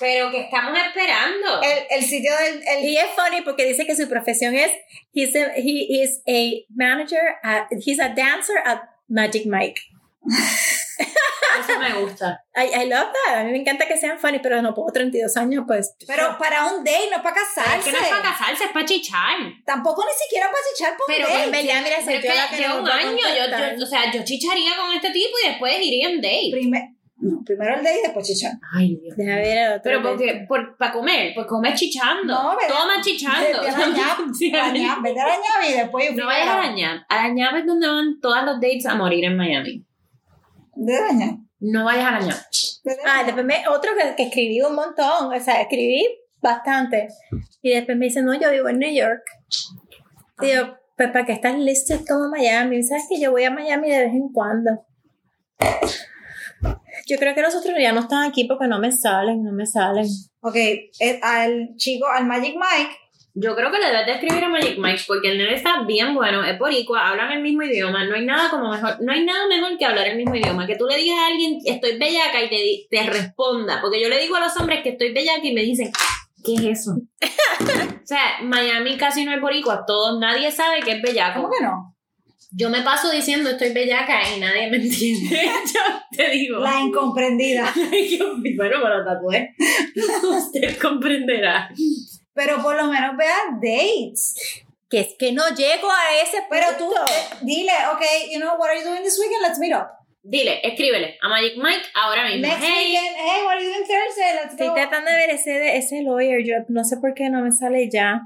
Pero 0.00 0.30
que 0.30 0.40
estamos 0.42 0.78
esperando. 0.78 1.62
El, 1.62 1.78
el 1.98 2.04
sitio 2.04 2.30
del... 2.36 2.62
El, 2.66 2.84
Y 2.84 2.96
es 2.98 3.06
funny 3.16 3.42
porque 3.42 3.64
dice 3.64 3.84
que 3.86 3.96
su 3.96 4.08
profesión 4.08 4.54
es, 4.54 4.70
he's 5.12 5.34
a, 5.34 5.52
he 5.56 5.86
is 6.02 6.22
a 6.28 6.64
manager, 6.74 7.20
at, 7.42 7.66
he's 7.84 7.98
a 8.00 8.08
dancer 8.10 8.56
at 8.64 8.80
Magic 9.08 9.46
Mike. 9.46 9.80
Eso 11.60 11.78
me 11.80 11.92
gusta. 12.02 12.44
I, 12.54 12.82
I 12.82 12.86
love 12.88 13.08
that. 13.12 13.38
A 13.38 13.44
mí 13.44 13.52
me 13.52 13.58
encanta 13.58 13.86
que 13.86 13.96
sean 13.96 14.18
funny, 14.18 14.38
pero 14.40 14.60
no 14.62 14.74
puedo 14.74 14.92
32 14.92 15.36
años, 15.36 15.64
pues. 15.66 15.94
pero 16.06 16.36
para 16.38 16.66
un 16.66 16.84
date, 16.84 17.08
no 17.10 17.22
para 17.22 17.34
casarse. 17.36 17.78
Es 17.78 17.84
que 17.84 17.92
no 17.92 17.98
es 17.98 18.08
para 18.08 18.22
casarse, 18.22 18.64
es 18.64 18.70
para 18.70 18.84
chichar. 18.84 19.36
Tampoco 19.64 20.04
ni 20.04 20.12
siquiera 20.12 20.46
para 20.50 20.62
chichar 20.72 20.96
por 20.96 21.06
Pero 21.08 21.26
un 21.26 21.32
date. 21.32 21.50
verdad, 21.50 21.82
mira, 21.82 21.96
Pero 21.98 22.04
soy 22.04 22.14
es 22.16 22.22
yo 22.22 22.34
la 22.34 22.48
que 22.48 22.56
que 22.56 22.62
lleva 22.62 22.74
no 22.74 22.80
un 22.82 22.88
año. 22.88 23.10
Yo, 23.16 23.76
yo- 23.78 23.84
o 23.84 23.86
sea, 23.86 24.12
yo 24.12 24.24
chicharía 24.24 24.76
con 24.76 24.92
este 24.94 25.10
tipo 25.10 25.34
y 25.44 25.48
después 25.48 25.78
iría 25.80 26.08
en 26.10 26.20
date. 26.20 26.48
Prime- 26.52 26.94
no, 27.20 27.42
primero 27.44 27.74
el 27.76 27.82
date 27.82 27.98
y 27.98 28.02
después 28.02 28.26
chichar. 28.26 28.52
Ay, 28.72 28.96
Dios. 28.96 29.16
Deja 29.16 29.34
ver 29.36 29.58
el 29.58 29.72
otro. 29.72 29.82
Pero 29.82 30.02
porque, 30.02 30.44
por, 30.48 30.76
para 30.76 30.92
comer, 30.92 31.32
pues 31.34 31.46
comer 31.46 31.74
chichando. 31.74 32.32
No, 32.32 32.56
¿verdad? 32.56 32.76
Toma 32.76 33.02
chichando. 33.02 33.60
Vete 33.60 33.70
a 33.70 33.78
la 33.78 33.88
ñap, 33.88 34.34
Sí, 34.34 34.50
vete 34.52 35.20
a 35.20 35.68
y 35.68 35.72
después... 35.72 36.14
No 36.14 36.26
vayas 36.26 36.48
a 36.48 36.58
la 36.58 36.72
ñap. 36.72 37.02
A 37.08 37.28
la 37.28 37.34
ñap 37.34 37.56
es 37.56 37.66
donde 37.66 37.88
van 37.88 38.20
todos 38.20 38.44
los 38.44 38.60
dates 38.60 38.86
a 38.86 38.94
morir 38.94 39.24
en 39.24 39.36
Miami. 39.36 39.84
Vete 40.76 40.98
a 40.98 41.06
la 41.06 41.12
ñap. 41.12 41.38
No 41.58 41.84
vayas 41.84 42.06
a 42.06 42.10
la 42.12 42.20
ñap. 42.20 42.38
Vete 42.84 43.02
a 43.02 43.06
la 43.06 43.18
Ah, 43.18 43.24
después 43.24 43.44
me, 43.44 43.66
otro 43.68 43.90
que, 43.96 44.14
que 44.14 44.22
escribí 44.28 44.60
un 44.62 44.76
montón, 44.76 45.32
o 45.34 45.40
sea, 45.40 45.60
escribí 45.60 46.06
bastante. 46.40 47.08
Y 47.62 47.70
después 47.70 47.98
me 47.98 48.06
dice, 48.06 48.22
no, 48.22 48.32
yo 48.38 48.50
vivo 48.52 48.68
en 48.68 48.78
New 48.78 48.94
York. 48.94 49.24
Digo, 50.40 50.76
pues 50.96 51.10
para 51.10 51.24
que 51.24 51.32
estás 51.32 51.58
listed 51.58 52.00
como 52.08 52.28
Miami. 52.28 52.82
¿Sabes 52.84 53.06
que 53.08 53.20
yo 53.20 53.32
voy 53.32 53.44
a 53.44 53.50
Miami 53.50 53.90
de 53.90 54.04
vez 54.04 54.12
en 54.12 54.28
cuando? 54.32 54.84
Yo 57.08 57.16
creo 57.16 57.34
que 57.34 57.40
los 57.40 57.54
otros 57.54 57.74
ya 57.80 57.92
no 57.92 58.00
están 58.00 58.28
aquí 58.28 58.44
porque 58.44 58.66
no 58.66 58.78
me 58.78 58.92
salen, 58.92 59.42
no 59.42 59.50
me 59.50 59.64
salen. 59.64 60.06
Ok, 60.40 60.56
eh, 60.56 61.20
al 61.22 61.74
chico, 61.76 62.06
al 62.06 62.26
Magic 62.26 62.54
Mike, 62.54 62.96
Yo 63.32 63.56
creo 63.56 63.70
que 63.70 63.78
le 63.78 63.86
debes 63.86 64.06
de 64.06 64.12
escribir 64.12 64.44
a 64.44 64.48
Magic 64.48 64.78
Mike 64.78 65.04
porque 65.06 65.30
el 65.30 65.38
nene 65.38 65.54
está 65.54 65.84
bien 65.84 66.14
bueno, 66.14 66.44
es 66.44 66.58
boricua, 66.58 67.08
hablan 67.08 67.32
el 67.32 67.42
mismo 67.42 67.62
idioma, 67.62 68.04
no 68.04 68.14
hay 68.14 68.26
nada 68.26 68.50
como 68.50 68.70
mejor, 68.70 68.96
no 69.00 69.12
hay 69.12 69.24
nada 69.24 69.46
mejor 69.46 69.78
que 69.78 69.86
hablar 69.86 70.06
el 70.08 70.16
mismo 70.18 70.34
idioma, 70.34 70.66
que 70.66 70.76
tú 70.76 70.86
le 70.86 70.96
digas 70.96 71.18
a 71.18 71.26
alguien 71.28 71.58
estoy 71.64 71.98
bellaca 71.98 72.42
y 72.42 72.86
te, 72.90 73.02
responda, 73.04 73.80
porque 73.80 74.02
yo 74.02 74.08
le 74.10 74.20
digo 74.20 74.36
a 74.36 74.40
los 74.40 74.56
hombres 74.58 74.82
que 74.82 74.90
estoy 74.90 75.14
bellaca 75.14 75.46
y 75.46 75.54
me 75.54 75.62
dicen, 75.62 75.90
¿qué 76.44 76.54
es 76.54 76.80
eso? 76.80 76.92
o 78.02 78.06
sea, 78.06 78.42
Miami 78.42 78.98
casi 78.98 79.24
no 79.24 79.32
es 79.32 79.40
boricua, 79.40 79.84
todos, 79.86 80.18
nadie 80.20 80.50
sabe 80.50 80.80
que 80.80 80.92
es 80.92 81.02
bellaco. 81.02 81.40
¿Cómo 81.40 81.54
que 81.54 81.64
no? 81.64 81.97
Yo 82.50 82.70
me 82.70 82.82
paso 82.82 83.10
diciendo 83.10 83.50
estoy 83.50 83.72
bellaca 83.72 84.20
y 84.34 84.40
nadie 84.40 84.70
me 84.70 84.78
entiende. 84.78 85.44
yo 85.74 85.80
te 86.16 86.30
digo. 86.30 86.58
La 86.60 86.80
incomprendida. 86.80 87.72
bueno, 88.56 88.82
para 88.82 89.04
tatué. 89.04 89.54
Usted 90.36 90.78
comprenderá. 90.78 91.70
Pero 92.32 92.62
por 92.62 92.76
lo 92.76 92.86
menos 92.86 93.16
vea 93.16 93.36
dates. 93.60 94.64
Que 94.88 95.00
es 95.00 95.14
que 95.18 95.32
no 95.32 95.46
llego 95.54 95.90
a 95.90 96.22
ese 96.22 96.38
punto. 96.38 96.48
Pero 96.50 96.66
tú 96.78 96.90
eh, 96.90 97.36
dile, 97.42 97.72
okay, 97.94 98.32
you 98.32 98.40
know, 98.40 98.56
what 98.56 98.70
are 98.70 98.78
you 98.80 98.88
doing 98.88 99.02
this 99.02 99.18
weekend? 99.18 99.42
Let's 99.42 99.58
meet 99.58 99.74
up. 99.74 99.88
Dile, 100.22 100.60
escríbele 100.62 101.18
a 101.22 101.28
Magic 101.28 101.56
Mike 101.56 101.84
ahora 101.94 102.24
mismo. 102.24 102.46
Next 102.48 102.62
hey, 102.62 102.86
weekend, 102.86 103.16
hey, 103.16 103.44
what 103.44 103.56
are 103.56 103.62
you 103.62 103.70
doing 103.70 103.86
Thursday? 103.86 104.34
Let's 104.34 104.54
Estoy 104.54 104.68
go. 104.68 104.74
tratando 104.74 105.10
de 105.10 105.16
ver 105.16 105.30
ese, 105.30 105.76
ese 105.76 106.02
lawyer 106.02 106.42
job, 106.42 106.66
no 106.68 106.84
sé 106.84 106.96
por 106.96 107.14
qué 107.14 107.28
no 107.28 107.42
me 107.42 107.52
sale 107.52 107.88
ya. 107.90 108.22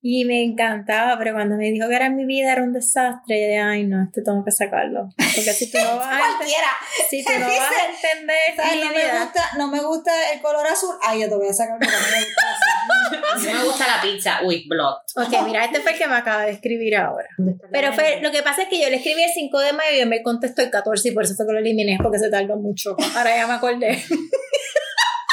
Y 0.00 0.24
me 0.24 0.42
encantaba, 0.44 1.18
pero 1.18 1.32
cuando 1.34 1.56
me 1.56 1.70
dijo 1.70 1.88
que 1.88 1.96
era 1.96 2.08
mi 2.08 2.24
vida 2.24 2.52
era 2.52 2.62
un 2.62 2.72
desastre, 2.72 3.40
yo 3.40 3.46
dije, 3.48 3.58
ay 3.58 3.84
no, 3.84 4.04
esto 4.04 4.20
tengo 4.24 4.44
que 4.44 4.52
sacarlo. 4.52 5.08
Porque 5.16 5.52
si 5.52 5.70
tú 5.70 5.78
no 5.78 5.96
vas 5.96 6.06
a, 6.06 6.36
Cualquiera. 6.36 6.68
si 7.10 7.24
tú 7.24 7.32
no 7.38 7.46
vas 7.46 7.72
a 7.72 7.90
entender 7.90 8.36
¿Sabes? 8.56 8.72
mi 8.74 8.80
No 8.80 8.90
me, 8.90 8.96
vida. 8.96 9.22
gusta, 9.24 9.42
no 9.58 9.68
me 9.68 9.80
gusta 9.80 10.12
el 10.32 10.40
color 10.40 10.66
azul. 10.66 10.94
Ay, 11.02 11.20
yo 11.22 11.28
te 11.28 11.34
voy 11.34 11.48
a 11.48 11.52
sacar 11.52 11.78
porque 11.78 11.92
no 11.92 12.00
me 12.00 12.24
gusta 12.24 12.46
azul. 12.52 13.52
no 13.52 13.58
me 13.58 13.64
gusta 13.64 13.86
la 13.96 14.02
pizza 14.02 14.40
with 14.44 14.62
blood. 14.68 14.94
Ok, 15.16 15.44
mira, 15.44 15.64
este 15.64 15.80
fue 15.80 15.92
el 15.92 15.98
que 15.98 16.06
me 16.06 16.14
acaba 16.14 16.42
de 16.44 16.52
escribir 16.52 16.96
ahora. 16.96 17.28
Pero 17.72 17.92
fue, 17.92 18.20
lo 18.22 18.30
que 18.30 18.42
pasa 18.42 18.62
es 18.62 18.68
que 18.68 18.80
yo 18.80 18.88
le 18.88 18.96
escribí 18.96 19.22
el 19.22 19.30
5 19.32 19.58
de 19.60 19.72
mayo 19.72 19.96
y 19.96 20.00
él 20.00 20.08
me 20.08 20.22
contestó 20.22 20.62
el 20.62 20.70
14 20.70 21.08
y 21.08 21.12
por 21.12 21.24
eso 21.24 21.34
fue 21.34 21.46
que 21.46 21.52
lo 21.52 21.58
eliminé, 21.58 21.98
porque 22.02 22.18
se 22.18 22.30
tardó 22.30 22.56
mucho. 22.56 22.96
Ahora 23.16 23.36
ya 23.36 23.46
me 23.46 23.54
acordé. 23.54 24.02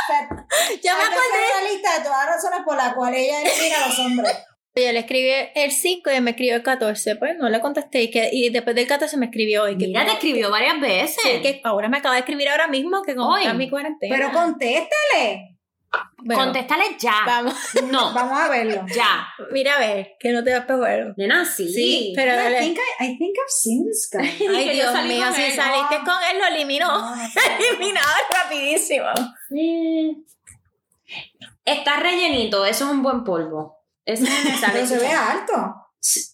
Sea, 0.08 0.30
ya 0.84 0.96
me 0.96 1.04
acordé. 1.04 1.74
lista 1.74 1.98
de 1.98 2.04
todas 2.04 2.26
las 2.26 2.36
razones 2.36 2.60
por 2.66 2.76
las 2.76 2.94
cuales 2.94 3.20
ella 3.22 3.42
elimina 3.42 3.84
a 3.84 3.88
los 3.88 4.00
hombres. 4.00 4.34
Yo 4.78 4.92
le 4.92 5.00
escribí 5.00 5.32
el 5.56 5.72
5 5.72 6.12
y 6.12 6.20
me 6.20 6.32
escribió 6.32 6.56
el 6.58 6.62
14, 6.64 7.16
pues 7.16 7.38
no 7.38 7.48
le 7.48 7.62
contesté. 7.62 8.02
Y, 8.04 8.12
que, 8.12 8.30
y 8.34 8.50
después 8.50 8.76
del 8.76 8.86
14 8.86 9.16
me 9.16 9.28
escribió 9.28 9.64
hoy. 9.64 9.78
Que, 9.78 9.88
Mira, 9.88 10.06
te 10.06 10.12
escribió 10.12 10.52
varias 10.52 10.82
veces. 10.82 11.16
Sí, 11.24 11.42
que 11.42 11.62
ahora 11.64 11.88
me 11.88 12.00
acaba 12.00 12.16
de 12.16 12.20
escribir 12.20 12.50
ahora 12.50 12.68
mismo 12.68 13.02
que 13.02 13.16
como 13.16 13.30
Hoy. 13.32 13.40
está 13.40 13.52
en 13.52 13.58
mi 13.58 13.70
cuarentena. 13.70 14.14
Pero 14.14 14.34
contéstale. 14.34 15.55
Bueno, 16.18 16.44
Contéstale 16.44 16.84
ya. 17.00 17.14
Vamos, 17.26 17.54
No, 17.92 18.14
Vamos 18.16 18.40
a 18.40 18.48
verlo. 18.50 18.84
ya. 18.94 19.28
mira 19.52 19.76
a 19.76 19.80
ver, 19.80 20.16
que 20.20 20.32
no 20.32 20.44
te 20.44 20.52
vas 20.54 20.62
a 20.64 20.68
pegar. 20.68 21.14
Nena, 21.18 21.46
sí. 21.46 21.72
Sí, 21.72 22.14
pero 22.16 22.34
I 22.34 22.36
dale. 22.36 22.60
think, 22.60 22.78
I, 23.00 23.04
I 23.06 23.18
think 23.18 23.36
I've 23.38 23.50
seen 23.50 23.86
this 23.86 24.10
guy. 24.12 24.48
Ay, 24.56 24.70
Dios 24.70 24.94
mío, 25.04 25.26
si 25.36 25.44
él. 25.44 25.54
saliste 25.54 25.98
con 26.04 26.16
él, 26.32 26.40
lo 26.40 26.46
eliminó. 26.48 26.88
No. 26.88 27.16
Eliminado 27.70 28.10
rapidísimo. 28.34 29.06
Está 31.64 31.98
rellenito, 32.00 32.66
eso 32.66 32.86
es 32.86 32.92
un 32.92 33.02
buen 33.04 33.24
polvo. 33.24 33.78
Eso 34.06 34.24
es 34.24 34.30
necesario. 34.46 34.74
Pero 34.76 34.88
se 34.88 34.98
ve 35.00 35.08
alto. 35.08 35.54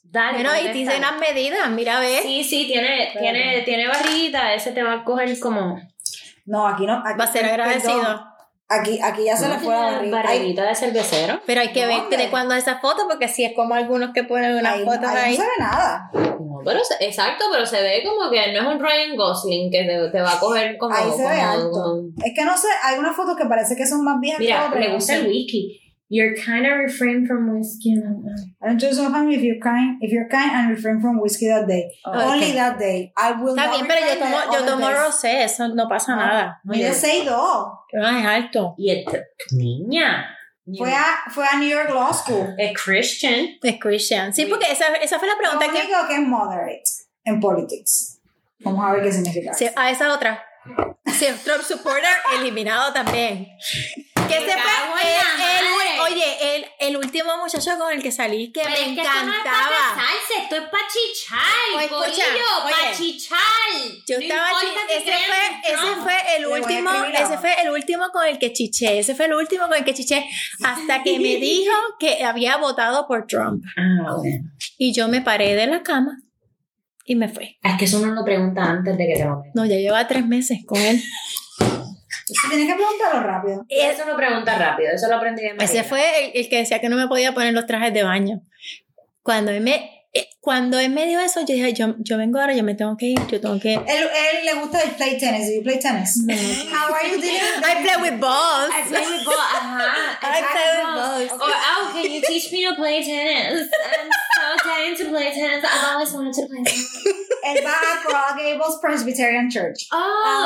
Dale, 0.04 0.44
Bueno, 0.44 0.52
y 0.60 0.68
dice 0.74 0.98
unas 0.98 1.18
medidas, 1.20 1.70
mira 1.70 1.98
a 1.98 2.00
ver. 2.02 2.22
Sí, 2.22 2.44
sí, 2.44 2.68
tiene, 2.68 3.14
tiene, 3.18 3.62
tiene 3.62 3.88
barriguita, 3.88 4.54
ese 4.54 4.72
te 4.74 4.84
va 4.84 4.94
a 4.94 5.04
coger 5.06 5.40
como... 5.40 5.80
No, 6.46 6.68
aquí 6.68 6.86
no. 6.86 7.02
Aquí, 7.06 7.18
Va 7.18 7.24
a 7.24 7.32
ser 7.32 7.46
agradecido. 7.46 7.94
perdón. 8.02 8.26
Aquí, 8.74 9.00
aquí 9.04 9.26
ya 9.26 9.36
se 9.36 9.50
le 9.50 9.56
fue 9.60 9.74
la 9.76 10.02
barriguita 10.10 10.64
de 10.64 10.76
cervecero. 10.76 11.42
Pero 11.46 11.62
hay 11.62 11.74
que 11.74 11.86
ver 11.86 12.04
de 12.10 12.30
cuándo 12.30 12.54
es 12.56 12.64
esa 12.64 12.80
foto, 12.80 13.04
porque 13.10 13.28
si 13.28 13.44
es 13.44 13.54
como 13.54 13.74
algunos 13.74 14.12
que 14.14 14.24
ponen 14.24 14.56
unas 14.56 14.76
ahí, 14.76 14.86
fotos 14.86 15.06
ahí 15.10 15.18
ahí. 15.18 15.38
no 15.38 15.44
se 15.44 15.50
ve 15.50 15.56
nada. 15.60 16.10
No, 16.14 16.60
pero 16.64 16.80
se- 16.84 17.04
exacto, 17.06 17.46
pero 17.52 17.66
se 17.66 17.82
ve 17.82 18.04
como 18.06 18.30
que 18.32 18.52
no 18.54 18.62
es 18.62 18.76
un 18.76 18.80
Ryan 18.82 19.16
Gosling 19.18 19.70
que 19.72 19.84
te, 19.84 20.10
te 20.12 20.22
va 20.22 20.34
a 20.34 20.40
coger 20.40 20.78
como... 20.78 20.96
Ahí 20.96 21.10
se 21.16 21.24
ve 21.24 21.42
alto. 21.42 21.70
como- 21.72 22.02
Es 22.24 22.34
que 22.36 22.46
no 22.46 22.58
sé, 22.58 22.68
hay 22.84 22.98
unas 23.00 23.16
fotos 23.16 23.36
que 23.36 23.46
parece 23.46 23.76
que 23.76 23.86
son 23.86 24.04
más 24.04 24.20
viejas 24.20 24.40
que 24.40 24.46
Mira, 24.46 24.70
le 24.76 24.94
gusta 24.94 25.16
el 25.16 25.28
wiki. 25.28 25.81
You're 26.14 26.36
kind 26.36 26.66
of 26.68 26.78
refrain 26.78 27.26
from 27.26 27.48
whiskey. 27.56 27.94
and- 27.94 28.28
I 28.62 28.76
don't 28.76 29.14
family 29.14 29.36
if 29.36 29.42
you're 29.44 29.60
kind, 29.64 29.98
if 30.02 30.12
you're 30.12 30.28
kind 30.28 30.52
and 30.52 30.70
refrain 30.76 31.00
from 31.00 31.22
whiskey 31.22 31.48
that 31.48 31.66
day. 31.68 31.88
Oh, 32.06 32.12
Only 32.12 32.52
that 32.52 32.78
day. 32.78 33.14
I 33.16 33.32
will 33.32 33.56
Está 33.56 33.68
not 33.68 33.76
bien, 33.76 33.88
pero 33.88 34.02
yo 34.06 34.20
tomo, 34.20 34.38
yo 34.52 34.66
tomo 34.66 34.92
rosé, 34.92 35.44
eso 35.46 35.70
no 35.70 35.88
pasa 35.88 36.18
nada. 36.18 36.60
Mide 36.66 36.92
6'2". 36.94 37.26
No, 37.94 38.10
es 38.10 38.26
alto. 38.26 38.76
Y 38.78 38.92
este, 38.92 39.24
niña. 39.54 40.26
Fue 40.78 40.94
a, 40.94 41.06
fue 41.30 41.46
a 41.48 41.56
New 41.58 41.70
York 41.70 41.90
Law 41.92 42.14
School. 42.14 42.56
Es 42.58 42.74
Christian. 42.74 43.48
Es 43.64 43.80
Christian. 43.80 44.34
Sí, 44.34 44.46
porque 44.48 44.70
esa, 44.70 44.88
esa 44.96 45.18
fue 45.18 45.30
la 45.30 45.36
Lo 45.36 45.40
pregunta 45.40 45.66
que. 45.66 45.86
único 45.88 46.08
que 46.10 46.14
es 46.16 46.28
moderate 46.28 46.84
en 47.24 47.40
politics. 47.40 48.20
Vamos 48.60 48.86
a 48.86 48.92
ver 48.92 49.04
qué 49.04 49.14
significa. 49.14 49.54
Sí, 49.54 49.70
a 49.76 49.90
esa 49.90 50.14
otra. 50.14 50.44
Sí, 51.06 51.26
Trump 51.44 51.64
supporter 51.64 52.04
eliminado 52.38 52.92
también. 52.94 53.48
Que 54.28 54.38
en 54.38 54.44
el, 54.44 54.50
el-. 54.50 55.81
Oye, 56.14 56.56
el, 56.56 56.66
el 56.80 56.98
último 56.98 57.38
muchacho 57.38 57.78
con 57.78 57.92
el 57.94 58.02
que 58.04 58.12
salí 58.12 58.52
que 58.52 58.62
Pero 58.62 58.74
me 58.76 58.80
es 58.82 58.86
que 58.96 59.02
esto 59.02 59.04
no 59.04 59.34
es 59.34 59.40
para 59.44 59.58
encantaba. 59.58 59.96
casarse, 59.96 60.44
esto 60.44 60.56
es 60.56 60.62
para 60.70 60.84
chichar, 60.88 61.90
para 62.64 62.98
chichar. 62.98 63.38
Yo 64.08 64.18
No 64.18 64.22
estaba 64.24 64.50
chi- 64.60 64.94
ese 64.96 65.12
fue, 65.12 65.74
ese 65.74 66.02
fue 66.02 66.36
el 66.38 66.46
último, 66.48 66.90
ese 67.14 67.38
fue 67.38 67.62
el 67.62 67.70
último 67.70 68.06
con 68.12 68.26
el 68.28 68.40
que 68.40 68.54
chiché, 68.54 69.00
ese 69.00 69.16
fue 69.16 69.26
el 69.26 69.34
último 69.34 69.68
con 69.68 69.78
el 69.78 69.84
que 69.84 69.94
chiché 69.94 70.26
hasta 70.64 71.04
que 71.04 71.20
me 71.20 71.36
dijo 71.40 71.74
que 72.00 72.24
había 72.24 72.58
votado 72.58 73.08
por 73.08 73.26
Trump 73.28 73.64
Ah, 73.78 74.14
bueno. 74.18 74.50
y 74.78 74.94
yo 74.94 75.08
me 75.08 75.22
paré 75.22 75.56
de 75.56 75.68
la 75.68 75.82
cama 75.84 76.18
y 77.06 77.16
me 77.16 77.28
fui. 77.30 77.58
Es 77.64 77.78
que 77.78 77.86
eso 77.86 78.00
uno 78.00 78.14
lo 78.14 78.24
pregunta 78.24 78.64
antes 78.64 78.98
de 78.98 79.08
que 79.08 79.14
te 79.16 79.26
lo. 79.26 79.44
No, 79.54 79.66
ya 79.66 79.76
lleva 79.78 80.08
tres 80.08 80.26
meses 80.26 80.60
con 80.66 80.80
él. 80.80 81.02
Eso 82.30 82.48
tienes 82.50 82.68
que 82.68 82.76
preguntarlo 82.76 83.22
rápido. 83.22 83.66
Y 83.70 83.80
Eso 83.80 84.06
lo 84.06 84.16
pregunta 84.16 84.58
rápido, 84.58 84.90
eso 84.94 85.08
lo 85.08 85.16
aprendí 85.18 85.44
de 85.44 85.54
María. 85.54 85.66
Ese 85.66 85.84
fue 85.84 86.26
el, 86.26 86.32
el 86.36 86.50
que 86.50 86.58
decía 86.58 86.80
que 86.80 86.90
no 86.90 86.96
me 86.98 87.08
podía 87.08 87.34
poner 87.34 87.54
los 87.54 87.66
trajes 87.66 87.94
de 87.94 88.04
baño. 88.04 88.42
Cuando 89.24 89.52
él 89.52 89.62
me, 89.62 90.06
eh, 90.14 90.28
cuando 90.42 90.78
él 90.80 90.90
me 90.92 91.06
dio 91.06 91.20
eso, 91.20 91.40
yo 91.42 91.54
dije, 91.54 91.74
yo, 91.74 91.96
yo 92.00 92.18
vengo 92.18 92.40
ahora, 92.40 92.54
yo 92.54 92.64
me 92.64 92.74
tengo 92.76 92.98
que 92.98 93.06
ir, 93.08 93.28
yo 93.28 93.40
tengo 93.40 93.60
que... 93.60 93.76
Él, 93.76 93.86
él 93.88 94.46
le 94.46 94.54
gusta 94.56 94.80
el 94.82 94.92
play 94.92 95.18
tennis. 95.18 95.48
Do 95.48 95.54
you 95.56 95.64
play 95.64 95.80
tennis? 95.80 96.20
How 96.72 96.94
are 96.94 97.08
you 97.08 97.18
with 97.18 97.24
I 97.64 97.84
play 97.84 97.98
with 98.12 98.20
balls. 98.20 98.72
I 98.74 98.84
play 98.88 99.06
with 99.06 99.26
ball, 99.26 99.38
ajá. 99.38 100.18
I 100.22 100.42
play 100.52 100.70
with 100.78 100.96
balls. 100.96 101.32
Or, 101.42 101.54
oh, 101.54 101.92
can 101.94 102.12
you 102.12 102.22
teach 102.22 102.52
me 102.52 102.66
to 102.68 102.76
play 102.76 103.04
tennis? 103.04 103.70
I'm 103.86 104.10
so 104.58 104.68
dying 104.68 104.96
to 104.98 105.06
play 105.10 105.32
tennis. 105.32 105.64
I've 105.64 105.94
always 105.94 106.12
wanted 106.14 106.34
to 106.34 106.48
play 106.48 106.64
tennis. 106.64 106.98
Él 107.46 107.64
va 107.64 107.72
a 107.72 108.04
Coral 108.04 108.36
Gables 108.38 108.80
Presbyterian 108.82 109.50
Church. 109.50 109.88
Oh, 109.92 109.98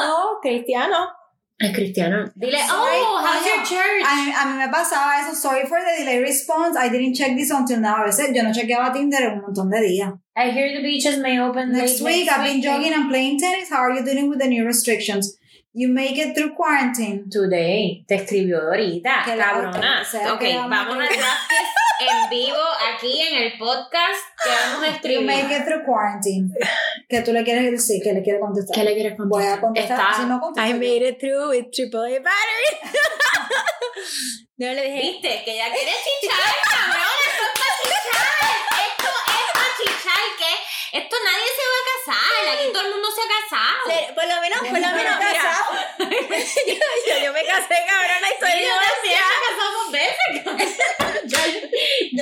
Oh, 0.08 0.40
cristiano. 0.42 1.08
Es 1.60 1.74
cristiano. 1.74 2.26
Dile, 2.36 2.58
Sorry, 2.68 2.98
oh, 3.00 3.22
how's 3.24 3.46
your 3.46 3.64
church? 3.64 4.04
A 4.04 4.16
mí, 4.16 4.32
a 4.32 4.46
mí 4.46 4.58
me 4.58 4.68
pasaba 4.72 5.22
eso. 5.22 5.34
Sorry 5.36 5.66
for 5.68 5.80
the 5.80 6.04
delay 6.04 6.20
response. 6.22 6.76
I 6.78 6.90
didn't 6.90 7.16
check 7.16 7.36
this 7.36 7.50
until 7.52 7.80
now. 7.80 8.04
A 8.04 8.06
veces 8.08 8.34
yo 8.34 8.44
no 8.44 8.52
chequeaba 8.52 8.92
Tinder 8.94 9.22
en 9.24 9.38
un 9.40 9.42
montón 9.44 9.70
de 9.72 9.80
días. 9.82 10.14
I 10.36 10.52
hear 10.52 10.76
the 10.76 10.84
beaches 10.84 11.18
may 11.20 11.40
open 11.40 11.72
Next 11.72 12.02
week, 12.02 12.26
next 12.26 12.38
I've 12.38 12.44
been 12.46 12.56
week. 12.56 12.64
jogging 12.66 12.94
and 12.94 13.10
playing 13.10 13.40
tennis. 13.40 13.70
How 13.70 13.78
are 13.84 13.92
you 13.94 14.04
dealing 14.04 14.30
with 14.30 14.40
the 14.40 14.48
new 14.48 14.66
restrictions? 14.66 15.38
You 15.78 15.90
make 15.90 16.18
it 16.18 16.36
through 16.36 16.56
quarantine. 16.56 17.30
Today, 17.30 18.06
te 18.08 18.16
escribió 18.16 18.62
ahorita, 18.62 19.24
cabrona. 19.26 20.04
ok, 20.34 20.42
vamos 20.70 20.98
a- 20.98 21.04
a 21.04 21.08
draft 21.08 21.52
en 22.00 22.30
vivo 22.30 22.58
aquí 22.94 23.22
en 23.22 23.44
el 23.44 23.58
podcast 23.58 24.20
que 24.44 24.50
vamos 24.50 24.84
a 24.84 24.88
You 24.88 24.94
escribir. 24.96 25.26
make 25.26 25.56
it 25.56 25.66
through 25.66 25.84
quarantine. 25.86 26.50
Que 27.10 27.22
tú 27.22 27.32
le 27.34 27.44
quieres 27.44 27.72
decir, 27.72 28.02
que 28.04 28.14
le 28.14 28.22
quieres 28.24 28.42
contestar. 28.42 28.76
¿Qué 28.76 28.84
le 28.84 28.94
quieres 28.96 29.14
Voy 29.18 29.44
a 29.46 29.60
contestar. 29.62 30.00
Está- 30.00 30.16
Si 30.22 30.26
no 30.28 30.40
contestas, 30.40 30.70
I 30.70 30.74
made 30.74 31.08
it 31.08 31.20
through 31.20 31.50
with 31.50 31.66
triple 31.72 32.00
A 32.02 32.20
battery. 32.20 32.70
Yo 34.58 34.72
le 34.72 34.82
dije, 34.84 35.02
¿Viste? 35.02 35.44
Que 35.44 35.58
ya 35.58 35.66
quiere 35.72 35.92
chichar, 35.92 36.54
cabrón. 36.64 37.04
Esto 37.28 37.44
es 37.44 37.60
para 37.60 37.76
chichar. 37.82 38.32
Esto 38.88 39.10
es 39.28 39.46
para 39.54 39.70
chichar. 39.78 40.24
que 40.40 40.52
Esto 40.96 41.16
nadie 41.28 41.50
se 41.60 41.64
va 41.68 41.78
a 41.82 41.86
casar. 41.92 42.56
Aquí 42.56 42.66
todo 42.72 42.84
el 42.88 42.92
mundo 42.94 43.08
se 43.12 43.22
ha 43.22 43.30
casado. 43.36 43.84
"Se- 43.92 44.14
por 44.16 44.24
lo 44.24 44.38
menos, 44.40 44.60
por 44.60 44.80
lo 44.80 44.88
Yo 44.88 44.96
me 44.96 45.04
menos, 45.04 45.14
he 45.16 45.20
mira. 45.20 45.34
casado. 45.36 45.66
yo, 46.00 47.16
yo 47.26 47.34
me 47.34 47.44
casé, 47.44 47.76
cabrona, 47.84 48.28
y 48.32 48.36
soy 48.40 48.56
Yo 48.64 48.72
también 48.80 48.96
me 49.04 49.44
casado 49.44 49.70
dos 49.76 49.92
veces. 49.92 50.30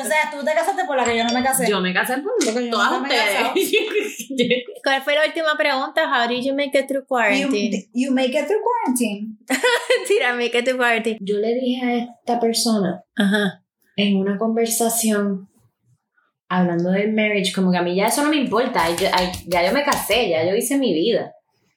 O 0.04 0.06
sea, 0.06 0.30
tú 0.32 0.44
te 0.44 0.54
casaste 0.54 0.84
por 0.86 0.98
la 0.98 1.04
que 1.06 1.16
yo 1.18 1.24
no 1.24 1.34
me 1.34 1.44
casé. 1.44 1.70
Yo 1.70 1.80
me 1.80 1.94
casé 1.94 2.18
por 2.18 2.34
Porque 2.44 2.66
yo 2.66 2.72
todas 2.72 3.04
he 3.06 3.16
casado. 3.16 3.54
ustedes. 3.56 4.64
¿Cuál 4.84 5.02
fue 5.04 5.16
la 5.16 5.26
última 5.26 5.56
pregunta? 5.56 6.10
How 6.10 6.28
did 6.28 6.44
you 6.44 6.54
make 6.54 6.78
it 6.78 6.88
through 6.88 7.02
You, 7.04 7.08
quarantine? 7.08 7.90
you 7.94 8.12
make 8.12 8.38
it 8.38 8.48
through 8.48 8.62
quarantine. 8.62 9.38
Tira, 10.08 10.34
make 10.36 10.58
it 10.58 10.66
through 10.66 10.78
quarantine. 10.78 11.18
Yo 11.22 11.38
le 11.38 11.54
dije 11.56 11.86
a 11.86 11.94
esta 12.20 12.40
persona 12.40 13.04
Ajá. 13.16 13.64
en 13.96 14.18
una 14.18 14.38
conversación 14.38 15.50
hablando 16.58 16.92
del 16.92 17.14
marriage, 17.14 17.52
como 17.54 17.72
que 17.72 17.78
a 17.78 17.82
mí 17.82 17.96
ya 17.96 18.08
eso 18.08 18.24
no 18.24 18.30
me 18.30 18.38
importa, 18.38 18.90
yo- 18.96 19.10
ay, 19.12 19.32
ya 19.48 19.66
yo 19.66 19.72
me 19.74 19.84
casé, 19.84 20.30
ya 20.30 20.44
yo 20.46 20.56
hice 20.56 20.78
mi 20.78 20.94
vida. 20.94 21.32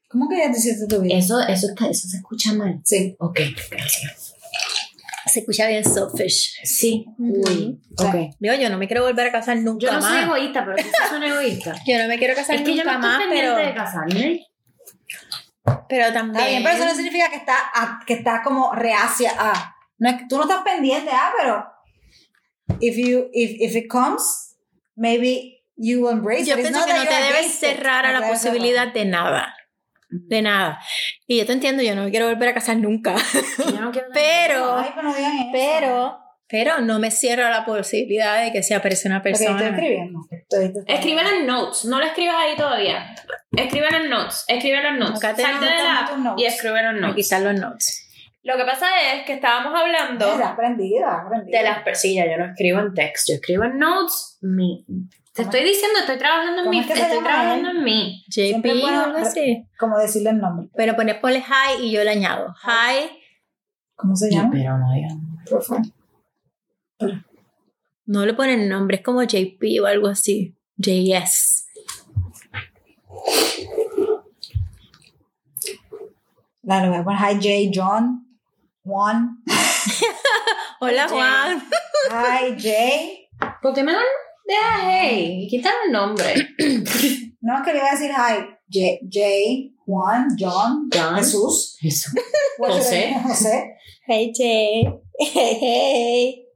¿Cómo 0.09 0.29
que 0.29 0.37
ya 0.39 0.51
te 0.53 0.59
hiciste 0.59 0.87
tu 0.87 1.03
vida? 1.03 1.17
Eso, 1.17 1.41
eso, 1.41 1.69
está- 1.69 1.89
eso 1.89 2.09
se 2.09 2.17
escucha 2.19 2.53
mal. 2.55 2.81
Sí. 2.85 3.17
Ok, 3.19 3.41
gracias. 3.71 4.35
Se 5.27 5.41
escucha 5.41 5.67
bien 5.67 5.85
selfish. 5.85 6.55
Sí. 6.63 7.05
Uy. 7.19 7.81
Ok. 7.99 8.15
Digo, 8.39 8.55
yo 8.55 8.71
no 8.71 8.79
me 8.79 8.87
quiero 8.87 9.03
volver 9.05 9.27
a 9.27 9.33
casar 9.33 9.57
nunca 9.59 9.87
Yo 9.87 9.93
no 9.93 10.01
más. 10.01 10.11
soy 10.13 10.23
egoísta, 10.23 10.65
pero 10.65 10.77
tú 10.77 10.83
sí 10.85 10.91
son 11.11 11.23
egoísta. 11.25 11.75
Yo 11.87 11.99
no 11.99 12.07
me 12.09 12.17
quiero 12.19 12.35
casar 12.35 12.55
es 12.57 12.63
que 12.63 12.77
yo 12.77 12.85
no 12.85 12.93
nunca 12.93 12.95
estoy 12.95 13.09
más, 13.11 13.19
pendiente 13.19 13.51
pero, 13.53 13.67
de 13.69 13.75
casarme. 13.75 14.47
pero 15.89 16.13
también. 16.13 16.37
Está 16.37 16.49
bien, 16.49 16.63
pero 16.63 16.77
eso 16.77 16.85
no 16.85 16.95
significa 16.95 17.29
que 17.31 17.37
está, 17.37 17.57
a- 17.75 18.01
que 18.07 18.15
está 18.15 18.43
como 18.43 18.73
reacia 18.73 19.33
a. 19.37 19.75
No 19.99 20.09
es, 20.11 20.17
que- 20.17 20.27
tú 20.29 20.37
no 20.37 20.43
estás 20.43 20.63
pendiente 20.63 21.11
a, 21.11 21.33
pero 21.37 21.67
if 22.81 22.97
you 22.97 23.29
if, 23.33 23.51
if 23.61 23.75
it 23.77 23.89
comes, 23.91 24.46
maybe 24.97 25.63
you 25.77 26.09
embrace 26.09 26.45
Yo 26.47 26.55
it. 26.57 26.63
Pienso 26.63 26.85
que 26.87 26.93
no 26.95 27.03
te 27.05 27.15
debes 27.15 27.47
it. 27.47 27.53
cerrar 27.61 28.07
a 28.07 28.13
la 28.19 28.27
posibilidad 28.29 28.93
de 28.93 29.05
nada. 29.05 29.55
De 30.09 30.41
nada. 30.43 30.81
Y 31.27 31.39
yo 31.39 31.47
te 31.47 31.53
entiendo, 31.53 31.83
yo 31.83 31.95
no 31.95 32.05
me 32.05 32.11
quiero 32.11 32.29
volver 32.29 32.49
a 32.49 32.55
casar 32.55 32.77
nunca. 32.77 33.15
Yo 33.59 33.81
no 33.81 33.91
quiero 33.91 34.09
Pero, 34.15 34.77
Ay, 34.79 34.91
pero 34.95 35.13
pero, 35.53 36.19
pero 36.49 36.79
no 36.81 36.99
me 37.01 37.11
cierro 37.11 37.45
a 37.45 37.51
la 37.51 37.65
posibilidad 37.65 38.43
de 38.45 38.53
que 38.53 38.63
se 38.63 38.75
aparezca 38.77 39.09
una 39.09 39.17
estoy 39.19 39.33
persona. 39.33 39.69
escribiendo. 39.69 40.21
Estoy, 40.31 40.65
estoy- 40.67 40.85
Escríbelo 40.87 41.29
en 41.31 41.47
notes, 41.47 41.85
no 41.87 41.99
lo 41.99 42.05
escribas 42.07 42.37
ahí 42.39 42.57
todavía. 42.57 43.15
Escríbelo 43.51 43.97
en 43.99 44.09
notes, 44.11 44.45
escríbelo 44.47 44.89
en 44.91 44.99
notes. 45.01 45.21
Salte 45.21 45.43
de 45.43 45.49
la 45.83 46.01
tus 46.07 46.11
app 46.13 46.19
notes. 46.19 46.43
y 46.45 46.47
escríbelo 46.47 46.91
en 46.91 46.97
Aquí 46.97 47.03
notes. 47.07 47.25
están 47.25 47.45
los 47.45 47.55
notes. 47.61 48.06
Lo 48.47 48.57
que 48.57 48.65
pasa 48.65 48.87
es 49.13 49.27
que 49.27 49.33
estábamos 49.33 49.75
hablando 49.77 50.25
has 50.25 50.41
aprendido. 50.41 51.05
de 51.47 51.63
las 51.65 51.83
personas. 51.83 52.27
Yo 52.31 52.39
no 52.39 52.45
escribo 52.45 52.79
en 52.79 52.95
text, 52.95 53.29
yo 53.29 53.35
escribo 53.35 53.65
en 53.65 53.77
notes. 53.77 54.39
Mi, 54.41 54.87
te 55.33 55.43
¿Cómo 55.43 55.51
estoy 55.51 55.65
diciendo, 55.65 55.99
estoy 55.99 56.17
trabajando 56.17 56.61
en 56.61 56.65
¿Cómo 56.67 56.71
mí, 56.71 56.79
es 56.79 56.87
que 56.87 56.93
estoy 56.93 57.19
trabajando 57.19 57.71
en 57.71 57.83
mí. 57.83 58.25
JP 58.29 58.85
o 58.85 58.87
algo 58.87 59.19
así. 59.19 59.67
Como 59.77 59.99
decirle 59.99 60.31
el 60.31 60.39
nombre. 60.39 60.69
Pero 60.77 60.95
pones, 60.95 61.17
ponle 61.17 61.41
hi 61.41 61.87
y 61.87 61.91
yo 61.91 62.05
le 62.05 62.11
añado. 62.11 62.55
Hi. 62.63 63.19
¿Cómo 63.97 64.15
se 64.15 64.31
llama? 64.31 64.51
Pero 64.53 64.79
no, 64.79 65.61
favor. 65.61 65.83
No 68.05 68.25
le 68.25 68.33
ponen 68.33 68.69
nombre, 68.69 68.99
es 68.99 69.03
como 69.03 69.25
JP 69.25 69.61
o 69.83 69.87
algo 69.87 70.07
así. 70.07 70.55
JS. 70.77 71.67
La 76.63 76.81
le 76.81 76.89
voy 76.91 76.99
a 76.99 77.05
poner 77.05 77.21
Hi 77.21 77.35
J, 77.35 77.73
John, 77.75 78.26
Juan. 78.87 79.43
Hola 80.81 81.09
Jay. 81.09 81.19
Juan. 81.19 81.63
Hi 82.09 82.55
J. 82.57 83.59
¿Por 83.61 83.75
qué 83.75 83.83
me 83.83 83.93
dan 83.93 84.05
deja 84.47 84.81
hey? 84.89 85.43
Y 85.43 85.49
quitan 85.49 85.73
el 85.87 85.93
nombre. 85.93 86.35
No, 87.41 87.59
es 87.59 87.63
que 87.65 87.73
le 87.75 87.79
iba 87.79 87.89
a 87.89 87.93
decir 87.93 88.11
Hi 88.11 88.43
J, 88.73 88.99
J 89.09 89.75
Juan, 89.85 90.29
John, 90.37 90.89
John. 90.93 91.15
Jesús. 91.17 91.77
Eso. 91.81 92.11
What's 92.59 92.79
José. 92.79 93.11
name? 93.11 93.23
José. 93.23 93.77
Hey 94.07 94.33
Jay. 94.35 94.89
Hey, 95.19 95.59
hey. 95.61 96.47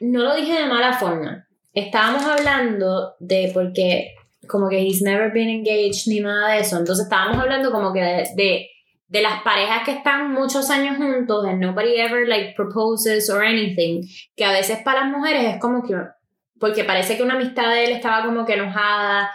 No 0.00 0.22
lo 0.22 0.36
dije 0.36 0.52
de 0.52 0.66
mala 0.66 0.92
forma. 0.98 1.46
Estábamos 1.74 2.22
hablando 2.24 3.14
de 3.18 3.50
porque 3.52 4.14
como 4.46 4.68
que 4.68 4.78
he's 4.80 5.02
never 5.02 5.32
been 5.32 5.48
engaged 5.48 6.06
ni 6.06 6.20
nada 6.20 6.54
de 6.54 6.60
eso. 6.60 6.78
Entonces 6.78 7.04
estábamos 7.04 7.38
hablando 7.38 7.72
como 7.72 7.92
que 7.92 8.00
de, 8.00 8.28
de, 8.36 8.68
de 9.10 9.22
las 9.22 9.42
parejas 9.42 9.82
que 9.84 9.90
están 9.90 10.32
muchos 10.32 10.70
años 10.70 10.96
juntos 10.96 11.44
and 11.44 11.60
nobody 11.60 11.96
ever 11.96 12.26
like 12.26 12.54
proposes 12.54 13.28
or 13.28 13.44
anything. 13.44 14.02
Que 14.36 14.44
a 14.44 14.52
veces 14.52 14.78
para 14.84 15.00
las 15.00 15.10
mujeres 15.10 15.54
es 15.54 15.60
como 15.60 15.82
que 15.82 15.94
porque 16.58 16.84
parece 16.84 17.16
que 17.16 17.22
una 17.22 17.34
amistad 17.34 17.70
de 17.70 17.84
él 17.84 17.92
estaba 17.92 18.24
como 18.24 18.46
que 18.46 18.54
enojada 18.54 19.30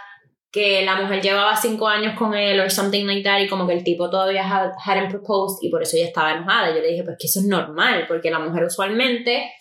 que 0.50 0.84
la 0.84 0.96
mujer 0.96 1.20
llevaba 1.20 1.54
cinco 1.56 1.86
años 1.86 2.16
con 2.16 2.34
él 2.34 2.58
or 2.60 2.70
something 2.70 3.04
like 3.04 3.22
that 3.22 3.40
y 3.40 3.48
como 3.48 3.66
que 3.66 3.74
el 3.74 3.84
tipo 3.84 4.08
todavía 4.08 4.42
had, 4.42 4.70
hadn't 4.82 5.10
proposed 5.10 5.58
y 5.60 5.70
por 5.70 5.82
eso 5.82 5.96
ella 5.96 6.06
estaba 6.06 6.32
enojada. 6.32 6.74
Yo 6.74 6.80
le 6.80 6.88
dije, 6.88 7.04
pues 7.04 7.16
que 7.18 7.26
eso 7.26 7.40
es 7.40 7.46
normal, 7.46 8.06
porque 8.08 8.30
la 8.30 8.38
mujer 8.38 8.64
usualmente 8.64 9.52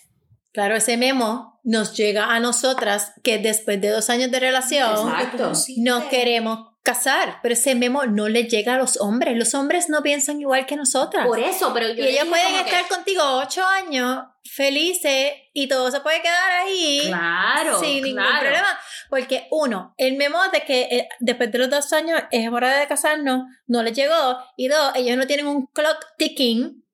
Claro, 0.55 0.77
ese 0.77 0.95
memo 0.95 1.59
nos 1.65 1.97
llega 1.97 2.33
a 2.33 2.39
nosotras 2.39 3.11
que 3.23 3.39
después 3.39 3.81
de 3.81 3.89
dos 3.89 4.09
años 4.09 4.31
de 4.31 4.39
relación 4.39 4.89
Exacto. 4.89 5.51
nos 5.79 6.03
queremos 6.05 6.74
casar, 6.85 7.39
pero 7.41 7.53
ese 7.53 7.75
memo 7.75 8.05
no 8.05 8.29
le 8.29 8.43
llega 8.43 8.75
a 8.75 8.77
los 8.77 9.01
hombres. 9.01 9.35
Los 9.35 9.53
hombres 9.55 9.89
no 9.89 10.01
piensan 10.03 10.39
igual 10.39 10.65
que 10.65 10.77
nosotras. 10.77 11.27
Por 11.27 11.39
eso, 11.39 11.73
pero 11.73 11.89
yo 11.89 12.05
y 12.05 12.09
ellos 12.09 12.27
pueden 12.29 12.53
que, 12.53 12.59
estar 12.61 12.87
contigo 12.87 13.21
ocho 13.23 13.65
años 13.65 14.23
felices 14.49 15.33
y 15.53 15.67
todo 15.67 15.89
se 15.89 15.99
puede 16.01 16.21
quedar 16.21 16.51
ahí 16.51 17.01
Claro, 17.07 17.79
sin 17.79 18.03
ningún 18.03 18.23
claro. 18.23 18.39
problema. 18.39 18.79
Porque 19.09 19.47
uno, 19.49 19.95
el 19.97 20.15
memo 20.15 20.37
de 20.53 20.61
que 20.61 20.81
eh, 20.83 21.09
después 21.19 21.51
de 21.51 21.57
los 21.57 21.69
dos 21.69 21.91
años 21.91 22.21
es 22.31 22.47
hora 22.49 22.79
de 22.79 22.87
casarnos 22.87 23.45
no 23.67 23.81
les 23.83 23.93
llegó. 23.93 24.37
Y 24.55 24.67
dos, 24.67 24.91
ellos 24.95 25.17
no 25.17 25.25
tienen 25.27 25.47
un 25.47 25.65
clock 25.65 26.05
ticking. 26.17 26.84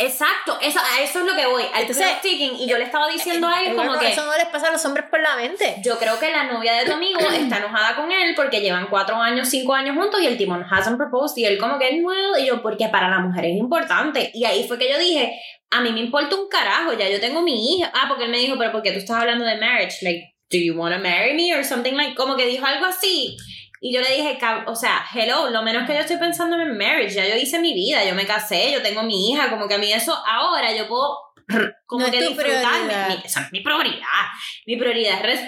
Exacto, 0.00 0.56
eso, 0.62 0.78
a 0.78 1.02
eso 1.02 1.18
es 1.18 1.24
lo 1.26 1.34
que 1.34 1.44
voy, 1.46 1.64
al 1.74 1.80
Entonces, 1.80 2.06
clock 2.06 2.20
ticking, 2.20 2.54
y 2.54 2.68
yo 2.68 2.78
le 2.78 2.84
estaba 2.84 3.08
diciendo 3.08 3.48
a 3.48 3.60
él 3.60 3.74
como 3.74 3.98
que 3.98 4.12
Eso 4.12 4.24
no 4.24 4.36
les 4.36 4.46
pasa 4.46 4.68
a 4.68 4.70
los 4.70 4.84
hombres 4.84 5.06
por 5.10 5.20
la 5.20 5.34
mente. 5.34 5.74
yo 5.82 5.98
creo 5.98 6.20
que 6.20 6.30
la 6.30 6.44
novia 6.44 6.74
de 6.74 6.86
tu 6.86 6.92
amigo 6.92 7.18
está 7.32 7.58
enojada 7.58 7.96
con 7.96 8.12
él 8.12 8.32
porque 8.36 8.60
llevan 8.60 8.86
cuatro 8.88 9.16
años, 9.16 9.48
cinco 9.48 9.74
años 9.74 9.96
juntos 9.96 10.22
y 10.22 10.26
el 10.28 10.38
tipo 10.38 10.54
hasn't 10.54 10.96
proposed 10.96 11.36
y 11.36 11.46
él 11.46 11.58
como 11.58 11.80
que 11.80 12.00
well, 12.00 12.40
y 12.40 12.46
yo 12.46 12.62
porque 12.62 12.86
para 12.88 13.08
la 13.08 13.18
mujer 13.18 13.46
es 13.46 13.56
importante 13.56 14.30
y 14.34 14.44
ahí 14.44 14.68
fue 14.68 14.78
que 14.78 14.88
yo 14.88 14.98
dije 14.98 15.36
a 15.70 15.80
mí 15.80 15.90
me 15.90 15.98
importa 15.98 16.36
un 16.36 16.48
carajo, 16.48 16.92
ya 16.92 17.08
yo 17.08 17.18
tengo 17.18 17.42
mi 17.42 17.74
hija, 17.78 17.90
ah 17.92 18.04
porque 18.08 18.24
él 18.24 18.30
me 18.30 18.38
dijo 18.38 18.56
pero 18.56 18.70
porque 18.70 18.92
tú 18.92 18.98
estás 18.98 19.16
hablando 19.16 19.44
de 19.44 19.56
marriage, 19.56 19.96
like 20.02 20.32
do 20.48 20.58
you 20.58 20.74
want 20.78 20.94
to 20.94 21.02
marry 21.02 21.34
me 21.34 21.52
or 21.52 21.64
something 21.64 21.94
like, 21.94 22.14
como 22.14 22.36
que 22.36 22.46
dijo 22.46 22.64
algo 22.64 22.86
así 22.86 23.36
y 23.80 23.94
yo 23.94 24.00
le 24.00 24.14
dije, 24.16 24.38
o 24.66 24.74
sea, 24.74 25.04
hello, 25.14 25.50
lo 25.50 25.62
menos 25.62 25.86
que 25.86 25.94
yo 25.94 26.00
estoy 26.00 26.16
pensando 26.18 26.60
en 26.60 26.76
marriage, 26.76 27.14
ya 27.14 27.26
yo 27.26 27.36
hice 27.36 27.58
mi 27.60 27.74
vida, 27.74 28.04
yo 28.04 28.14
me 28.14 28.26
casé, 28.26 28.72
yo 28.72 28.82
tengo 28.82 29.02
mi 29.02 29.30
hija, 29.30 29.50
como 29.50 29.68
que 29.68 29.74
a 29.74 29.78
mí 29.78 29.92
eso 29.92 30.14
ahora 30.26 30.74
yo 30.74 30.88
puedo 30.88 31.18
como 31.86 32.04
No 32.06 32.10
que 32.12 32.18
prioridad. 32.36 33.08
mi- 33.08 33.22
esa 33.24 33.42
es 33.42 33.52
mi 33.52 33.60
prioridad, 33.60 34.24
mi 34.66 34.76
prioridad 34.76 35.24
es 35.28 35.40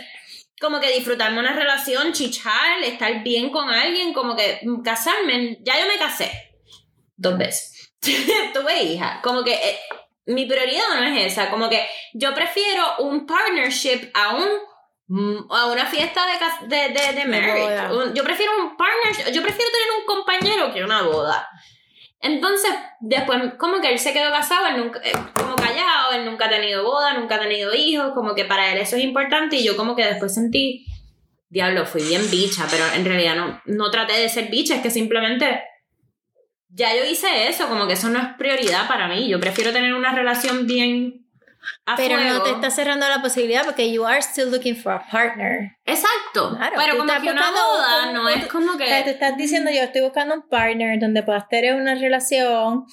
como 0.60 0.78
que 0.80 0.92
disfrutarme 0.92 1.40
una 1.40 1.54
relación, 1.54 2.12
chichar, 2.12 2.82
estar 2.84 3.22
bien 3.22 3.50
con 3.50 3.70
alguien, 3.70 4.12
como 4.12 4.36
que 4.36 4.60
mm, 4.62 4.82
casarme, 4.82 5.56
ya 5.62 5.78
yo 5.80 5.86
me 5.86 5.96
casé 5.98 6.30
dos 7.16 7.36
veces, 7.38 7.92
tuve 8.54 8.82
hija, 8.82 9.20
como 9.22 9.42
que 9.42 9.54
eh, 9.54 9.78
mi 10.26 10.46
prioridad 10.46 10.82
no 11.00 11.02
es 11.06 11.32
esa, 11.32 11.50
como 11.50 11.68
que 11.68 11.84
yo 12.14 12.34
prefiero 12.34 12.84
un 13.00 13.26
partnership 13.26 14.10
a 14.14 14.36
un 14.36 14.48
a 15.50 15.66
una 15.66 15.86
fiesta 15.86 16.22
de, 16.26 16.66
de, 16.68 16.88
de, 16.94 17.12
de 17.14 17.24
marriage. 17.26 17.92
Un- 17.94 18.14
Yo 18.14 18.22
prefiero 18.22 18.52
un 18.60 18.76
partnership, 18.76 19.32
yo 19.32 19.42
prefiero 19.42 19.70
tener 19.70 19.88
un 19.98 20.06
compañero 20.06 20.72
que 20.72 20.84
una 20.84 21.02
boda. 21.02 21.48
Entonces, 22.22 22.70
después, 23.00 23.54
como 23.58 23.80
que 23.80 23.90
él 23.90 23.98
se 23.98 24.12
quedó 24.12 24.30
casado, 24.30 24.66
él 24.68 24.76
nunca, 24.76 25.00
eh, 25.02 25.12
como 25.34 25.56
callado, 25.56 26.12
él 26.12 26.26
nunca 26.26 26.46
ha 26.46 26.50
tenido 26.50 26.84
boda, 26.84 27.14
nunca 27.14 27.36
ha 27.36 27.40
tenido 27.40 27.74
hijos, 27.74 28.12
como 28.14 28.34
que 28.34 28.44
para 28.44 28.72
él 28.72 28.78
eso 28.78 28.96
es 28.96 29.02
importante 29.04 29.56
y 29.56 29.64
yo 29.64 29.74
como 29.76 29.96
que 29.96 30.04
después 30.04 30.34
sentí, 30.34 30.84
diablo, 31.48 31.86
fui 31.86 32.02
bien 32.02 32.22
bicha, 32.30 32.66
pero 32.70 32.84
en 32.94 33.04
realidad 33.06 33.36
no, 33.36 33.60
no 33.64 33.90
traté 33.90 34.12
de 34.18 34.28
ser 34.28 34.48
bicha, 34.50 34.74
es 34.76 34.82
que 34.82 34.90
simplemente 34.90 35.62
ya 36.68 36.94
yo 36.94 37.04
hice 37.04 37.48
eso, 37.48 37.68
como 37.68 37.86
que 37.86 37.94
eso 37.94 38.10
no 38.10 38.18
es 38.20 38.26
prioridad 38.38 38.86
para 38.86 39.08
mí, 39.08 39.26
yo 39.28 39.40
prefiero 39.40 39.72
tener 39.72 39.94
una 39.94 40.14
relación 40.14 40.66
bien 40.66 41.26
a 41.86 41.96
Pero 41.96 42.18
no 42.20 42.42
te 42.42 42.50
estás 42.50 42.74
cerrando 42.74 43.08
la 43.08 43.20
posibilidad 43.20 43.64
porque 43.64 43.92
you 43.92 44.04
are 44.06 44.20
still 44.22 44.50
looking 44.50 44.76
for 44.76 44.92
a 44.92 45.06
partner. 45.10 45.76
Exacto, 45.84 46.56
Claro, 46.56 46.74
pero 46.76 46.92
tú 46.94 46.98
como 47.00 47.12
que 47.20 47.30
una 47.30 47.50
boda 47.50 48.08
un- 48.08 48.14
no 48.14 48.28
es 48.28 48.46
como 48.46 48.76
sea, 48.76 48.98
te 48.98 49.04
que... 49.04 49.10
estás 49.10 49.36
diciendo, 49.36 49.70
yo 49.70 49.82
estoy 49.82 50.00
buscando 50.02 50.34
un 50.34 50.48
partner 50.48 50.98
donde 50.98 51.22
puedas 51.22 51.48
tener 51.48 51.74
una 51.74 51.94
relación 51.94 52.84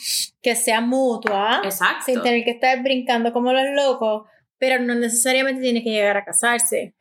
que 0.42 0.56
sea 0.56 0.82
mutua, 0.82 1.62
Exacto. 1.64 2.06
sin 2.06 2.22
tener 2.22 2.44
que 2.44 2.52
estar 2.52 2.82
brincando 2.84 3.32
como 3.34 3.54
los 3.54 3.66
locos, 3.76 4.28
pero 4.58 4.80
no 4.82 4.96
necesariamente 4.96 5.62
tienes 5.62 5.84
que 5.84 5.92
llegar 5.92 6.18
a 6.18 6.26
casarse. 6.26 6.94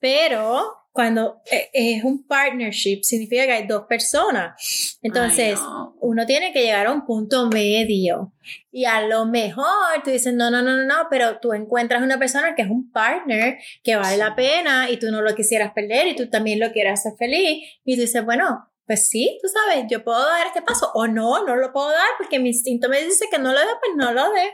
Pero 0.00 0.62
cuando 0.94 1.42
eh, 1.50 1.70
es 1.72 2.04
un 2.04 2.24
partnership, 2.24 3.00
significa 3.02 3.44
que 3.46 3.52
hay 3.52 3.66
dos 3.66 3.86
personas. 3.88 4.98
Entonces, 5.02 5.58
uno 6.00 6.24
tiene 6.24 6.52
que 6.52 6.62
llegar 6.62 6.86
a 6.86 6.92
un 6.92 7.04
punto 7.04 7.48
medio. 7.48 8.32
Y 8.70 8.84
a 8.84 9.00
lo 9.02 9.26
mejor 9.26 9.66
tú 10.04 10.10
dices, 10.10 10.32
no, 10.32 10.52
no, 10.52 10.62
no, 10.62 10.76
no, 10.76 10.84
no, 10.84 11.08
pero 11.10 11.40
tú 11.40 11.52
encuentras 11.52 12.00
una 12.00 12.16
persona 12.20 12.54
que 12.54 12.62
es 12.62 12.70
un 12.70 12.92
partner, 12.92 13.58
que 13.82 13.96
vale 13.96 14.16
la 14.16 14.36
pena 14.36 14.88
y 14.88 14.96
tú 14.98 15.10
no 15.10 15.20
lo 15.20 15.34
quisieras 15.34 15.72
perder 15.72 16.06
y 16.06 16.14
tú 16.14 16.30
también 16.30 16.60
lo 16.60 16.70
quieras 16.70 17.00
hacer 17.00 17.18
feliz. 17.18 17.64
Y 17.84 17.96
tú 17.96 18.02
dices, 18.02 18.24
bueno, 18.24 18.70
pues 18.86 19.08
sí, 19.08 19.36
tú 19.42 19.48
sabes, 19.48 19.86
yo 19.90 20.04
puedo 20.04 20.20
dar 20.24 20.46
este 20.46 20.62
paso 20.62 20.92
o 20.94 21.08
no, 21.08 21.44
no 21.44 21.56
lo 21.56 21.72
puedo 21.72 21.90
dar 21.90 22.06
porque 22.18 22.38
mi 22.38 22.50
instinto 22.50 22.88
me 22.88 23.02
dice 23.02 23.26
que 23.28 23.38
no 23.38 23.52
lo 23.52 23.58
dé, 23.58 23.66
pues 23.80 23.96
no 23.96 24.12
lo 24.12 24.30
dé. 24.30 24.52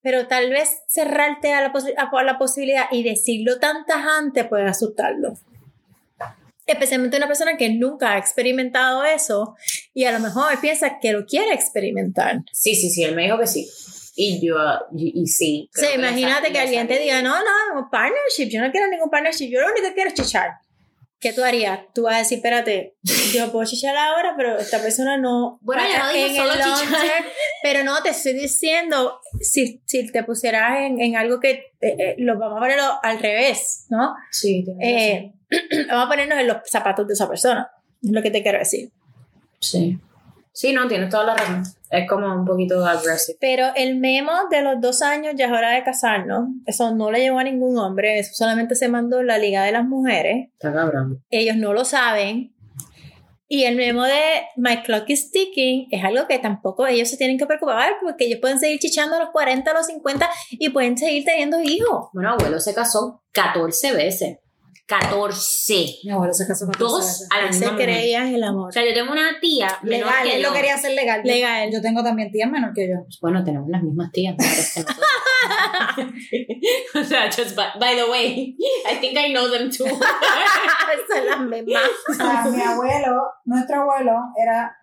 Pero 0.00 0.26
tal 0.26 0.48
vez 0.48 0.70
cerrarte 0.88 1.52
a 1.52 1.60
la, 1.60 1.70
posi- 1.70 1.92
a 1.98 2.22
la 2.22 2.38
posibilidad 2.38 2.86
y 2.90 3.02
decirlo 3.02 3.58
tan 3.58 3.84
tajante 3.84 4.44
puede 4.44 4.64
asustarlo. 4.64 5.34
Especialmente 6.66 7.16
una 7.16 7.28
persona 7.28 7.56
que 7.56 7.68
nunca 7.68 8.14
ha 8.14 8.18
experimentado 8.18 9.04
eso 9.04 9.54
y 9.94 10.04
a 10.04 10.12
lo 10.12 10.18
mejor 10.18 10.60
piensa 10.60 10.98
que 11.00 11.12
lo 11.12 11.24
quiere 11.24 11.52
experimentar. 11.52 12.40
Sí, 12.52 12.74
sí, 12.74 12.90
sí, 12.90 13.04
él 13.04 13.14
me 13.14 13.24
dijo 13.24 13.38
que 13.38 13.46
sí. 13.46 13.68
Y 14.16 14.44
yo, 14.44 14.56
y, 14.96 15.22
y 15.22 15.26
sí. 15.26 15.70
Le 15.80 15.94
imagínate 15.94 16.48
que 16.48 16.54
le 16.54 16.60
alguien 16.60 16.88
te 16.88 16.98
diga, 16.98 17.22
no, 17.22 17.36
no, 17.38 17.88
partnership, 17.90 18.48
yo 18.48 18.60
no 18.60 18.72
quiero 18.72 18.88
ningún 18.88 19.10
partnership, 19.10 19.48
yo 19.48 19.60
lo 19.60 19.66
único 19.66 19.88
que 19.88 19.94
quiero 19.94 20.08
es 20.08 20.14
chichar. 20.14 20.50
¿Qué 21.20 21.32
tú 21.32 21.42
harías? 21.42 21.80
Tú 21.94 22.02
vas 22.02 22.16
a 22.16 22.18
decir, 22.18 22.38
espérate, 22.38 22.96
yo 23.32 23.50
puedo 23.50 23.64
chichar 23.66 23.96
ahora, 23.96 24.34
pero 24.36 24.58
esta 24.58 24.80
persona 24.80 25.16
no. 25.16 25.58
Bueno, 25.62 25.82
ya 25.90 26.04
no 26.04 26.12
dije 26.12 26.36
solo 26.36 26.52
chichar. 26.52 27.24
Pero 27.62 27.84
no, 27.84 28.02
te 28.02 28.10
estoy 28.10 28.34
diciendo, 28.34 29.20
si, 29.40 29.80
si 29.84 30.10
te 30.10 30.22
pusieras 30.24 30.80
en, 30.80 31.00
en 31.00 31.16
algo 31.16 31.40
que 31.40 31.50
eh, 31.50 31.96
eh, 31.98 32.14
lo 32.18 32.38
vamos 32.38 32.58
a 32.58 32.60
ponerlo 32.60 32.98
al 33.02 33.18
revés, 33.18 33.86
¿no? 33.90 34.14
Sí, 34.30 34.64
Eh, 34.80 35.32
vamos 35.88 36.06
a 36.06 36.08
ponernos 36.08 36.38
en 36.38 36.48
los 36.48 36.58
zapatos 36.66 37.06
de 37.06 37.14
esa 37.14 37.28
persona. 37.28 37.70
Es 38.02 38.10
lo 38.10 38.22
que 38.22 38.30
te 38.30 38.42
quiero 38.42 38.58
decir. 38.58 38.90
Sí. 39.60 39.98
Sí, 40.56 40.72
no, 40.72 40.88
tienes 40.88 41.10
toda 41.10 41.24
la 41.24 41.36
razón. 41.36 41.64
Es 41.90 42.08
como 42.08 42.34
un 42.34 42.46
poquito 42.46 42.82
aggressive. 42.82 43.36
Pero 43.38 43.66
el 43.76 43.98
memo 43.98 44.32
de 44.50 44.62
los 44.62 44.80
dos 44.80 45.02
años 45.02 45.34
ya 45.36 45.46
es 45.46 45.52
hora 45.52 45.72
de 45.72 45.84
casarnos. 45.84 46.48
Eso 46.64 46.94
no 46.94 47.10
le 47.10 47.20
llegó 47.20 47.38
a 47.38 47.44
ningún 47.44 47.76
hombre. 47.76 48.18
Eso 48.18 48.30
solamente 48.32 48.74
se 48.74 48.88
mandó 48.88 49.22
la 49.22 49.36
Liga 49.36 49.64
de 49.64 49.72
las 49.72 49.84
Mujeres. 49.84 50.48
Está 50.54 50.72
cabrón. 50.72 51.22
Ellos 51.28 51.56
no 51.56 51.74
lo 51.74 51.84
saben. 51.84 52.54
Y 53.48 53.64
el 53.64 53.76
memo 53.76 54.04
de 54.04 54.46
My 54.56 54.82
Clock 54.82 55.10
is 55.10 55.30
Ticking 55.30 55.88
es 55.90 56.02
algo 56.02 56.26
que 56.26 56.38
tampoco 56.38 56.86
ellos 56.86 57.10
se 57.10 57.18
tienen 57.18 57.36
que 57.36 57.44
preocupar 57.44 57.92
porque 58.02 58.24
ellos 58.24 58.38
pueden 58.40 58.58
seguir 58.58 58.78
chichando 58.78 59.16
a 59.16 59.20
los 59.20 59.30
40, 59.32 59.70
a 59.70 59.74
los 59.74 59.86
50 59.86 60.26
y 60.52 60.70
pueden 60.70 60.96
seguir 60.96 61.26
teniendo 61.26 61.60
hijos. 61.60 62.08
Bueno, 62.14 62.30
abuelo 62.30 62.58
se 62.60 62.74
casó 62.74 63.22
14 63.32 63.92
veces. 63.92 64.38
14. 64.86 65.86
Mi 66.04 66.10
abuelo 66.12 66.32
se 66.32 66.46
casó 66.46 66.64
con 66.66 66.74
Dos 66.78 67.26
a 67.30 67.40
la 67.42 67.48
misma 67.48 67.76
creían 67.76 68.28
el 68.28 68.42
amor. 68.44 68.68
O 68.68 68.72
sea, 68.72 68.84
yo 68.86 68.94
tengo 68.94 69.10
una 69.12 69.38
tía 69.40 69.66
menor 69.82 70.06
Legal, 70.08 70.22
que 70.24 70.36
él 70.36 70.42
yo. 70.42 70.48
lo 70.48 70.54
quería 70.54 70.74
hacer 70.74 70.92
legal. 70.94 71.20
Legal. 71.24 71.70
Yo 71.72 71.82
tengo 71.82 72.04
también 72.04 72.30
tías 72.30 72.48
menor 72.50 72.72
que 72.72 72.88
yo. 72.88 72.94
Bueno, 73.20 73.42
tenemos 73.42 73.68
las 73.68 73.82
mismas 73.82 74.12
tías. 74.12 74.36
o 76.94 77.04
sea, 77.04 77.26
just 77.30 77.56
by, 77.56 77.66
by 77.80 77.96
the 77.96 78.04
way, 78.10 78.56
I 78.90 78.96
think 79.00 79.18
I 79.18 79.32
know 79.32 79.50
them 79.50 79.70
too. 79.70 79.86
Son 79.86 81.26
las 81.26 81.40
mismas. 81.40 81.82
O 82.08 82.14
sea, 82.14 82.44
mi 82.44 82.62
abuelo, 82.62 83.22
nuestro 83.44 83.80
abuelo, 83.82 84.12
era 84.40 84.76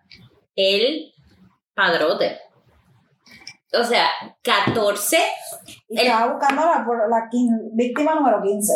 El 0.54 1.12
padrote. 1.74 2.38
O 3.72 3.82
sea, 3.82 4.08
14. 4.42 5.18
y 5.88 5.98
El- 5.98 6.06
estaba 6.06 6.32
buscando 6.32 6.62
la, 6.62 6.84
la 7.08 7.28
quin- 7.30 7.70
víctima 7.74 8.14
número 8.14 8.40
15. 8.42 8.72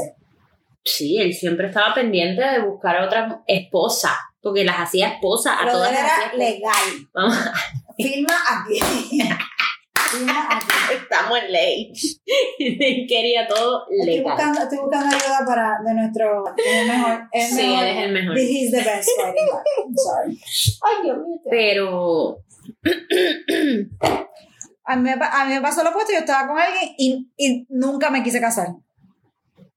Sí, 0.84 1.18
él 1.18 1.34
siempre 1.34 1.68
estaba 1.68 1.94
pendiente 1.94 2.42
de 2.42 2.60
buscar 2.60 2.96
a 2.96 3.04
otra 3.06 3.42
esposa. 3.46 4.16
Porque 4.40 4.64
las 4.64 4.76
hacía 4.76 5.08
esposa, 5.08 5.54
a 5.54 5.60
Pero 5.60 5.72
todas 5.72 5.92
las 5.92 6.02
era 6.02 6.34
legal. 6.34 6.72
Vamos, 7.12 7.36
Filma 7.96 8.32
aquí. 8.48 8.80
Filma 10.10 10.48
aquí. 10.50 10.94
estamos 10.94 11.38
en 11.40 11.52
ley. 11.52 11.92
Quería 13.08 13.46
todo 13.48 13.84
Estoy 13.90 14.06
legal. 14.16 14.32
buscando, 14.32 14.60
estoy 14.62 14.78
buscando 14.78 15.16
ayuda 15.16 15.44
para 15.44 15.78
de 15.84 15.94
nuestro 15.94 16.44
el 16.56 16.86
mejor. 16.88 17.28
Sí, 17.32 17.54
mejor. 17.66 17.84
él 17.84 17.88
es 17.96 18.04
el 18.04 18.12
mejor. 18.12 18.34
This 18.36 18.50
is 18.50 18.70
the 18.70 18.76
best. 18.84 19.08
I'm 19.18 19.94
sorry. 19.96 20.40
Ay, 20.82 21.02
Dios 21.04 21.16
mío. 21.18 21.40
Pero 21.50 22.38
A 24.84 24.96
mí, 24.96 25.10
a 25.10 25.44
mí 25.46 25.54
me 25.54 25.60
pasó 25.60 25.82
lo 25.82 25.90
opuesto. 25.90 26.12
Yo 26.12 26.20
estaba 26.20 26.46
con 26.48 26.58
alguien 26.58 26.94
y, 26.96 27.28
y 27.36 27.66
nunca 27.68 28.08
me 28.10 28.22
quise 28.22 28.40
casar. 28.40 28.68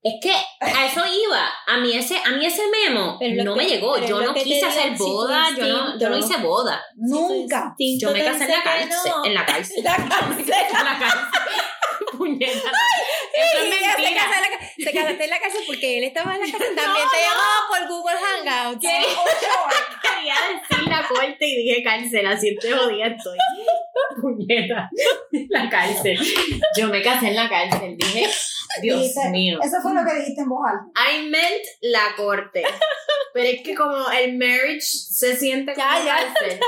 Es 0.03 0.13
que 0.21 0.31
a 0.31 0.85
eso 0.85 1.03
iba. 1.05 1.47
A 1.67 1.77
mí 1.77 1.93
ese, 1.95 2.17
a 2.17 2.31
mí 2.31 2.45
ese 2.45 2.63
memo 2.69 3.19
no 3.43 3.53
que- 3.53 3.57
me 3.61 3.65
llegó. 3.65 3.97
Yo 3.99 4.21
no 4.21 4.33
quise 4.33 4.65
hacer 4.65 4.97
boda. 4.97 5.49
Yo 5.55 5.67
no, 5.67 5.99
yo 5.99 6.09
no 6.09 6.17
hice 6.17 6.37
boda. 6.37 6.81
Nunca. 6.95 7.75
Yo 7.99 8.11
me 8.11 8.23
casé 8.23 8.45
en 8.45 8.49
la 8.51 8.63
cárcel. 8.63 9.11
En. 9.25 9.33
La 9.33 9.45
cárcel. 9.45 9.77
En 9.85 10.85
la 10.85 10.97
cárcel. 10.99 11.19
Puñeta. 12.31 12.71
Eso 13.33 13.63
es 13.63 13.69
mentira. 13.69 14.23
Se 14.77 14.91
casaste 14.93 15.23
en 15.23 15.29
la 15.29 15.39
cárcel 15.39 15.61
porque 15.67 15.97
él 15.97 16.03
estaba 16.05 16.35
en 16.35 16.41
la 16.41 16.51
cárcel. 16.51 16.75
También 16.75 17.05
te 17.11 17.17
llamaba 17.21 17.59
por 17.69 17.87
Google 17.87 18.17
Hangouts. 18.17 18.81
¿Qué? 18.81 19.05
Quería 20.01 20.35
decir 20.53 20.87
la 20.87 21.07
corte 21.07 21.37
y 21.47 21.55
dije 21.63 21.83
cárcel, 21.83 22.25
así 22.27 22.55
te 22.55 22.71
jodida 22.71 23.07
estoy. 23.07 23.37
Puñeta, 24.21 24.89
la 25.49 25.69
cárcel. 25.69 26.17
Yo 26.77 26.87
me 26.87 27.01
casé 27.01 27.27
en 27.27 27.35
la 27.35 27.47
cárcel, 27.49 27.95
dije, 27.97 28.27
Dios 28.81 28.99
Dijiste- 29.01 29.29
mío. 29.29 29.59
Eso 29.63 29.77
fue 29.81 29.93
lo 29.93 30.03
que 30.05 30.15
dijiste 30.19 30.41
en 30.41 30.49
voz 30.49 30.61
alta. 30.67 31.11
I 31.13 31.29
meant 31.29 31.63
la 31.81 32.13
corte. 32.15 32.63
Pero 33.33 33.47
es 33.47 33.61
que 33.63 33.73
como 33.75 34.09
el 34.11 34.37
marriage 34.37 34.81
se 34.81 35.35
siente 35.37 35.73
como 35.73 35.85
Ya, 35.87 36.03
ya, 36.05 36.15
cárcel. 36.33 36.59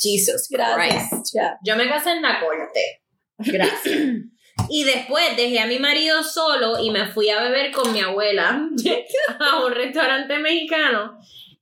Jesus 0.00 0.48
Christ. 0.48 0.76
Gracias. 0.76 1.32
Ya. 1.34 1.58
Yo 1.62 1.76
me 1.76 1.88
casé 1.88 2.12
en 2.12 2.22
la 2.22 2.40
corte. 2.40 3.02
Gracias. 3.38 3.84
Y 4.68 4.84
después 4.84 5.36
dejé 5.36 5.60
a 5.60 5.66
mi 5.66 5.78
marido 5.78 6.22
solo 6.22 6.78
y 6.82 6.90
me 6.90 7.06
fui 7.06 7.28
a 7.30 7.40
beber 7.40 7.72
con 7.72 7.92
mi 7.92 8.00
abuela 8.00 8.60
a 9.38 9.64
un 9.64 9.72
restaurante 9.72 10.38
mexicano. 10.38 11.18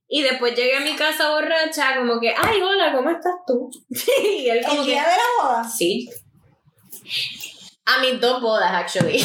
Y 0.07 0.23
después 0.23 0.55
llegué 0.55 0.75
a 0.75 0.79
mi 0.79 0.95
casa 0.95 1.29
borracha, 1.29 1.95
como 1.97 2.19
que, 2.19 2.33
ay, 2.35 2.59
hola, 2.61 2.91
¿cómo 2.93 3.11
estás 3.11 3.33
tú? 3.45 3.69
y 4.23 4.49
él 4.49 4.61
como 4.65 4.81
El 4.81 4.85
que, 4.85 4.91
día 4.93 5.03
de 5.03 5.09
la 5.15 5.43
boda. 5.43 5.63
sí. 5.63 6.09
A 7.85 7.99
mis 8.01 8.19
dos 8.21 8.41
bodas, 8.41 8.71
actually. 8.71 9.19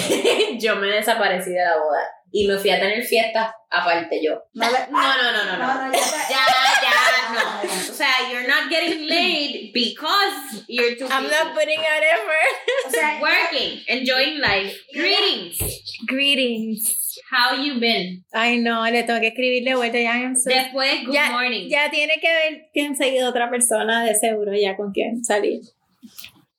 yo 0.59 0.77
me 0.77 0.87
desaparecí 0.89 1.51
de 1.51 1.63
la 1.63 1.77
boda. 1.77 2.01
Y 2.33 2.49
me 2.49 2.57
fui 2.59 2.71
a 2.71 2.81
tener 2.81 3.03
fiestas 3.05 3.53
aparte 3.71 4.21
yo. 4.25 4.33
No, 4.55 4.67
No, 4.71 4.79
no, 4.91 5.33
no, 5.33 5.45
no, 5.45 5.57
no. 5.57 5.67
No, 5.67 5.87
no, 5.87 5.93
ya 5.93 5.99
está. 5.99 6.29
Ya, 6.29 6.37
ya, 6.83 7.04
no. 7.35 7.63
O 7.91 7.93
sea, 7.95 8.31
you're 8.31 8.47
not 8.47 8.69
getting 8.71 9.07
laid 9.09 9.73
because 9.73 10.65
you're 10.69 10.97
too 10.97 11.07
I'm 11.11 11.25
busy. 11.25 11.35
not 11.35 11.55
putting 11.55 11.79
out 11.79 12.03
effort. 12.03 12.53
O 12.87 12.91
sea, 12.91 13.21
working, 13.23 13.81
enjoying 13.89 14.41
life. 14.41 14.75
Greetings. 14.93 15.59
Greetings. 16.07 17.01
How 17.31 17.55
you 17.55 17.79
been? 17.81 18.25
Ay, 18.33 18.59
no, 18.59 18.85
le 18.85 19.03
tengo 19.05 19.21
que 19.21 19.29
escribir 19.29 19.65
de 19.65 19.75
vuelta. 19.75 19.99
Ya, 19.99 20.33
so- 20.35 20.51
Después, 20.51 21.05
good 21.07 21.15
ya, 21.15 21.31
morning. 21.31 21.69
ya 21.69 21.91
tiene 21.91 22.19
que 22.21 22.29
haber 22.29 22.63
conseguido 22.75 23.29
otra 23.31 23.51
persona 23.51 24.05
de 24.05 24.15
seguro 24.15 24.53
ya 24.55 24.77
con 24.77 24.93
quien 24.93 25.25
salir. 25.25 25.61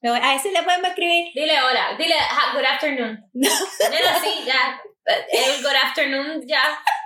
A 0.03 0.35
ese 0.35 0.51
le 0.51 0.61
podemos 0.61 0.89
escribir. 0.89 1.27
Dile 1.33 1.53
hola. 1.61 1.95
Dile 1.97 2.13
ha- 2.15 2.53
good 2.53 2.63
afternoon. 2.65 3.19
Dile 3.33 3.49
así, 4.09 4.29
ya. 4.45 4.79
El 5.31 5.61
good 5.61 5.75
afternoon 5.83 6.47
ya 6.47 6.61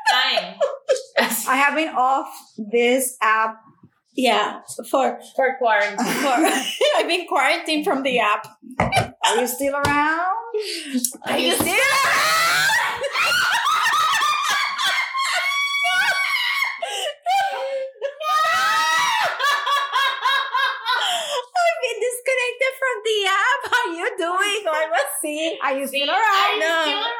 I 1.47 1.55
have 1.55 1.76
been 1.76 1.89
off 1.89 2.34
this 2.57 3.18
app. 3.22 3.62
Yeah, 4.16 4.62
for, 4.89 5.20
For 5.36 5.55
quarantine. 5.57 5.97
for 6.05 6.28
I've 6.97 7.07
been 7.07 7.26
quarantined 7.28 7.86
from 7.86 8.03
the 8.03 8.20
app. 8.20 8.47
Are 8.80 9.38
you 9.38 9.47
still 9.47 9.76
around? 9.76 10.36
Are 11.26 11.39
you 11.39 11.53
still? 11.53 11.76
I've 11.76 12.78
O 25.20 25.28
algo 25.28 25.43
así. 25.49 25.59
Are 25.61 25.80
you 25.80 25.88
Sí, 25.88 25.97
still 25.97 26.09
around? 26.09 26.24
are 26.39 26.53
you 26.55 26.59
No. 26.59 26.82
still 26.82 27.03
around? 27.03 27.20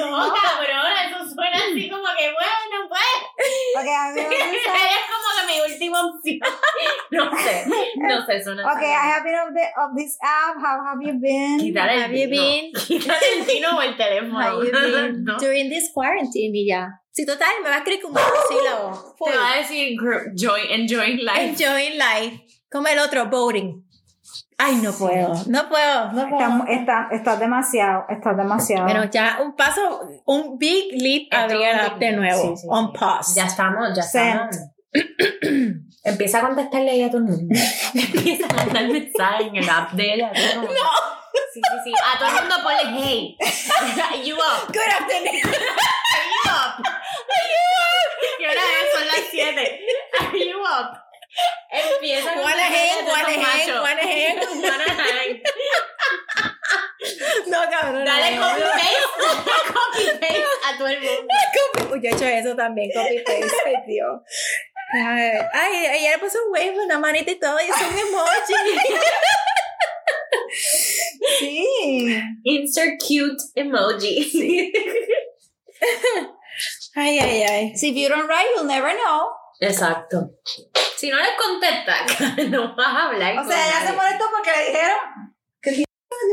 No, 0.00 0.34
cabrón, 0.34 0.92
eso 1.06 1.34
suena 1.34 1.56
así 1.56 1.88
como 1.90 2.04
que 2.16 2.26
bueno, 2.30 2.88
pues. 2.88 3.80
Okay, 3.80 3.92
I 3.92 4.12
mean, 4.14 4.28
this 4.50 4.60
es 4.66 5.04
como 5.10 5.28
que 5.36 5.46
mi 5.52 5.72
última 5.72 6.06
opción. 6.06 6.40
No 7.10 7.24
sé, 7.36 7.64
no 7.96 8.24
sé, 8.26 8.42
suena 8.42 8.62
así. 8.68 8.76
Okay, 8.78 8.90
I 8.90 9.10
have 9.12 9.24
been 9.24 9.34
of, 9.34 9.52
the, 9.52 9.66
of 9.76 9.90
this 9.96 10.16
app. 10.22 10.56
How 10.56 10.80
have 10.84 11.02
you 11.02 11.14
been? 11.20 11.58
Quítale 11.58 11.94
el 11.94 12.02
Have 12.04 12.14
you 12.16 12.28
vino. 12.28 12.42
been? 12.42 12.72
Quítale 12.86 13.26
el 13.38 13.44
vino 13.44 13.76
o 13.76 13.82
el 13.82 13.96
teléfono. 13.96 14.38
How 14.40 14.62
you 14.62 14.70
been 14.70 15.24
No. 15.24 15.36
during 15.38 15.68
this 15.68 15.90
quarantine 15.92 16.52
y 16.56 16.66
ya. 16.68 16.88
Si 17.12 17.26
total, 17.26 17.48
me 17.62 17.68
va 17.68 17.76
a 17.76 17.78
escribir 17.78 18.02
como 18.02 18.14
un 18.14 18.58
sílabo. 18.58 19.16
Te 19.24 19.36
va 19.36 19.52
a 19.52 19.56
decir 19.56 19.96
enjoying 20.70 21.24
life. 21.24 21.42
Enjoying 21.44 21.98
life. 21.98 22.46
Como 22.70 22.86
el 22.86 22.98
otro, 23.00 23.26
voting. 23.26 23.84
Ay, 24.62 24.76
no 24.76 24.92
puedo. 24.92 25.32
No 25.46 25.68
puedo, 25.70 26.12
no 26.12 26.28
puedo. 26.28 26.64
Está, 26.66 26.66
está, 26.68 27.08
está 27.12 27.36
demasiado, 27.36 28.04
está 28.10 28.34
demasiado. 28.34 28.86
Pero 28.86 29.04
ya 29.04 29.38
un 29.42 29.56
paso, 29.56 30.02
un 30.26 30.58
big 30.58 30.92
leap 31.00 31.48
big 31.50 31.98
de 31.98 32.12
nuevo. 32.12 32.42
sí, 32.56 32.62
sí, 32.62 32.66
on 32.68 32.92
sí. 32.92 32.98
pause. 32.98 33.34
Ya 33.36 33.46
estamos, 33.46 33.88
ya 33.96 34.02
estamos. 34.02 34.56
Empieza 36.04 36.38
a 36.38 36.40
contestarle 36.42 36.90
ahí 36.90 37.02
a 37.02 37.08
todo 37.10 37.18
el 37.18 37.24
mundo. 37.24 37.54
Empieza 37.94 38.46
a 38.48 38.54
mandar 38.54 38.88
mensajes 38.88 39.46
en 39.46 39.56
el 39.56 39.70
app 39.70 39.92
de 39.92 40.14
ella. 40.14 40.32
como- 40.54 40.68
Sí, 41.52 41.60
sí, 41.62 41.76
sí. 41.84 41.92
A 41.92 42.18
todo 42.18 42.28
el 42.28 42.34
mundo 42.34 42.54
ponle 42.62 43.02
hey. 43.02 43.36
you 44.24 44.34
up. 44.36 44.66
Good 44.68 44.90
afternoon. 45.00 45.36
Are 46.12 46.26
you 46.28 46.50
up? 46.50 46.84
¿Qué 48.38 48.46
hora 48.46 48.60
es? 48.60 48.98
Son 48.98 49.06
las 49.06 49.30
7. 49.30 49.80
Are 50.20 50.38
you 50.38 50.60
up? 50.60 50.98
Empieza 51.70 52.34
machos. 52.34 52.44
wanna 52.44 52.62
hang. 52.64 53.06
Wanna 54.62 54.94
hang. 54.94 55.42
No, 57.46 57.58
cabrón. 57.70 58.04
Dale 58.04 58.36
no. 58.36 58.42
copy 58.42 58.62
paste. 58.62 59.72
copy 59.72 60.04
paste 60.20 60.44
a 60.66 60.76
todo 60.78 60.88
el 60.88 61.00
mundo. 61.00 61.28
Copy- 61.54 61.92
Uy, 61.94 62.00
yo 62.02 62.10
he 62.10 62.12
hecho 62.14 62.26
eso 62.26 62.54
también, 62.56 62.90
copy 62.94 63.18
paste, 63.20 63.56
ay, 63.66 63.74
Dios. 63.86 64.20
Ay, 64.92 65.32
ay, 65.52 65.86
ella 66.00 66.10
le 66.12 66.18
puso 66.18 66.38
un 66.44 66.52
wave, 66.52 66.78
una 66.84 66.98
manita 66.98 67.30
y 67.30 67.38
todo, 67.38 67.58
y 67.60 67.64
es 67.64 67.76
un 67.80 67.98
emoji. 67.98 68.54
Sí. 71.38 72.22
Insert 72.44 73.00
cute 73.00 73.42
emoji. 73.54 74.72
Ay, 76.96 77.18
ay, 77.18 77.42
ay. 77.42 77.76
So 77.76 77.86
if 77.86 77.94
you 77.96 78.08
don't 78.08 78.26
write, 78.28 78.48
you'll 78.54 78.64
never 78.66 78.92
know. 78.92 79.28
Exacto. 79.60 80.30
Si 80.96 81.10
no 81.10 81.16
les 81.18 81.32
contesta, 81.36 81.94
no 82.50 82.74
vas 82.74 82.94
a 82.94 83.06
hablar. 83.08 83.32
O 83.34 83.36
con 83.36 83.48
sea, 83.48 83.66
ella 83.66 83.78
se 83.78 83.84
nadie. 83.84 83.96
molestó 83.96 84.24
porque 84.34 84.50
le 84.50 84.66
dijeron 84.70 84.96
que 85.62 85.70
dio 85.70 85.84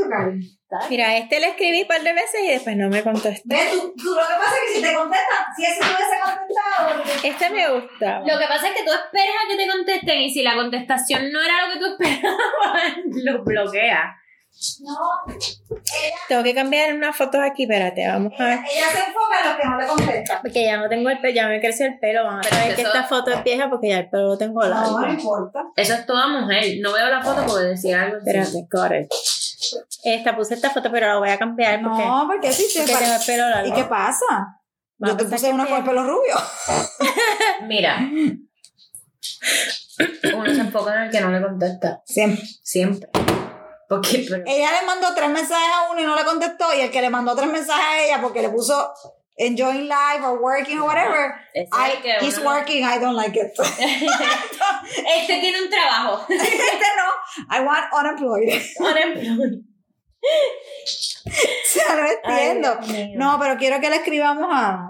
Karen. 0.09 0.41
Mira, 0.89 1.17
este 1.17 1.39
le 1.39 1.47
escribí 1.47 1.81
un 1.83 1.87
par 1.87 2.01
de 2.01 2.11
veces 2.13 2.41
y 2.43 2.47
después 2.51 2.75
no 2.75 2.89
me 2.89 3.01
contestó. 3.01 3.43
Ve, 3.45 3.69
tú, 3.71 3.93
tú 3.95 4.09
lo 4.15 4.21
que 4.27 4.33
pasa 4.33 4.55
es 4.55 4.61
que 4.69 4.75
si 4.75 4.81
te 4.81 4.93
contestan, 4.93 5.45
si 5.55 5.63
ese 5.65 5.79
hubiese 5.79 6.19
contestado, 6.23 7.03
Este 7.23 7.49
me 7.51 7.69
gusta. 7.69 8.19
Lo 8.19 8.37
que 8.39 8.47
pasa 8.47 8.67
es 8.67 8.73
que 8.75 8.83
tú 8.83 8.91
esperas 8.91 9.35
a 9.45 9.47
que 9.49 9.55
te 9.55 9.67
contesten 9.69 10.21
y 10.21 10.29
si 10.29 10.43
la 10.43 10.55
contestación 10.55 11.31
no 11.31 11.41
era 11.41 11.67
lo 11.67 11.73
que 11.73 11.79
tú 11.79 11.85
esperabas, 11.85 12.93
lo 13.23 13.43
bloquea. 13.43 14.15
No, 14.81 14.97
Tengo 16.27 16.43
que 16.43 16.53
cambiar 16.53 16.93
unas 16.93 17.15
fotos 17.15 17.41
aquí, 17.41 17.63
espérate, 17.63 18.07
vamos 18.07 18.33
a 18.39 18.45
ver. 18.45 18.59
ella 18.59 18.89
se 18.91 18.99
enfoca 18.99 19.43
en 19.43 19.51
lo 19.51 19.57
que 19.57 19.67
no 19.67 19.77
le 19.77 19.87
contestan. 19.87 20.39
Porque 20.41 20.65
ya 20.65 20.77
no 20.77 20.89
tengo 20.89 21.09
el 21.09 21.19
pelo, 21.19 21.33
ya 21.33 21.47
me 21.47 21.59
creció 21.59 21.85
el 21.85 21.99
pelo. 21.99 22.23
Vamos 22.23 22.45
a 22.45 22.49
Pero 22.49 22.65
ver 22.65 22.75
que 22.75 22.81
esta 22.81 23.03
foto 23.03 23.31
es 23.31 23.43
vieja 23.43 23.69
porque 23.69 23.89
ya 23.89 23.99
el 23.99 24.09
pelo 24.09 24.27
lo 24.29 24.37
tengo 24.37 24.61
largo. 24.63 24.99
No, 24.99 25.07
no 25.07 25.13
importa. 25.13 25.63
Eso 25.75 25.93
es 25.93 26.05
toda 26.05 26.27
mujer. 26.27 26.63
No 26.81 26.93
veo 26.93 27.09
la 27.09 27.23
foto 27.23 27.45
porque 27.45 27.65
decía 27.65 28.03
algo. 28.03 28.17
Espérate, 28.17 29.01
it. 29.01 29.11
Esta 30.03 30.35
puse 30.35 30.53
esta 30.53 30.69
foto, 30.69 30.91
pero 30.91 31.07
la 31.07 31.17
voy 31.17 31.29
a 31.29 31.37
cambiar 31.37 31.81
porque, 31.81 32.03
No, 32.03 32.25
porque 32.27 32.51
sí, 32.51 32.63
sí. 32.63 32.79
porque 32.79 32.95
tengo 32.95 33.15
el 33.15 33.25
pelo 33.25 33.49
largo. 33.49 33.69
¿Y 33.69 33.73
qué 33.73 33.83
pasa? 33.85 34.25
Vamos 34.99 35.17
Yo 35.17 35.17
te 35.17 35.25
puse 35.31 35.51
una 35.51 35.67
con 35.67 35.77
el 35.77 35.83
pelo 35.83 36.03
rubio. 36.03 36.35
Mira. 37.67 37.97
Uno 40.35 40.53
se 40.53 40.61
enfoca 40.61 40.95
en 40.95 41.01
el 41.03 41.11
que 41.11 41.21
no 41.21 41.31
le 41.31 41.41
contesta. 41.41 42.01
Siempre. 42.05 42.43
Siempre. 42.63 43.09
Porque, 43.89 44.25
pero- 44.29 44.43
Ella 44.45 44.69
le 44.79 44.85
mandó 44.85 45.13
tres 45.15 45.29
mensajes 45.29 45.69
a 45.73 45.91
uno 45.91 46.01
y 46.01 46.05
no 46.05 46.15
le 46.15 46.25
contestó, 46.25 46.73
y 46.73 46.81
el 46.81 46.91
que 46.91 47.01
le 47.01 47.09
mandó 47.09 47.35
tres 47.35 47.49
mensajes 47.49 47.85
a 47.85 47.99
ella 48.01 48.21
porque 48.21 48.41
le 48.41 48.49
puso 48.49 48.91
enjoying 49.37 49.87
life 49.87 50.23
or 50.23 50.39
working 50.41 50.79
or 50.79 50.87
whatever, 50.87 51.33
I, 51.55 52.01
que 52.01 52.17
he's 52.21 52.37
uno- 52.39 52.49
working, 52.49 52.83
I 52.83 52.99
don't 52.99 53.15
like 53.15 53.37
it. 53.39 53.51
Este 55.17 55.39
tiene 55.39 55.61
un 55.61 55.69
trabajo. 55.69 56.25
este 56.29 56.57
no, 56.97 57.55
I 57.55 57.59
want 57.61 57.85
unemployed. 57.93 58.61
Unemployed. 58.79 59.61
o 61.25 61.29
sea, 61.65 61.95
no 61.95 62.07
entiendo. 62.07 62.77
Ay, 62.81 62.87
Dios 62.87 63.07
mío. 63.09 63.15
no, 63.17 63.39
pero 63.39 63.57
quiero 63.57 63.79
que 63.79 63.89
le 63.89 63.97
escribamos 63.97 64.49
a, 64.51 64.89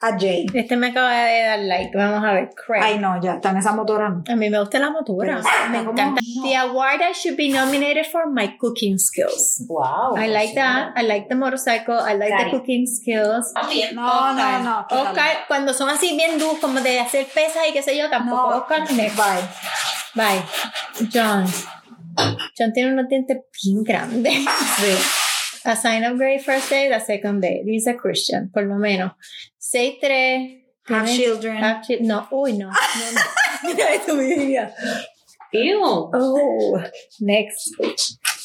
a 0.00 0.18
Jay. 0.18 0.46
Este 0.52 0.76
me 0.76 0.88
acaba 0.88 1.10
de 1.14 1.42
dar 1.42 1.58
like. 1.60 1.96
Vamos 1.96 2.22
a 2.24 2.32
ver. 2.32 2.50
Craig. 2.54 2.82
Ay, 2.84 2.98
no, 2.98 3.20
ya 3.22 3.34
está 3.36 3.50
en 3.50 3.56
esa 3.56 3.72
motora. 3.72 4.10
no. 4.10 4.22
A 4.28 4.36
mí 4.36 4.50
me 4.50 4.58
gusta 4.60 4.78
la 4.78 4.90
motora. 4.90 5.40
Pero 5.42 5.70
me 5.70 5.78
encanta. 5.78 6.20
como- 6.20 6.46
The 6.48 6.56
award 6.56 7.00
I 7.00 7.12
should 7.14 7.36
be 7.36 7.48
nominated 7.48 8.04
for 8.12 8.30
my 8.30 8.56
cooking 8.58 8.98
skills. 8.98 9.64
Wow. 9.68 10.16
I 10.16 10.28
like 10.28 10.54
that. 10.54 10.92
I 10.96 11.02
like 11.06 11.28
the 11.28 11.34
motorcycle. 11.34 11.94
I 11.98 12.14
like 12.16 12.34
the 12.44 12.50
cooking 12.50 12.86
skills. 12.86 13.52
No, 13.94 14.32
no, 14.34 14.58
no. 14.62 14.86
Oscar, 14.90 15.46
cuando 15.48 15.72
son 15.72 15.88
así 15.88 16.14
bien 16.16 16.38
duros, 16.38 16.58
como 16.60 16.80
de 16.80 17.00
hacer 17.00 17.26
pesas 17.26 17.62
y 17.68 17.72
qué 17.72 17.82
sé 17.82 17.96
yo, 17.96 18.10
tampoco. 18.10 18.50
No, 18.50 18.56
Oscar, 18.58 18.92
next. 18.92 19.16
bye. 19.16 19.42
Bye. 20.14 20.42
John. 21.12 21.46
John 22.58 22.72
tiene 22.72 22.92
unos 22.92 23.08
dientes 23.08 23.38
bien 23.62 23.82
grandes. 23.82 24.34
Sí. 24.76 25.25
A 25.66 25.74
sign 25.76 26.04
of 26.04 26.16
great 26.16 26.42
first 26.42 26.70
day, 26.70 26.88
the 26.88 27.00
second 27.00 27.40
day. 27.40 27.62
He's 27.66 27.86
a 27.86 27.94
Christian, 27.94 28.50
por 28.52 28.62
lo 28.64 28.76
menos. 28.76 29.12
6'3". 29.60 30.62
Have 30.88 31.08
children. 31.08 31.56
have 31.56 31.82
chi- 31.84 31.98
no, 32.00 32.28
uy, 32.30 32.52
no. 32.56 32.68
no, 32.68 32.70
no. 32.70 33.20
Mira 33.74 33.84
esto, 33.94 34.14
mira. 34.14 34.72
Ew. 35.52 35.80
Oh, 35.82 36.80
next. 37.20 37.72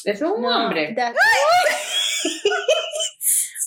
Es 0.04 0.20
un 0.22 0.44
hombre. 0.44 0.92
That- 0.96 1.14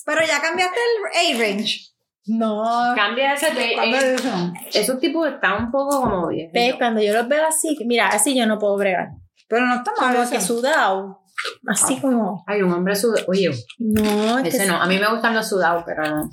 Pero 0.04 0.20
ya 0.26 0.40
cambiaste 0.40 0.78
el 0.78 1.36
A-range. 1.36 1.80
no. 2.26 2.62
Cambia 2.94 3.32
ese 3.34 3.50
de. 3.52 3.72
¿Cuándo 3.74 3.96
eh, 3.96 4.14
es 4.14 4.20
eso? 4.20 4.52
esos 4.74 5.00
tipos 5.00 5.26
están 5.28 5.64
un 5.64 5.70
poco 5.70 6.00
como 6.02 6.28
bien. 6.28 6.50
Ve, 6.52 6.74
cuando 6.78 7.00
yo 7.02 7.12
los 7.14 7.26
veo 7.28 7.46
así, 7.46 7.76
mira, 7.86 8.08
así 8.08 8.36
yo 8.36 8.46
no 8.46 8.58
puedo 8.58 8.76
bregar. 8.76 9.08
Pero 9.48 9.66
no 9.66 9.76
está 9.76 9.92
mal. 9.98 10.14
Como 10.16 10.30
que 10.30 10.40
sudado. 10.40 11.22
Así 11.66 11.98
como. 12.00 12.44
Hay 12.46 12.62
un 12.62 12.72
hombre 12.72 12.96
sudado. 12.96 13.24
Oye, 13.28 13.50
No, 13.78 14.42
que 14.42 14.48
ese 14.48 14.66
no. 14.66 14.80
A 14.80 14.86
mí 14.86 14.98
me 14.98 15.08
gustan 15.10 15.34
los 15.34 15.48
sudados, 15.48 15.84
pero 15.86 16.02
no. 16.02 16.30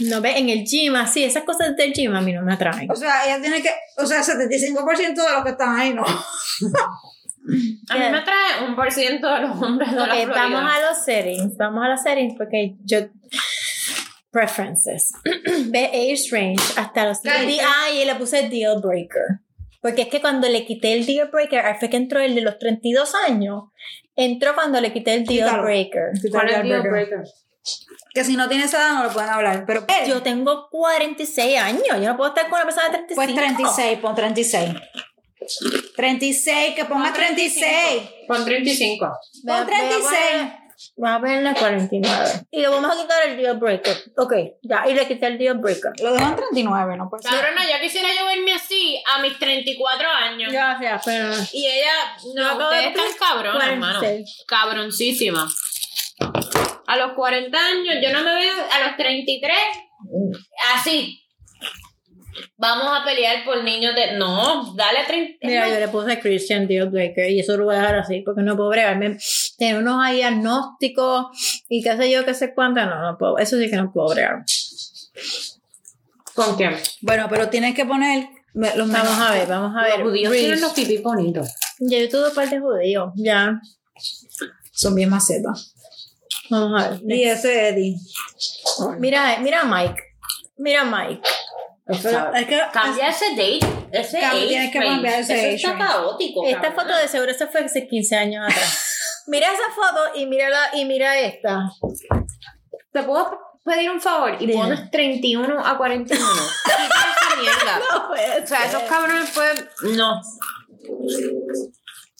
No 0.00 0.20
ve 0.20 0.38
en 0.38 0.48
el 0.48 0.64
gym, 0.64 0.94
así, 0.96 1.24
esas 1.24 1.44
cosas 1.44 1.76
del 1.76 1.92
gym 1.92 2.14
a 2.14 2.20
mí 2.20 2.32
no 2.32 2.42
me 2.42 2.54
atraen. 2.54 2.90
O 2.90 2.96
sea, 2.96 3.26
ella 3.26 3.40
tiene 3.40 3.62
que. 3.62 3.70
O 3.98 4.06
sea, 4.06 4.22
75% 4.22 5.14
de 5.14 5.32
los 5.32 5.44
que 5.44 5.50
están 5.50 5.76
ahí 5.76 5.94
no. 5.94 6.04
A 6.04 7.94
mí 7.94 8.00
me 8.00 8.18
atrae 8.18 8.66
un 8.68 8.74
por 8.74 8.90
ciento 8.92 9.32
de 9.32 9.40
los 9.42 9.62
hombres 9.62 9.90
de 9.90 9.96
la 9.96 10.26
vamos 10.26 10.62
a 10.62 10.80
los 10.80 11.04
settings, 11.04 11.56
vamos 11.56 11.84
a 11.84 11.88
los 11.90 12.02
settings 12.02 12.34
porque 12.36 12.74
yo 12.84 12.98
preferences. 14.36 15.12
Ve 15.70 15.86
age 15.86 16.28
range 16.30 16.62
hasta 16.76 17.06
los 17.06 17.18
Ah, 17.24 17.90
y 17.90 18.04
le 18.04 18.14
puse 18.16 18.48
deal 18.48 18.80
breaker. 18.82 19.40
Porque 19.86 20.02
es 20.02 20.08
que 20.08 20.20
cuando 20.20 20.48
le 20.48 20.66
quité 20.66 20.94
el 20.94 21.06
deal 21.06 21.28
breaker, 21.28 21.76
fue 21.78 21.88
que 21.88 21.96
entró 21.96 22.18
el 22.20 22.34
de 22.34 22.40
los 22.40 22.58
32 22.58 23.14
años. 23.28 23.64
Entró 24.16 24.54
cuando 24.56 24.80
le 24.80 24.92
quité 24.92 25.14
el 25.14 25.24
deal 25.24 25.46
Quítalo. 25.48 25.62
breaker. 25.62 26.02
¿Cuál 26.32 26.48
es 26.50 26.56
el 26.56 26.68
deal 26.68 26.82
breaker? 26.82 27.22
Que 28.12 28.24
si 28.24 28.36
no 28.36 28.48
tiene 28.48 28.64
esa 28.64 28.78
edad 28.78 28.94
no 28.94 29.04
lo 29.04 29.10
pueden 29.10 29.30
hablar. 29.30 29.64
Pero 29.64 29.86
Yo 30.08 30.22
tengo 30.22 30.68
46 30.70 31.56
años, 31.58 31.84
yo 31.88 31.98
no 32.00 32.16
puedo 32.16 32.30
estar 32.30 32.48
con 32.48 32.56
una 32.60 32.64
persona 32.64 32.88
de 32.88 32.98
35. 33.04 33.14
pues 33.14 33.34
36, 33.36 33.98
pon 34.00 34.14
36. 34.16 34.70
36, 35.96 36.74
que 36.74 36.84
ponga 36.84 37.12
36. 37.12 38.02
Con 38.26 38.44
35. 38.44 39.12
Voy 39.44 39.54
a- 39.54 39.58
Pon 39.58 40.65
voy 40.96 41.08
a 41.10 41.20
36. 41.20 41.20
poner- 41.20 41.20
Voy 41.20 41.20
a 41.20 41.20
ponerle 41.20 41.54
49. 41.54 42.30
Y 42.50 42.60
le 42.60 42.68
vamos 42.68 42.90
a 42.96 43.00
quitar 43.02 43.26
el 43.28 43.36
deal 43.36 43.56
breaker. 43.58 43.96
Ok, 44.16 44.32
ya, 44.62 44.84
y 44.88 44.94
le 44.94 45.06
quité 45.08 45.26
el 45.26 45.38
deal 45.38 45.58
breaker. 45.58 45.92
Lo 46.02 46.12
dejo 46.12 46.26
en 46.28 46.36
39, 46.36 46.96
¿no? 46.96 47.08
Pues 47.10 47.22
Cabrona, 47.22 47.66
ya 47.68 47.80
quisiera 47.80 48.08
yo 48.18 48.26
verme 48.26 48.52
así 48.54 49.02
a 49.14 49.20
mis 49.20 49.38
34 49.38 50.08
años. 50.08 50.52
Gracias, 50.52 51.02
pero. 51.04 51.28
Y 51.52 51.66
ella, 51.66 52.16
no, 52.34 52.46
acabo 52.46 52.70
de 52.70 52.86
ustedes 52.88 53.06
están 53.10 53.28
cabronas, 53.28 53.68
hermano. 53.68 53.98
46. 54.00 54.44
Cabroncísima. 54.46 55.48
A 56.86 56.96
los 56.96 57.12
40 57.12 57.58
años, 57.58 57.96
yo 58.02 58.12
no 58.12 58.22
me 58.22 58.34
veo 58.34 58.54
a 58.72 58.86
los 58.86 58.96
33 58.96 59.56
así. 60.74 61.22
Vamos 62.56 62.86
a 62.88 63.04
pelear 63.04 63.44
por 63.44 63.62
niños 63.62 63.94
de. 63.94 64.16
No, 64.18 64.74
dale 64.74 65.00
a 65.00 65.06
30. 65.06 65.46
Mira, 65.46 65.68
yo 65.68 65.78
le 65.78 65.88
puse 65.88 66.18
Christian 66.18 66.66
Deal 66.66 66.88
Breaker 66.90 67.30
y 67.30 67.40
eso 67.40 67.56
lo 67.56 67.66
voy 67.66 67.76
a 67.76 67.80
dejar 67.80 67.96
así 67.96 68.20
porque 68.20 68.42
no 68.42 68.56
puedo 68.56 68.70
bregarme. 68.70 69.18
Tener 69.58 69.78
unos 69.78 70.02
ahí 70.02 70.22
agnósticos 70.22 71.26
y 71.68 71.82
qué 71.82 71.96
sé 71.96 72.10
yo, 72.10 72.24
qué 72.24 72.34
sé 72.34 72.54
cuánto, 72.54 72.84
no, 72.84 73.00
no 73.00 73.18
puedo. 73.18 73.38
Eso 73.38 73.58
sí 73.58 73.70
que 73.70 73.76
no 73.76 73.92
puedo 73.92 74.08
bregar. 74.08 74.44
¿Con 76.34 76.56
quién? 76.56 76.76
Bueno, 77.00 77.26
pero 77.30 77.48
tienes 77.48 77.74
que 77.74 77.86
poner 77.86 78.28
los 78.56 78.90
Vamos 78.90 79.18
a 79.18 79.32
ver, 79.32 79.46
vamos 79.46 79.76
a 79.76 79.82
ver. 79.82 79.98
Los 79.98 80.08
judíos 80.08 80.30
Reese. 80.30 80.44
tienen 80.46 80.60
los 80.62 80.72
pipí 80.72 80.98
bonitos. 80.98 81.48
Ya 81.78 81.98
yo 81.98 82.08
tuve 82.08 82.30
parte 82.30 82.58
judío, 82.58 83.12
ya. 83.16 83.60
Son 84.72 84.94
bien 84.94 85.10
macetas. 85.10 85.74
Vamos 86.48 86.82
a 86.82 86.90
ver. 86.90 87.00
Y 87.06 87.24
ese 87.24 87.68
Eddie. 87.68 87.96
Mira, 88.98 89.38
mira 89.40 89.62
a 89.62 89.64
Mike. 89.64 90.02
Mira 90.58 90.82
a 90.82 90.84
Mike. 90.84 91.22
Es 91.88 92.46
que 92.46 92.60
Cambia 92.72 93.08
ese 93.08 93.30
date. 93.30 93.60
Ese 93.92 94.20
Cambia, 94.20 94.38
age 94.40 94.48
tienes 94.48 94.72
que 94.72 94.78
cambiar 94.80 95.20
ese 95.20 95.34
Eso 95.34 95.42
age 95.46 95.54
está 95.54 95.72
range. 95.72 95.86
caótico. 95.86 96.46
Esta 96.46 96.60
cabrona. 96.60 96.82
foto 96.82 96.96
de 96.98 97.08
seguro 97.08 97.34
se 97.34 97.46
fue 97.46 97.60
hace 97.64 97.86
15 97.86 98.16
años 98.16 98.44
atrás. 98.48 98.92
mira 99.28 99.46
esa 99.52 99.72
foto 99.74 100.16
y 100.18 100.26
mira, 100.26 100.48
la, 100.50 100.70
y 100.74 100.84
mira 100.84 101.18
esta. 101.20 101.70
¿Te 102.92 103.02
puedo 103.04 103.38
pedir 103.64 103.90
un 103.90 104.00
favor? 104.00 104.34
Y 104.40 104.46
Dime. 104.46 104.54
pones 104.54 104.90
31 104.90 105.64
a 105.64 105.76
41. 105.78 106.24
Quita 106.64 106.76
esa 106.76 107.40
mierda. 107.40 107.80
No 107.92 108.08
puede 108.08 108.42
O 108.42 108.46
sea, 108.46 108.64
esos 108.64 108.82
cabrones 108.82 109.30
pues. 109.32 109.66
No. 109.96 110.20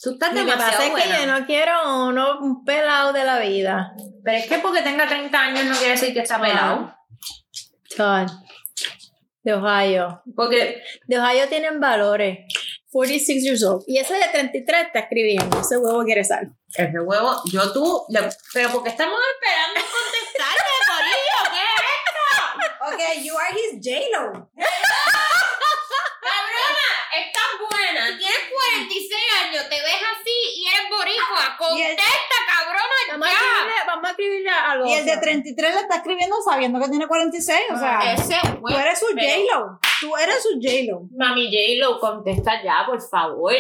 Tú 0.02 0.12
estás 0.12 0.32
Lo 0.32 0.44
que 0.44 0.52
pasa 0.52 0.78
demasiado 0.78 0.96
es 0.96 1.04
que 1.04 1.26
yo 1.26 1.26
no 1.40 1.46
quiero 1.46 2.06
uno, 2.06 2.38
un 2.40 2.64
pelado 2.64 3.12
de 3.12 3.24
la 3.24 3.40
vida. 3.40 3.94
Pero 4.22 4.38
es 4.38 4.46
que 4.46 4.58
porque 4.58 4.82
tenga 4.82 5.08
30 5.08 5.36
años 5.40 5.64
no 5.64 5.74
quiere 5.74 5.92
decir 5.92 6.12
que 6.14 6.20
está 6.20 6.40
pelado. 6.40 6.94
Todd. 7.96 8.28
De 9.46 9.54
Ohio. 9.54 10.22
Porque 10.34 10.82
De 11.06 11.18
Ohio 11.20 11.46
tienen 11.48 11.78
valores. 11.78 12.40
46 12.90 13.44
years 13.44 13.62
old. 13.62 13.84
Y 13.86 13.98
ese 13.98 14.14
de 14.14 14.26
33 14.32 14.86
está 14.86 14.98
escribiendo. 15.00 15.60
Ese 15.60 15.76
huevo 15.76 16.02
quiere 16.04 16.24
sal. 16.24 16.50
ese 16.74 16.98
huevo, 16.98 17.42
yo 17.52 17.72
tú. 17.72 18.04
le- 18.08 18.28
pero 18.52 18.70
porque 18.72 18.88
estamos 18.90 19.18
esperando 19.34 19.80
contestarte, 19.86 20.72
Corillo. 20.90 21.40
¿Qué 21.54 21.62
es 21.62 21.82
esto? 21.94 22.24
Ok, 22.88 23.00
you 23.22 23.38
are 23.38 23.54
his 23.54 23.78
J-Lo. 23.78 24.50
Cabrona, 26.26 26.88
estás 27.14 27.50
buena. 27.70 28.18
Tienes 28.18 28.42
46 28.50 29.22
años, 29.44 29.62
te 29.68 29.76
ves 29.80 30.02
así 30.18 30.36
y 30.56 30.66
Contesta, 31.58 32.38
cabrona, 32.48 32.82
Vamos 33.12 33.28
a 33.28 33.30
ya. 33.30 33.36
escribirle, 33.36 33.74
vamos 33.86 34.04
a 34.04 34.10
escribirle. 34.10 34.50
Y 34.86 34.92
el 34.94 35.06
de 35.06 35.16
33 35.18 35.74
le 35.74 35.80
está 35.80 35.96
escribiendo 35.96 36.36
sabiendo 36.42 36.80
que 36.80 36.88
tiene 36.88 37.06
46. 37.06 37.60
O 37.72 37.78
sea, 37.78 38.12
Ese, 38.14 38.36
tú 38.60 38.68
eres 38.76 38.98
su 38.98 39.06
J-Lo. 39.06 39.78
Tú 40.00 40.16
eres 40.16 40.42
su 40.42 40.58
J-Lo. 40.60 41.08
Mami 41.16 41.46
J-Lo, 41.46 41.98
contesta 42.00 42.62
ya, 42.62 42.84
por 42.86 43.00
favor. 43.00 43.52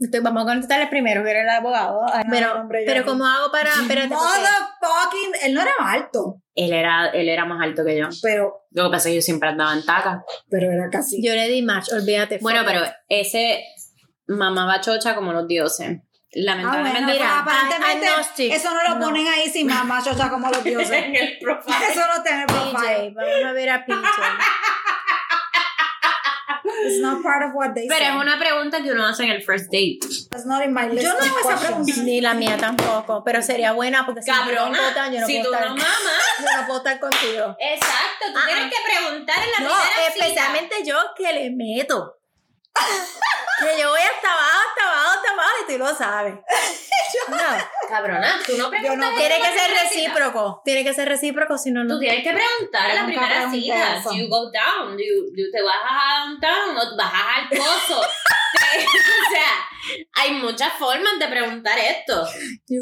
Entonces, 0.00 0.22
vamos 0.22 0.44
a 0.44 0.46
contestarle 0.46 0.86
primero, 0.86 1.24
que 1.24 1.30
era 1.30 1.42
el 1.42 1.48
abogado. 1.48 2.00
Ah, 2.06 2.22
No, 2.24 2.30
pero, 2.30 2.60
hombre, 2.60 2.86
yo 2.86 2.92
pero. 2.92 3.04
¿cómo 3.04 3.26
hago 3.26 3.50
para...? 3.50 3.70
Espérate. 3.70 4.14
Él 5.42 5.54
no 5.54 5.60
era 5.62 5.72
alto, 5.80 6.40
Él 6.54 6.72
era, 6.72 7.08
él 7.08 7.28
era 7.28 7.44
más 7.44 7.60
alto 7.62 7.84
que 7.84 7.98
yo. 7.98 8.06
pero, 8.22 8.66
Lo 8.70 8.84
que 8.84 8.90
pasa 8.90 9.08
es 9.08 9.12
que 9.12 9.16
yo 9.16 9.22
siempre 9.22 9.48
andaba 9.48 9.72
en 9.74 9.84
taca. 9.84 10.24
pero 10.48 10.70
era 10.70 10.88
casi. 10.90 11.20
yo 11.24 11.34
le 11.34 11.48
di 11.48 11.62
match, 11.62 11.92
olvídate. 11.92 12.38
Bueno, 12.40 12.60
fuck 12.60 12.68
pero 12.68 12.84
ese 13.08 13.64
mamaba 14.28 14.80
chocha 14.80 15.14
como 15.14 15.32
los 15.32 15.48
dioses. 15.48 15.98
Ah, 16.30 16.40
Lamentablemente. 16.40 17.00
bueno, 17.00 17.12
mira, 17.14 17.42
pues, 17.44 17.56
aparentemente 17.56 18.06
agnostic. 18.08 18.52
eso 18.52 18.74
no 18.74 18.82
lo 18.82 18.94
No. 18.96 19.06
ponen 19.06 19.26
ahí 19.28 19.48
sin 19.48 19.66
mamá 19.66 20.02
chocha 20.04 20.28
como 20.28 20.50
los 20.50 20.62
dioses. 20.62 20.90
en 21.04 21.16
el 21.16 21.38
profile. 21.38 21.76
Eso 21.90 22.00
no 22.14 22.22
tiene 22.22 22.44
profile. 22.46 23.10
PJ, 23.10 23.14
vamos 23.14 23.44
a 23.46 23.52
ver 23.52 23.70
a 23.70 23.84
PJ. 23.86 23.98
It's 26.84 27.00
not 27.00 27.22
part 27.22 27.42
of 27.42 27.54
what 27.54 27.72
they 27.74 27.88
Pero 27.88 27.98
say. 28.04 28.08
es 28.08 28.14
una 28.22 28.38
pregunta 28.38 28.82
que 28.82 28.92
uno 28.92 29.06
hace 29.06 29.24
en 29.24 29.30
el 29.30 29.42
first 29.42 29.66
date. 29.66 29.98
It's 30.04 30.44
not 30.46 30.62
in 30.62 30.72
my 30.72 30.88
list 30.88 31.02
Yo 31.06 31.12
no 31.14 31.18
hago 31.24 31.38
esa 31.50 31.56
pregunta. 31.66 31.92
Ni 32.02 32.20
la 32.20 32.34
mía 32.34 32.56
tampoco, 32.58 33.24
pero 33.24 33.42
sería 33.42 33.72
buena 33.72 34.04
porque 34.06 34.22
si 34.22 34.30
Cabrona, 34.30 34.78
votan, 34.88 35.12
yo 35.12 35.20
no 35.20 35.26
si 35.26 35.38
puedo 35.38 35.48
tú 35.50 35.54
estar, 35.54 35.68
no 35.70 35.76
mamas. 35.76 36.22
yo 36.38 36.60
no 36.60 36.66
puedo 36.66 36.78
estar 36.78 37.00
contigo. 37.00 37.56
Exacto, 37.58 38.24
tú 38.32 38.38
Ah, 38.38 38.46
tienes 38.46 38.64
ah. 38.66 38.70
que 38.70 38.96
preguntar 38.96 39.36
en 39.38 39.50
la 39.64 39.68
No, 39.70 39.76
primera 39.76 40.08
especialmente 40.08 40.74
yo 40.84 40.96
que 41.16 41.32
le 41.32 41.50
meto. 41.50 42.16
Que 43.60 43.80
yo 43.80 43.90
voy 43.90 44.00
hasta 44.00 44.32
abajo, 44.32 44.68
hasta 44.68 44.84
abajo, 44.90 45.10
hasta 45.16 45.30
abajo 45.32 45.52
y 45.68 45.72
tú 45.72 45.78
lo 45.78 45.94
sabes. 45.94 46.34
No, 47.28 47.36
cita. 47.36 47.70
Cabrona, 47.88 48.38
tú 48.44 48.52
no 48.58 48.68
preguntas. 48.68 48.98
no- 48.98 49.08
en 49.10 49.16
tiene 49.16 49.38
que 49.40 49.58
ser 49.58 49.70
recíproco. 49.82 50.60
Tiene 50.64 50.84
que 50.84 50.92
ser 50.94 51.08
recíproco, 51.08 51.56
si 51.56 51.70
no, 51.70 51.82
no. 51.82 51.94
Tú 51.94 52.00
tienes 52.00 52.22
que 52.22 52.32
preguntar 52.34 52.90
en 52.90 52.96
la 52.96 53.04
primera 53.06 53.50
cita. 53.50 53.96
eso. 53.96 54.12
You 54.12 54.28
go 54.28 54.50
down, 54.50 54.92
you, 54.98 55.32
you 55.34 55.50
te 55.50 55.62
bajas 55.62 55.90
a 55.90 56.26
downtown 56.26 56.76
o 56.76 56.96
bajas 56.96 57.38
al 57.38 57.48
pozo. 57.58 58.00
O 58.68 59.30
sea, 59.30 60.02
hay 60.14 60.32
muchas 60.32 60.72
formas 60.74 61.18
de 61.18 61.28
preguntar 61.28 61.78
esto. 61.78 62.26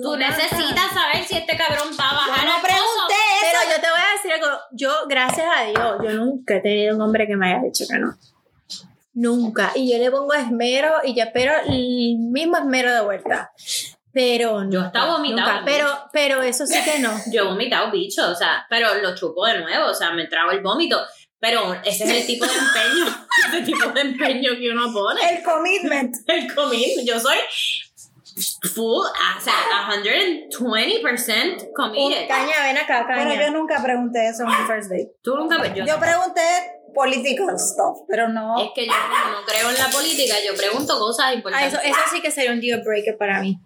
Tú 0.03 0.16
necesitas 0.16 0.91
saber 0.93 1.24
si 1.24 1.37
este 1.37 1.57
cabrón 1.57 1.91
va 1.99 2.11
a 2.11 2.14
bajar 2.14 2.39
Yo 2.41 2.45
no 2.47 2.55
al 2.57 2.61
pozo. 2.61 2.72
pregunté 2.74 3.14
eso. 3.43 3.59
Pero 3.62 3.77
yo 3.77 3.81
te 3.83 3.91
voy 3.91 4.01
a 4.01 4.12
decir 4.16 4.33
algo. 4.33 4.59
Yo, 4.72 5.07
gracias 5.09 5.47
a 5.57 5.62
Dios, 5.64 5.97
yo 6.03 6.11
nunca 6.12 6.57
he 6.57 6.61
tenido 6.61 6.97
un 6.97 7.03
hombre 7.03 7.27
que 7.27 7.37
me 7.37 7.49
haya 7.53 7.62
dicho 7.62 7.85
que 7.89 7.99
no. 7.99 8.14
Nunca. 9.17 9.73
Y 9.75 9.91
yo 9.91 9.99
le 9.99 10.11
pongo 10.11 10.35
esmero 10.35 10.93
y 11.03 11.14
yo 11.14 11.25
espero 11.25 11.55
el 11.67 12.19
mismo 12.19 12.59
esmero 12.59 12.93
de 12.93 13.01
vuelta. 13.01 13.51
Pero 14.12 14.61
Yo 14.61 14.64
nunca, 14.64 14.87
estaba 14.89 15.12
vomitando, 15.12 15.53
nunca. 15.53 15.62
Pero, 15.64 15.89
pero 16.12 16.43
eso 16.43 16.67
sí 16.67 16.79
que 16.85 16.99
no. 16.99 17.11
Yo 17.33 17.43
he 17.43 17.47
vomitado 17.47 17.91
bicho, 17.91 18.31
o 18.31 18.35
sea, 18.35 18.67
pero 18.69 18.95
lo 18.95 19.14
chupo 19.14 19.47
de 19.47 19.61
nuevo, 19.61 19.87
o 19.87 19.95
sea, 19.95 20.12
me 20.12 20.27
trago 20.27 20.51
el 20.51 20.61
vómito. 20.61 21.01
Pero 21.39 21.75
ese 21.85 22.05
es 22.05 22.11
el 22.11 22.27
tipo 22.27 22.47
de 22.47 22.53
empeño, 22.53 23.07
ese 23.49 23.62
tipo 23.62 23.89
de 23.91 24.01
empeño 24.03 24.53
que 24.59 24.71
uno 24.71 24.93
pone. 24.93 25.21
El 25.31 25.43
commitment. 25.43 26.14
El 26.27 26.55
commitment. 26.55 27.09
Yo 27.09 27.19
soy 27.19 27.39
full, 28.75 29.07
o 29.07 29.41
sea, 29.41 29.55
120% 30.03 31.73
committed. 31.75 32.29
Caña, 32.29 32.55
ven 32.64 32.77
acá, 32.77 33.07
caña. 33.07 33.31
Pero 33.31 33.47
yo 33.47 33.51
nunca 33.51 33.83
pregunté 33.83 34.29
eso 34.29 34.43
en 34.43 34.51
un 34.51 34.67
first 34.67 34.91
date. 34.91 35.14
Tú 35.23 35.37
nunca, 35.37 35.73
yo, 35.75 35.87
Yo 35.87 35.99
pregunté 35.99 36.76
political 36.97 37.57
stuff, 37.59 37.99
pero 38.09 38.28
no. 38.28 38.59
es 38.59 38.70
que 38.74 38.86
yo 38.86 38.92
como 38.92 39.38
no 39.40 39.47
creo 39.47 39.70
en 39.70 39.78
la 39.78 39.88
política, 39.90 40.34
yo 40.44 40.57
pregunto 40.57 40.99
cosas 40.99 41.26
Ah, 41.28 41.34
importantes. 41.34 41.72
eso, 41.74 41.82
eso 41.82 41.99
sí 42.12 42.20
que 42.22 42.30
sería 42.32 42.51
un 42.53 42.61
deal 42.61 42.82
breaker 42.82 43.16
para 43.16 43.40
mí. 43.40 43.61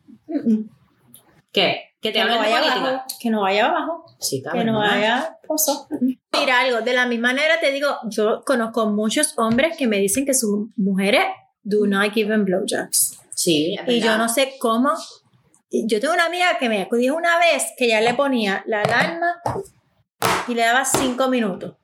¿Qué? 1.53 1.83
¿Que 2.01 2.12
te 2.12 2.18
Que 2.18 2.24
no 2.24 2.39
vaya 2.39 2.57
política? 2.59 2.89
abajo. 2.89 3.05
Que 3.20 3.31
no 3.31 3.41
vaya 3.43 3.66
abajo. 3.66 4.05
Sí, 4.18 4.43
Que 4.53 4.64
no 4.64 4.78
vaya 4.78 5.37
pozo. 5.47 5.89
Mira 6.33 6.61
algo, 6.61 6.81
de 6.81 6.93
la 6.95 7.07
misma 7.07 7.28
manera 7.28 7.61
te 7.61 7.70
digo, 7.72 7.89
yo 8.09 8.43
conozco 8.45 8.87
muchos 8.87 9.35
hombres 9.39 9.76
que 9.76 9.87
me 9.87 9.99
dicen 9.99 10.24
que 10.26 10.35
sus 10.35 10.68
mujeres 10.76 11.24
do 11.62 11.87
not 11.87 12.12
give 12.12 12.31
them 12.31 12.45
blowjobs. 12.45 13.18
Sí, 13.35 13.74
es 13.74 13.89
Y 13.89 14.01
yo 14.01 14.16
no 14.18 14.28
sé 14.28 14.55
cómo. 14.59 14.91
Yo 15.70 16.01
tengo 16.01 16.14
una 16.14 16.26
amiga 16.26 16.59
que 16.59 16.68
me 16.68 16.89
dijo 16.93 17.14
una 17.16 17.39
vez 17.39 17.64
que 17.76 17.89
ya 17.89 18.01
le 18.01 18.14
ponía 18.14 18.62
la 18.66 18.81
alarma 18.83 19.41
y 20.49 20.55
le 20.55 20.62
daba 20.62 20.85
cinco 20.85 21.28
minutos. 21.28 21.74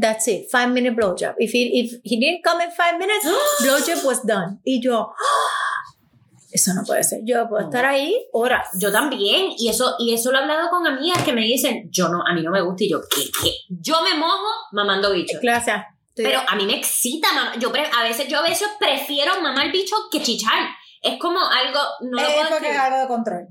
That's 0.00 0.26
it, 0.28 0.48
five 0.50 0.70
minute 0.72 0.94
blowjob. 0.96 1.34
If 1.38 1.52
he, 1.52 1.80
if 1.80 2.00
he 2.04 2.18
didn't 2.18 2.42
come 2.42 2.62
in 2.62 2.70
five 2.70 2.98
minutes, 2.98 3.26
blowjob 3.62 4.04
was 4.04 4.22
done. 4.24 4.58
Y 4.64 4.80
yo, 4.80 5.12
"Ah, 5.12 5.94
eso 6.52 6.72
no 6.74 6.82
puede 6.84 7.02
ser. 7.04 7.20
Yo 7.24 7.48
puedo 7.48 7.64
estar 7.64 7.84
ahí 7.84 8.16
horas. 8.32 8.66
Yo 8.78 8.90
también, 8.90 9.52
y 9.58 9.68
eso, 9.68 9.94
y 9.98 10.14
eso 10.14 10.32
lo 10.32 10.38
he 10.38 10.42
hablado 10.42 10.70
con 10.70 10.86
amigas 10.86 11.22
que 11.22 11.32
me 11.32 11.42
dicen, 11.42 11.88
yo 11.90 12.08
no, 12.08 12.22
a 12.26 12.32
mí 12.34 12.42
no 12.42 12.50
me 12.50 12.60
gusta, 12.62 12.84
y 12.84 12.90
yo, 12.90 13.00
¿qué, 13.14 13.22
qué? 13.42 13.50
Yo 13.68 14.00
me 14.02 14.14
mojo 14.14 14.48
mamando 14.72 15.12
bicho. 15.12 15.38
Clase. 15.40 15.72
Pero 16.14 16.40
a 16.46 16.56
mí 16.56 16.66
me 16.66 16.76
excita, 16.76 17.32
mamá. 17.32 17.52
Yo 17.58 17.70
pre- 17.72 17.88
a 17.96 18.02
veces, 18.02 18.26
yo 18.28 18.38
a 18.38 18.42
veces 18.42 18.68
prefiero 18.78 19.40
mamar 19.40 19.70
bicho 19.70 19.94
que 20.10 20.20
chichar. 20.22 20.68
Es 21.02 21.18
como 21.18 21.38
algo, 21.40 21.78
no 22.02 22.20
lo 22.20 22.28
es 22.28 22.34
puedo 22.34 22.48
porque 22.50 22.54
es 22.56 22.60
describir. 22.62 22.80
algo 22.80 22.98
de 22.98 23.06
control. 23.06 23.48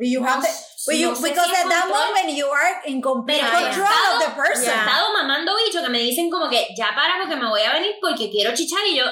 You 0.00 0.24
have 0.24 0.40
the, 0.42 0.48
but 0.86 0.94
you, 0.96 1.10
no 1.10 1.14
sé 1.16 1.28
because 1.28 1.46
si 1.50 1.54
at 1.56 1.68
that 1.68 1.82
control. 1.84 2.06
moment 2.08 2.36
you 2.36 2.46
are 2.46 2.80
in 2.86 3.00
complete 3.02 3.40
Pero 3.40 3.52
control 3.52 3.84
estado, 3.86 4.16
of 4.16 4.24
the 4.24 4.30
person. 4.42 4.64
he 4.64 4.78
estado 4.78 5.12
mamando 5.12 5.52
bicho 5.66 5.82
que 5.82 5.88
me 5.90 5.98
dicen 5.98 6.30
como 6.30 6.48
que 6.48 6.68
ya 6.76 6.94
para 6.94 7.18
porque 7.20 7.36
me 7.36 7.46
voy 7.48 7.60
a 7.62 7.72
venir 7.74 7.92
porque 8.00 8.30
quiero 8.30 8.54
chichar 8.54 8.80
y 8.88 8.96
yo, 8.96 9.04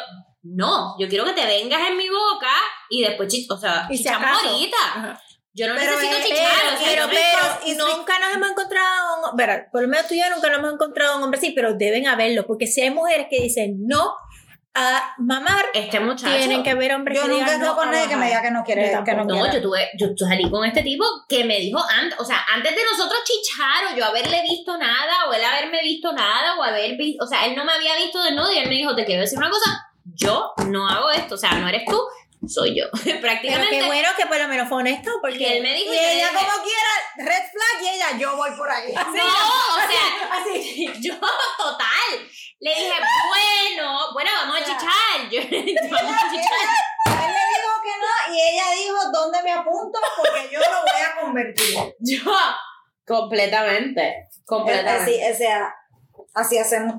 no, 0.43 0.97
yo 0.99 1.09
quiero 1.09 1.25
que 1.25 1.33
te 1.33 1.45
vengas 1.45 1.89
en 1.89 1.97
mi 1.97 2.09
boca 2.09 2.51
y 2.89 3.03
después, 3.03 3.29
chi- 3.29 3.47
o 3.51 3.57
sea, 3.59 3.87
si 3.89 3.99
chichamos 3.99 4.27
ahorita. 4.45 4.77
Ajá. 4.95 5.23
Yo 5.55 5.67
no 5.67 5.75
Pero 5.75 5.91
necesito 5.93 6.17
es- 6.19 6.25
chichar, 6.25 6.47
Pero, 6.63 6.75
o 6.75 6.79
sea, 6.79 6.89
pero, 6.89 7.03
yo 7.03 7.09
pero, 7.11 7.67
y- 7.67 7.75
nunca 7.97 8.19
nos 8.21 8.33
hemos 8.35 8.51
encontrado, 8.51 9.17
un, 9.33 9.39
por 9.73 9.83
lo 9.83 9.89
menos 9.89 10.07
tú 10.07 10.15
y 10.15 10.21
yo 10.21 10.31
nunca 10.31 10.49
nos 10.51 10.59
hemos 10.61 10.73
encontrado 10.75 11.17
un 11.19 11.23
hombre 11.25 11.39
así, 11.39 11.51
pero 11.51 11.75
deben 11.75 12.07
haberlo, 12.07 12.47
porque 12.47 12.67
si 12.69 12.81
hay 12.83 12.91
mujeres 12.91 13.27
que 13.29 13.41
dicen 13.43 13.75
no 13.87 14.15
a 14.79 15.15
mamar, 15.19 15.67
este 15.75 16.01
muchacho. 16.01 16.37
tienen 16.37 16.63
que 16.63 16.71
haber 16.71 16.95
hombres 16.95 17.19
Yo 17.19 17.25
que 17.25 17.29
nunca 17.29 17.59
no 17.59 17.75
con 17.75 17.91
nadie 17.91 18.09
que 18.09 18.17
me 18.17 18.27
diga 18.27 18.43
que 18.43 18.51
no 18.51 18.63
quiere, 18.65 18.93
Yo 18.93 19.05
que 19.05 19.13
no 19.13 19.19
tampoco. 19.19 19.39
No, 19.39 19.43
quiere. 19.45 19.57
yo 19.57 19.63
tuve, 19.63 19.91
yo 19.99 20.07
salí 20.17 20.51
con 20.51 20.65
este 20.65 20.83
tipo 20.83 21.05
que 21.29 21.45
me 21.45 21.59
dijo 21.59 21.79
antes, 21.91 22.19
o 22.19 22.25
sea, 22.25 22.45
antes 22.55 22.75
de 22.75 22.83
nosotros 22.91 23.19
chichar 23.25 23.93
o 23.93 23.97
yo 23.97 24.05
haberle 24.05 24.43
visto 24.43 24.77
nada 24.79 25.29
o 25.29 25.33
él 25.33 25.45
haberme 25.45 25.83
visto 25.83 26.13
nada 26.13 26.57
o 26.59 26.63
haber 26.63 26.97
visto, 26.97 27.25
o 27.25 27.27
sea, 27.27 27.47
él 27.47 27.55
no 27.57 27.65
me 27.65 27.73
había 27.73 27.97
visto 27.97 28.23
desnudo 28.23 28.53
y 28.53 28.59
él 28.59 28.69
me 28.69 28.75
dijo, 28.77 28.95
te 28.95 29.05
quiero 29.05 29.23
decir 29.23 29.39
una 29.39 29.51
cosa, 29.51 29.91
yo 30.15 30.53
no 30.69 30.89
hago 30.89 31.11
esto, 31.11 31.35
o 31.35 31.39
sea, 31.39 31.53
no 31.53 31.69
eres 31.69 31.85
tú, 31.85 32.01
soy 32.47 32.79
yo. 32.79 32.87
Pero 33.05 33.21
Prácticamente. 33.21 33.79
qué 33.79 33.87
bueno 33.87 34.09
que 34.17 34.27
por 34.27 34.39
lo 34.39 34.49
menos 34.49 34.69
fue 34.69 34.79
honesto, 34.79 35.11
y 35.11 35.21
porque 35.21 35.57
él 35.57 35.63
me 35.63 35.75
dijo, 35.75 35.93
Y 35.93 35.97
ella 35.97 36.29
dije, 36.31 36.47
como 36.47 36.63
quiera, 36.65 37.31
red 37.31 37.45
flag, 37.51 37.83
y 37.83 37.89
ella, 37.97 38.19
yo 38.19 38.37
voy 38.37 38.51
por 38.57 38.71
ahí. 38.71 38.93
no, 38.95 39.03
o 39.03 39.91
sea, 39.91 40.41
así, 40.41 40.89
yo 41.01 41.15
total. 41.15 42.29
Le 42.61 42.71
dije, 42.71 42.93
bueno, 43.29 44.13
bueno, 44.13 44.31
vamos 44.43 44.57
a 44.57 44.65
chichar. 44.65 45.31
Yo, 45.31 45.41
vamos 45.43 46.17
a 46.17 46.31
chichar. 46.31 46.67
Él 47.07 47.33
le 47.33 47.45
dijo 47.49 47.73
que 47.83 47.93
no, 48.01 48.35
y 48.35 48.41
ella 48.41 48.65
dijo, 48.75 48.97
¿dónde 49.13 49.43
me 49.43 49.53
apunto? 49.53 49.99
Porque 50.17 50.49
yo 50.53 50.61
lo 50.61 50.83
voy 50.83 51.01
a 51.01 51.21
convertir. 51.21 51.77
Yo, 52.01 52.23
completamente, 53.07 54.29
completamente. 54.45 55.25
Así, 55.25 55.33
o 55.33 55.37
sea, 55.37 55.75
así 56.35 56.59
hacemos. 56.59 56.97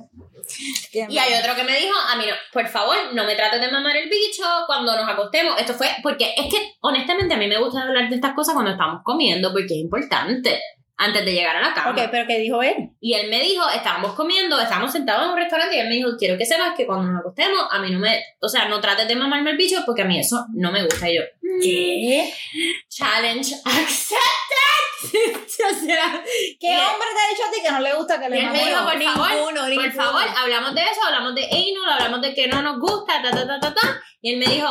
Y 0.91 1.17
hay 1.17 1.33
otro 1.39 1.55
que 1.55 1.63
me 1.63 1.77
dijo, 1.77 1.95
a 1.95 2.15
mí 2.15 2.25
no, 2.25 2.33
por 2.51 2.67
favor, 2.67 2.95
no 3.13 3.25
me 3.25 3.35
trates 3.35 3.61
de 3.61 3.71
mamar 3.71 3.95
el 3.95 4.09
bicho 4.09 4.43
cuando 4.65 4.95
nos 4.95 5.07
acostemos. 5.07 5.59
Esto 5.59 5.73
fue, 5.73 5.87
porque 6.01 6.33
es 6.35 6.51
que 6.51 6.73
honestamente 6.81 7.35
a 7.35 7.37
mí 7.37 7.47
me 7.47 7.59
gusta 7.59 7.83
hablar 7.83 8.09
de 8.09 8.15
estas 8.15 8.33
cosas 8.33 8.53
cuando 8.53 8.71
estamos 8.71 9.01
comiendo, 9.03 9.51
porque 9.51 9.75
es 9.75 9.81
importante, 9.81 10.59
antes 11.01 11.23
de 11.23 11.31
llegar 11.33 11.55
a 11.55 11.61
la 11.61 11.73
cama. 11.73 11.91
Ok, 11.91 12.09
pero 12.11 12.27
¿qué 12.27 12.37
dijo 12.39 12.61
él? 12.61 12.89
Y 12.99 13.13
él 13.13 13.29
me 13.29 13.39
dijo, 13.39 13.63
estábamos 13.69 14.13
comiendo, 14.13 14.59
estábamos 14.59 14.91
sentados 14.91 15.23
en 15.25 15.31
un 15.31 15.37
restaurante 15.37 15.75
y 15.75 15.79
él 15.79 15.87
me 15.87 15.95
dijo, 15.95 16.09
quiero 16.19 16.37
que 16.37 16.45
sepas 16.45 16.75
que 16.75 16.85
cuando 16.85 17.09
nos 17.11 17.21
acostemos, 17.21 17.63
a 17.71 17.79
mí 17.79 17.89
no 17.91 17.99
me, 17.99 18.21
o 18.41 18.49
sea, 18.49 18.65
no 18.67 18.81
trates 18.81 19.07
de 19.07 19.15
mamarme 19.15 19.51
el 19.51 19.57
bicho 19.57 19.77
porque 19.85 20.01
a 20.01 20.05
mí 20.05 20.19
eso 20.19 20.45
no 20.53 20.71
me 20.71 20.83
gusta. 20.83 21.09
Y 21.09 21.15
yo, 21.15 21.21
¿Qué? 21.63 22.33
challenge 22.89 23.55
accepted. 23.65 24.99
o 25.01 25.79
sea, 25.85 26.23
¿Qué 26.59 26.67
y 26.73 26.75
hombre 26.75 27.07
te 27.13 27.19
ha 27.19 27.29
dicho 27.29 27.43
a 27.47 27.51
ti 27.51 27.61
que 27.63 27.71
no 27.71 27.79
le 27.79 27.93
gusta 27.93 28.19
que 28.19 28.29
le 28.29 28.39
él 28.39 28.45
me 28.47 28.49
mamen? 28.49 28.65
dijo, 28.67 28.83
por 28.83 29.01
favor, 29.01 29.29
ninguno, 29.31 29.59
por 29.61 29.69
ninguno. 29.69 29.91
favor, 29.93 30.23
hablamos 30.37 30.75
de 30.75 30.81
eso, 30.81 30.99
hablamos 31.05 31.35
de 31.35 31.43
anal, 31.45 31.93
hablamos 31.93 32.21
de 32.21 32.33
que 32.33 32.47
no 32.47 32.61
nos 32.61 32.79
gusta, 32.79 33.21
ta, 33.21 33.31
ta, 33.31 33.47
ta, 33.47 33.59
ta, 33.59 33.73
ta. 33.73 34.01
Y 34.21 34.33
él 34.33 34.39
me 34.39 34.47
dijo, 34.53 34.67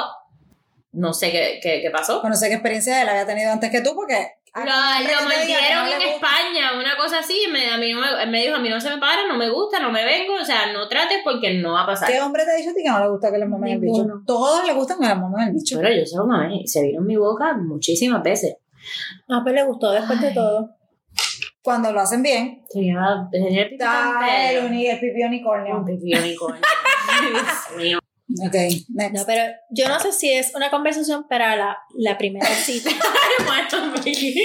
no 0.92 1.14
sé 1.14 1.30
qué, 1.32 1.58
qué, 1.62 1.80
qué 1.82 1.90
pasó. 1.90 2.20
Bueno, 2.20 2.36
sé 2.36 2.48
qué 2.48 2.54
experiencia 2.54 3.00
él 3.00 3.08
había 3.08 3.26
tenido 3.26 3.50
antes 3.50 3.70
que 3.70 3.80
tú, 3.80 3.94
porque... 3.94 4.32
Lo, 4.54 4.64
lo 4.64 5.22
mordieron 5.22 5.86
no 5.86 5.92
en 5.92 5.98
le 6.00 6.06
gusta. 6.10 6.26
España, 6.26 6.72
una 6.72 6.96
cosa 6.96 7.07
así, 7.18 7.34
y 7.46 7.50
me, 7.50 7.70
a 7.70 7.78
mí 7.78 7.92
no 7.92 8.00
me, 8.30 8.40
dijo, 8.42 8.56
a 8.56 8.60
mí 8.60 8.68
no 8.68 8.80
se 8.80 8.90
me 8.90 8.98
para, 8.98 9.26
no 9.26 9.36
me 9.36 9.50
gusta, 9.50 9.80
no 9.80 9.90
me 9.90 10.04
vengo, 10.04 10.34
o 10.34 10.44
sea, 10.44 10.72
no 10.72 10.88
trates 10.88 11.18
porque 11.24 11.54
no 11.54 11.72
va 11.72 11.82
a 11.82 11.86
pasar. 11.86 12.10
¿Qué 12.10 12.20
hombre 12.20 12.44
te 12.44 12.52
ha 12.52 12.54
dicho 12.54 12.70
a 12.70 12.74
ti 12.74 12.82
que 12.82 12.90
no 12.90 13.00
le 13.00 13.08
gusta 13.08 13.30
que 13.30 13.38
le 13.38 13.46
mamen 13.46 13.74
el 13.74 13.80
bicho? 13.80 14.06
Todos 14.26 14.66
le 14.66 14.72
gustan 14.74 14.98
que 15.00 15.06
le 15.06 15.14
mamen 15.14 15.48
el 15.48 15.54
bicho. 15.54 15.78
Pero 15.80 15.94
yo 15.94 16.06
se 16.06 16.16
lo 16.16 16.26
mamé, 16.26 16.66
se 16.66 16.82
vino 16.82 17.00
en 17.00 17.06
mi 17.06 17.16
boca 17.16 17.54
muchísimas 17.54 18.22
veces. 18.22 18.56
No, 19.28 19.42
pero 19.44 19.56
le 19.56 19.64
gustó 19.64 19.90
después 19.90 20.20
de 20.20 20.32
todo. 20.32 20.70
Cuando 21.62 21.92
lo 21.92 22.00
hacen 22.00 22.22
bien, 22.22 22.64
Tenía, 22.72 23.28
el 23.32 23.72
está 23.72 24.50
el, 24.50 24.72
el 24.72 25.00
pipí 25.00 25.22
unicornio. 25.22 25.76
Un 25.76 25.84
pipí 25.84 26.14
unicornio. 26.14 26.62
Dios 27.32 27.76
mío. 27.76 27.98
Ok, 28.30 28.54
next. 28.90 29.14
No, 29.14 29.22
pero 29.26 29.54
yo 29.70 29.88
no 29.88 29.98
sé 30.00 30.12
si 30.12 30.30
es 30.30 30.54
una 30.54 30.70
conversación 30.70 31.26
para 31.28 31.56
la, 31.56 31.78
la 31.94 32.18
primera 32.18 32.46
cita. 32.46 32.90
No 33.38 34.04
sé 34.04 34.14
si 34.14 34.40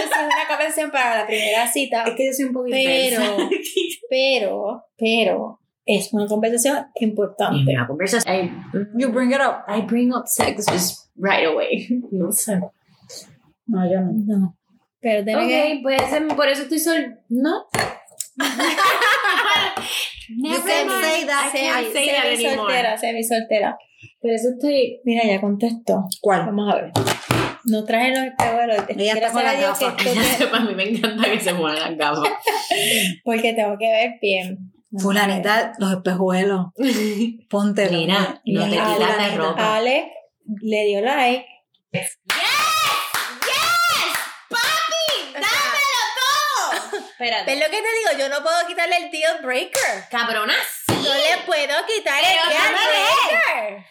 es 0.00 0.06
una 0.06 0.48
conversación 0.48 0.90
para 0.90 1.18
la 1.18 1.26
primera 1.26 1.70
cita, 1.70 2.04
es 2.04 2.14
que 2.16 2.26
yo 2.26 2.32
soy 2.32 2.44
un 2.46 2.52
poco 2.52 2.66
pero, 2.70 3.48
pero, 4.10 4.84
pero, 4.96 5.60
es 5.86 6.12
una 6.12 6.26
conversación 6.26 6.86
importante. 6.96 7.72
una 7.72 7.86
conversación. 7.86 8.34
I, 8.34 8.50
You 8.96 9.10
bring 9.10 9.32
it 9.32 9.40
up. 9.40 9.64
I 9.68 9.82
bring 9.82 10.12
up 10.12 10.26
sex 10.26 10.66
just 10.66 11.10
right 11.16 11.46
away. 11.46 11.88
No 12.10 12.32
sé. 12.32 12.60
No, 13.66 13.90
yo 13.90 14.00
no. 14.00 14.12
No. 14.38 14.56
Pero 15.00 15.24
tiene 15.24 15.48
que. 15.48 15.74
Ok, 15.74 15.82
pues 15.82 16.12
em, 16.12 16.28
por 16.28 16.48
eso 16.48 16.62
estoy 16.62 16.78
sol. 16.78 17.18
No. 17.28 17.66
You 20.28 20.62
can 20.62 20.88
say 20.88 21.26
that. 21.26 21.50
I 21.52 21.58
can't 21.58 21.92
say 21.92 22.06
that 22.06 22.22
semi 22.22 22.46
anymore. 22.46 22.70
soltera, 22.70 22.98
semi 22.98 23.22
soltera. 23.24 23.78
Por 24.20 24.30
eso 24.30 24.48
estoy. 24.50 25.00
Mira, 25.04 25.24
ya 25.26 25.40
contestó. 25.40 26.04
¿Cuál? 26.20 26.46
Vamos 26.46 26.72
a 26.72 26.76
ver. 26.76 26.92
No 27.64 27.84
traje 27.84 28.10
los 28.10 28.24
espejuelos. 28.24 28.76
Ella 28.88 29.12
está 29.14 29.32
con 29.32 29.42
las 29.42 29.54
que 29.54 29.86
gafas. 29.86 30.52
A 30.52 30.60
mí 30.60 30.74
me 30.74 30.90
encanta 30.90 31.30
que 31.30 31.40
se 31.40 31.54
pongan 31.54 31.78
las 31.78 31.96
gafas. 31.96 32.30
porque 33.24 33.54
tengo 33.54 33.76
que 33.78 33.90
ver 33.90 34.10
bien. 34.20 34.72
Fulanita, 34.96 35.72
los 35.78 35.92
espejuelos. 35.92 36.66
Póntelo. 37.50 37.98
Mira, 37.98 38.40
no 38.44 38.64
te 38.64 38.70
quitas 38.70 38.88
de 38.88 38.94
fulanita. 38.94 39.36
ropa. 39.36 39.76
Ale 39.76 40.12
le 40.62 40.84
dio 40.84 41.00
like. 41.00 41.46
Espérate. 47.24 47.50
¿Ves 47.54 47.60
lo 47.60 47.70
que 47.70 47.82
te 47.82 47.88
digo? 48.12 48.18
Yo 48.18 48.28
no 48.28 48.42
puedo 48.42 48.66
quitarle 48.66 48.96
el 48.98 49.10
deal 49.10 49.38
breaker. 49.42 50.04
Cabrona, 50.10 50.54
No 50.88 51.14
le 51.14 51.36
puedo 51.46 51.86
quitar 51.86 52.22
el 52.22 52.30
deal 52.30 52.48
déjame 52.50 52.78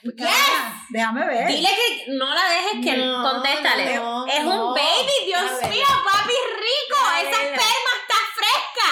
breaker. 0.04 0.28
Ah, 0.28 0.86
Déjame 0.90 1.26
ver. 1.26 1.48
Dile 1.48 1.70
que 1.70 2.12
no 2.12 2.34
la 2.34 2.42
dejes 2.50 2.86
que 2.86 2.98
No, 2.98 3.24
contéstale. 3.24 3.96
no, 3.96 4.28
es 4.28 4.44
no. 4.44 4.68
un 4.68 4.74
baby, 4.76 5.26
Dios 5.26 5.62
ver. 5.62 5.70
mío, 5.72 5.86
papi 6.06 6.34
rico. 6.34 7.00
Esa 7.22 7.44
esperma 7.44 7.92
está 8.02 8.20
fresca. 8.36 8.90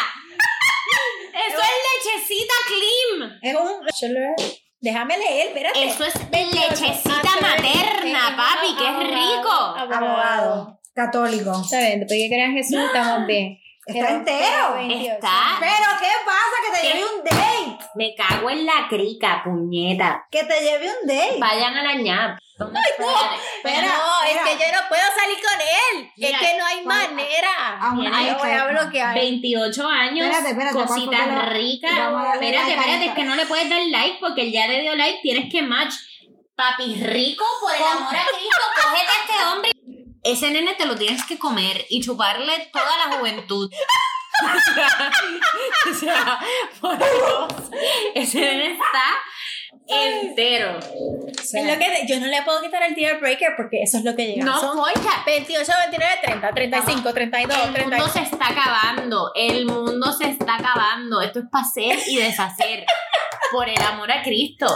Eso 1.48 1.62
es 1.62 2.16
lechecita 2.16 2.54
clean. 2.68 3.40
Es 3.42 3.56
un. 3.56 4.52
Déjame 4.80 5.18
leer, 5.20 5.48
espérate. 5.50 5.84
Eso 5.84 6.04
es 6.06 6.32
28. 6.32 6.68
lechecita 6.70 7.32
materna, 7.42 8.30
sí, 8.30 8.36
papi, 8.36 8.76
que 8.76 8.88
es 8.88 9.10
rico. 9.12 9.52
Abogado. 9.52 10.80
Católico. 10.96 11.62
Está 11.64 11.80
bien, 11.80 12.00
después 12.00 12.20
que 12.20 12.28
crean 12.28 12.54
Jesús, 12.54 12.80
estamos 12.80 13.26
bien. 13.28 13.60
Está 13.92 14.06
Pero- 14.08 14.18
entero. 14.20 14.48
pero 14.50 14.74
28. 14.76 15.14
Está. 15.14 15.58
Pero, 15.60 15.86
¿qué 16.00 16.12
pasa? 16.26 16.56
Que 16.66 16.72
te 16.76 16.82
¿Qué? 16.82 16.94
lleve 16.98 17.06
un 17.16 17.24
date. 17.24 17.86
Me 17.96 18.16
cago 18.16 18.50
en 18.50 18.66
la 18.66 18.88
crica, 18.90 19.42
puñeta. 19.44 20.26
Que 20.32 20.44
te 20.46 20.62
lleve 20.62 20.88
un 20.88 21.08
date. 21.08 21.36
Vayan 21.40 21.76
a 21.78 21.84
la 21.84 21.96
ñap. 21.96 22.40
¿Dónde 22.58 22.80
espérate, 22.80 23.36
Espera, 23.58 23.82
no, 23.88 24.28
espera. 24.28 24.44
es 24.52 24.58
que 24.58 24.64
yo 24.66 24.72
no 24.82 24.88
puedo 24.88 25.02
salir 25.20 25.38
con 25.42 25.62
él. 25.62 26.12
Mira, 26.16 26.30
es 26.30 26.40
que 26.52 26.58
no 26.60 26.66
hay 26.66 26.84
¿cuál- 26.84 27.10
manera. 27.16 27.50
Hay 27.82 28.28
Yo 28.28 28.38
voy 28.38 28.50
a 28.52 28.66
que- 28.68 28.72
bloquear. 28.74 29.16
28 29.16 29.88
años, 29.88 30.26
Espérate, 30.28 30.50
espérate, 30.52 30.74
¿cuál 30.76 30.88
fue 30.88 30.96
que 31.00 31.06
cositas 31.06 31.28
la- 31.28 31.42
ricas. 31.50 31.92
Vamos 31.98 32.22
a 32.22 32.26
darle 32.28 32.46
Espérate, 32.46 32.74
espérate, 32.74 33.06
es 33.06 33.14
que 33.16 33.24
no 33.24 33.36
le 33.36 33.46
puedes 33.48 33.68
dar 33.70 33.82
like 33.90 34.18
porque 34.20 34.42
él 34.44 34.52
ya 34.52 34.68
le 34.68 34.82
dio 34.82 34.96
like, 34.96 35.20
tienes 35.24 35.52
que 35.52 35.62
match. 35.64 35.94
Papi 36.56 36.94
rico, 37.04 37.44
por 37.62 37.74
el 37.74 37.82
amor 37.82 38.16
a 38.16 38.24
Cristo, 38.28 38.62
cógete 38.76 39.08
a 39.08 39.22
este 39.34 39.46
hombre. 39.48 39.71
Ese 40.24 40.52
nene 40.52 40.76
te 40.76 40.86
lo 40.86 40.96
tienes 40.96 41.26
que 41.26 41.40
comer 41.40 41.86
y 41.90 42.02
chuparle 42.02 42.70
toda 42.72 42.98
la 43.06 43.18
juventud. 43.18 43.72
o 45.92 45.94
sea, 45.94 46.40
por 46.80 46.98
Dios, 46.98 47.72
ese 48.16 48.40
nene 48.40 48.74
está 48.74 49.18
entero. 49.88 50.80
Es 50.80 51.54
lo 51.54 51.78
que 51.78 52.06
yo 52.08 52.20
no 52.20 52.28
le 52.28 52.42
puedo 52.44 52.62
quitar 52.62 52.84
el 52.84 52.96
deal 52.96 53.20
breaker 53.20 53.54
porque 53.58 53.82
eso 53.82 53.98
es 53.98 54.04
lo 54.04 54.16
que 54.16 54.28
llega. 54.28 54.46
No 54.46 54.60
Son 54.60 54.78
importa. 54.78 55.24
28, 55.26 55.72
29, 55.90 56.16
30, 56.24 56.54
35, 56.54 57.14
32, 57.14 57.58
El 57.58 57.64
mundo 57.64 57.80
32. 57.80 58.12
se 58.12 58.22
está 58.22 58.48
acabando. 58.50 59.32
El 59.36 59.66
mundo 59.66 60.14
se 60.14 60.30
está 60.30 60.56
acabando. 60.56 61.22
Esto 61.22 61.40
es 61.40 61.46
para 61.52 61.66
hacer 61.66 62.00
y 62.08 62.18
deshacer. 62.18 62.86
Por 63.52 63.68
el 63.68 63.82
amor 63.82 64.12
a 64.12 64.22
Cristo. 64.22 64.68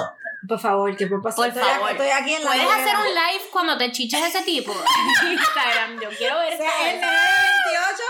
Por 0.47 0.59
favor, 0.59 0.95
que 0.95 1.07
por 1.07 1.21
pasar. 1.21 1.35
Por 1.37 1.47
estoy, 1.47 1.63
favor. 1.63 1.91
Estoy 1.91 2.09
aquí 2.09 2.33
en 2.35 2.43
la 2.43 2.51
¿Puedes 2.51 2.67
hacer 2.69 2.95
un 2.97 3.05
live 3.07 3.43
cuando 3.51 3.77
te 3.77 3.91
chiches 3.91 4.21
ese 4.23 4.41
tipo? 4.43 4.71
En 5.25 5.31
Instagram. 5.33 5.99
Yo 6.01 6.09
quiero 6.17 6.39
ver 6.39 6.53
O 6.53 6.57
sea, 6.57 6.91
el 6.91 6.97
eso. 6.97 7.05
nene 7.05 7.11
de 7.11 7.35
28, 7.65 8.03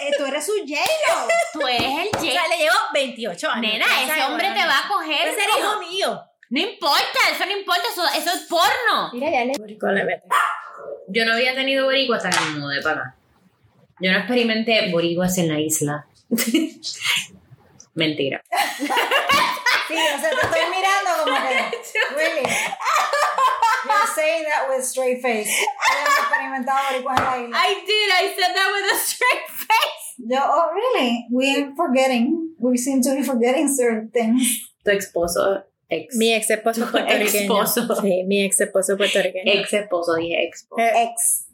eh, 0.00 0.10
tú 0.18 0.24
eres 0.26 0.46
su 0.46 0.52
J-Lo. 0.52 1.28
Tú 1.52 1.66
eres 1.66 1.82
el 1.82 2.08
O 2.16 2.20
sea, 2.20 2.48
le 2.48 2.56
llevo 2.58 2.76
28 2.92 3.50
años. 3.50 3.60
Nena, 3.72 3.86
ese 4.02 4.06
sabes, 4.08 4.24
hombre 4.24 4.48
te 4.50 4.66
va 4.66 4.78
a 4.84 4.88
coger. 4.88 5.28
Ese 5.28 5.40
es 5.40 5.46
hijo 5.58 5.78
mío. 5.80 6.22
No 6.50 6.60
importa, 6.60 7.18
eso 7.32 7.46
no 7.46 7.52
importa. 7.52 7.82
Eso, 7.92 8.02
eso 8.18 8.30
es 8.36 8.42
porno. 8.48 9.10
Mira, 9.12 9.30
ya 9.30 9.44
le. 9.44 9.52
Yo 11.08 11.24
no 11.24 11.32
había 11.34 11.54
tenido 11.54 11.84
boricua 11.86 12.16
hasta 12.16 12.30
que 12.30 12.40
me 12.52 12.58
mudé 12.58 12.82
para 12.82 13.00
acá. 13.00 13.14
Yo 14.00 14.10
no 14.12 14.18
experimenté 14.18 14.90
boricuas 14.90 15.36
en 15.38 15.48
la 15.48 15.60
isla. 15.60 16.06
Mentira. 17.94 18.42
Sí, 19.90 19.96
o 20.16 20.20
sea, 20.20 20.30
te 20.30 20.46
estoy 20.46 20.60
mirando 20.70 21.10
como 21.24 21.36
que. 21.36 21.78
Really. 22.16 22.46
You're 23.86 24.06
saying 24.14 24.44
that 24.44 24.68
with 24.68 24.84
straight 24.84 25.20
face. 25.22 25.50
Experimentado. 25.50 27.02
I 27.54 27.74
did. 27.86 28.10
I 28.12 28.34
said 28.36 28.54
that 28.54 28.70
with 28.72 28.92
a 28.92 28.96
straight 28.96 29.48
face. 29.48 30.14
Yo, 30.18 30.38
oh, 30.42 30.68
really? 30.74 31.26
We're 31.30 31.72
forgetting. 31.74 32.54
We 32.58 32.76
seem 32.76 33.00
to 33.02 33.14
be 33.14 33.22
forgetting 33.22 33.68
certain 33.74 34.10
things. 34.10 34.68
Tu 34.84 34.90
esposo, 34.92 35.64
ex. 35.90 36.14
Mi 36.16 36.32
ex 36.34 36.50
esposo 36.50 36.86
puertorriqueño. 36.92 37.62
esposo. 37.62 37.96
Sí, 38.00 38.24
mi 38.26 38.44
ex 38.44 38.60
esposo 38.60 38.96
puertorriqueño. 38.96 39.50
Ex 39.52 39.72
esposo, 39.72 40.14
dije 40.16 40.44
ex. 40.44 40.66
Eh, 40.78 41.04
Ex. 41.10 41.46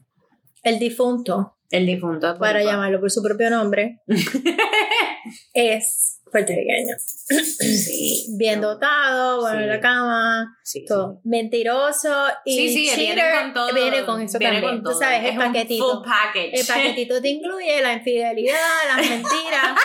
El 0.62 0.78
difunto, 0.80 1.56
El 1.70 1.86
difunto. 1.86 2.36
para 2.38 2.60
llamarlo 2.62 2.98
por 3.00 3.10
su 3.10 3.22
propio 3.22 3.50
nombre, 3.50 4.00
es 5.54 6.15
puertorriqueño. 6.30 6.94
Sí. 6.98 8.26
Bien 8.36 8.60
dotado, 8.60 9.40
bueno 9.40 9.58
en 9.60 9.64
Sí. 9.64 9.70
la 9.70 9.80
cama, 9.80 10.58
Sí, 10.62 10.84
todo. 10.84 11.20
Mentiroso 11.24 12.26
y 12.44 12.56
Sí, 12.56 12.68
sí, 12.68 12.80
viene 12.82 12.96
cheater, 13.14 13.34
con 13.42 13.54
todo. 13.54 13.72
Viene 13.74 14.04
con 14.04 14.20
eso 14.20 14.38
viene 14.38 14.54
también. 14.60 14.74
con 14.76 14.82
todo. 14.84 14.92
Tú 14.92 14.98
sabes, 15.00 15.20
el 15.20 15.26
Es 15.30 15.36
paquetito. 15.38 15.92
Full 16.02 16.04
package. 16.04 16.50
El 16.60 16.66
paquetito 16.66 17.22
te 17.22 17.28
incluye 17.28 17.80
la 17.82 17.92
infidelidad, 17.94 18.56
las 18.88 18.96
mentiras, 19.10 19.78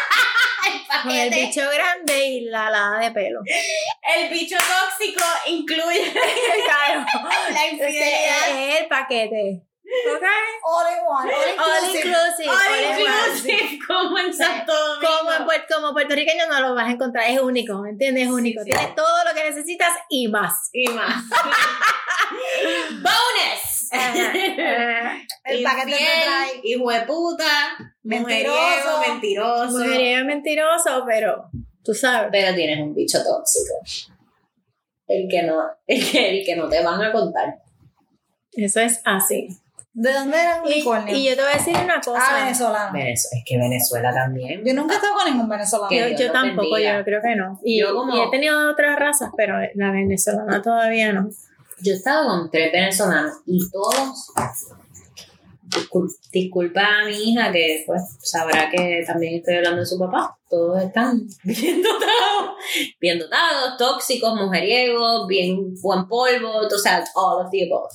con 1.04 1.12
el 1.12 1.30
bicho 1.30 1.62
grande 1.74 2.26
y 2.28 2.42
la 2.42 2.68
alada 2.68 3.00
de 3.00 3.12
pelo. 3.12 3.40
El 4.16 4.30
bicho 4.30 4.56
tóxico 4.58 5.24
incluye 5.48 6.12
Claro. 6.66 7.06
la 7.54 7.66
Ese 7.66 8.00
es 8.00 8.82
el 8.82 8.88
paquete. 8.88 9.64
¿Ok? 10.16 10.24
All 10.64 10.88
in 10.94 11.00
one. 11.06 11.34
All 11.34 11.40
All 11.60 11.84
inclusive. 11.90 12.08
inclusive. 12.08 12.50
All 12.50 12.56
all 12.56 12.80
in 12.80 12.90
one. 12.92 13.02
inclusive, 13.02 13.80
como 13.88 14.18
en 14.20 14.34
Santo 14.34 14.72
Domingo. 14.74 15.08
Como, 15.20 15.32
en 15.34 15.44
Puer- 15.46 15.66
como 15.74 15.94
puertorriqueño 15.94 16.48
no 16.50 16.60
lo 16.62 16.76
vas 16.76 16.88
a 16.88 16.92
encontrar, 16.92 17.30
es 17.30 17.40
único, 17.40 17.78
¿me 17.82 17.90
entiendes? 17.92 18.24
Es 18.28 18.30
único. 18.32 18.64
sí. 18.64 18.70
Tienes 18.72 18.96
todo 18.96 19.24
lo 19.26 19.34
que 19.34 19.44
necesitas 19.50 19.90
y 20.10 20.28
más. 20.28 20.70
Y 20.74 20.88
más. 20.90 21.24
¡Bonus! 22.92 23.90
El 25.44 25.64
paquete 25.64 25.92
te 25.92 26.24
trae. 26.24 26.62
hijo 26.64 26.90
de 26.92 27.02
puta, 27.02 27.46
Mentiroso. 28.04 29.00
mentiroso. 29.08 29.78
Mujeriego 29.80 30.26
mentiroso, 30.26 31.04
pero 31.06 31.50
tú 31.84 31.94
sabes. 31.94 32.30
Pero 32.32 32.56
tienes 32.56 32.80
un 32.80 32.94
bicho 32.96 33.18
tóxico. 33.24 33.74
El 35.08 35.28
que 35.30 35.44
no, 35.44 35.62
el 35.88 36.10
que, 36.10 36.40
el 36.40 36.46
que 36.46 36.56
no 36.56 36.70
te 36.70 36.82
van 36.84 37.02
a 37.04 37.12
contar. 37.12 37.56
Eso 38.54 38.80
es 38.80 39.02
así. 39.06 39.50
¿De 39.94 40.14
dónde 40.14 40.38
era 40.40 40.58
el 40.58 40.70
Y, 40.70 40.74
unicornio? 40.76 41.16
y 41.16 41.30
yo 41.30 41.36
te 41.36 41.42
voy 41.42 41.52
a 41.54 41.58
decir 41.58 41.76
una 41.84 42.00
cosa. 42.00 42.20
ah, 42.22 42.40
venezolano. 42.44 42.94
Venezuela, 42.94 43.38
es 43.38 43.44
que 43.46 43.58
Venezuela 43.58 44.14
también. 44.14 44.64
Yo 44.66 44.74
nunca 44.74 44.94
he 44.94 44.98
estado 44.98 45.14
con 45.16 45.26
ningún 45.32 45.50
venezolano. 45.50 45.90
Que 45.90 46.16
Yo, 46.18 46.32
tampoco, 46.32 46.70
bendiga. 46.72 46.98
yo 46.98 47.04
creo 47.04 47.22
que 47.22 47.36
no. 47.36 47.60
Y, 47.64 47.80
Yo 47.82 47.94
como- 47.94 48.16
y 48.16 48.22
he 48.22 48.30
tenido 48.32 48.72
otras 48.72 48.98
razas, 48.98 49.30
pero 49.36 49.56
la 49.76 49.92
venezolana 49.92 50.62
todavía 50.62 51.12
no. 51.12 51.30
Yo 51.82 51.94
he 51.94 51.96
estado 51.96 52.28
con 52.30 52.50
tres 52.50 52.72
venezolanos 52.72 53.38
y 53.46 53.60
todos. 53.70 54.32
discul- 55.70 56.10
Disculpa 56.32 56.82
a 57.02 57.06
mi 57.06 57.16
hija 57.32 57.52
que 57.52 57.84
pues 57.86 58.02
sabrá 58.22 58.70
que 58.70 59.04
también 59.08 59.36
estoy 59.36 59.56
hablando 59.56 59.80
de 59.82 59.86
su 59.86 59.98
papá. 60.00 60.38
Todos 60.50 60.82
están 60.84 61.22
bien 61.44 61.82
dotados, 61.82 62.56
bien 63.00 63.20
dotados, 63.20 63.78
tóxicos, 63.78 64.36
mujeriegos, 64.36 65.28
bien 65.28 65.74
buen 65.82 66.08
polvo, 66.08 66.58
o 66.68 66.70
sea, 66.78 67.04
all 67.16 67.46
of 67.46 67.52
the 67.52 67.66
above. 67.66 67.90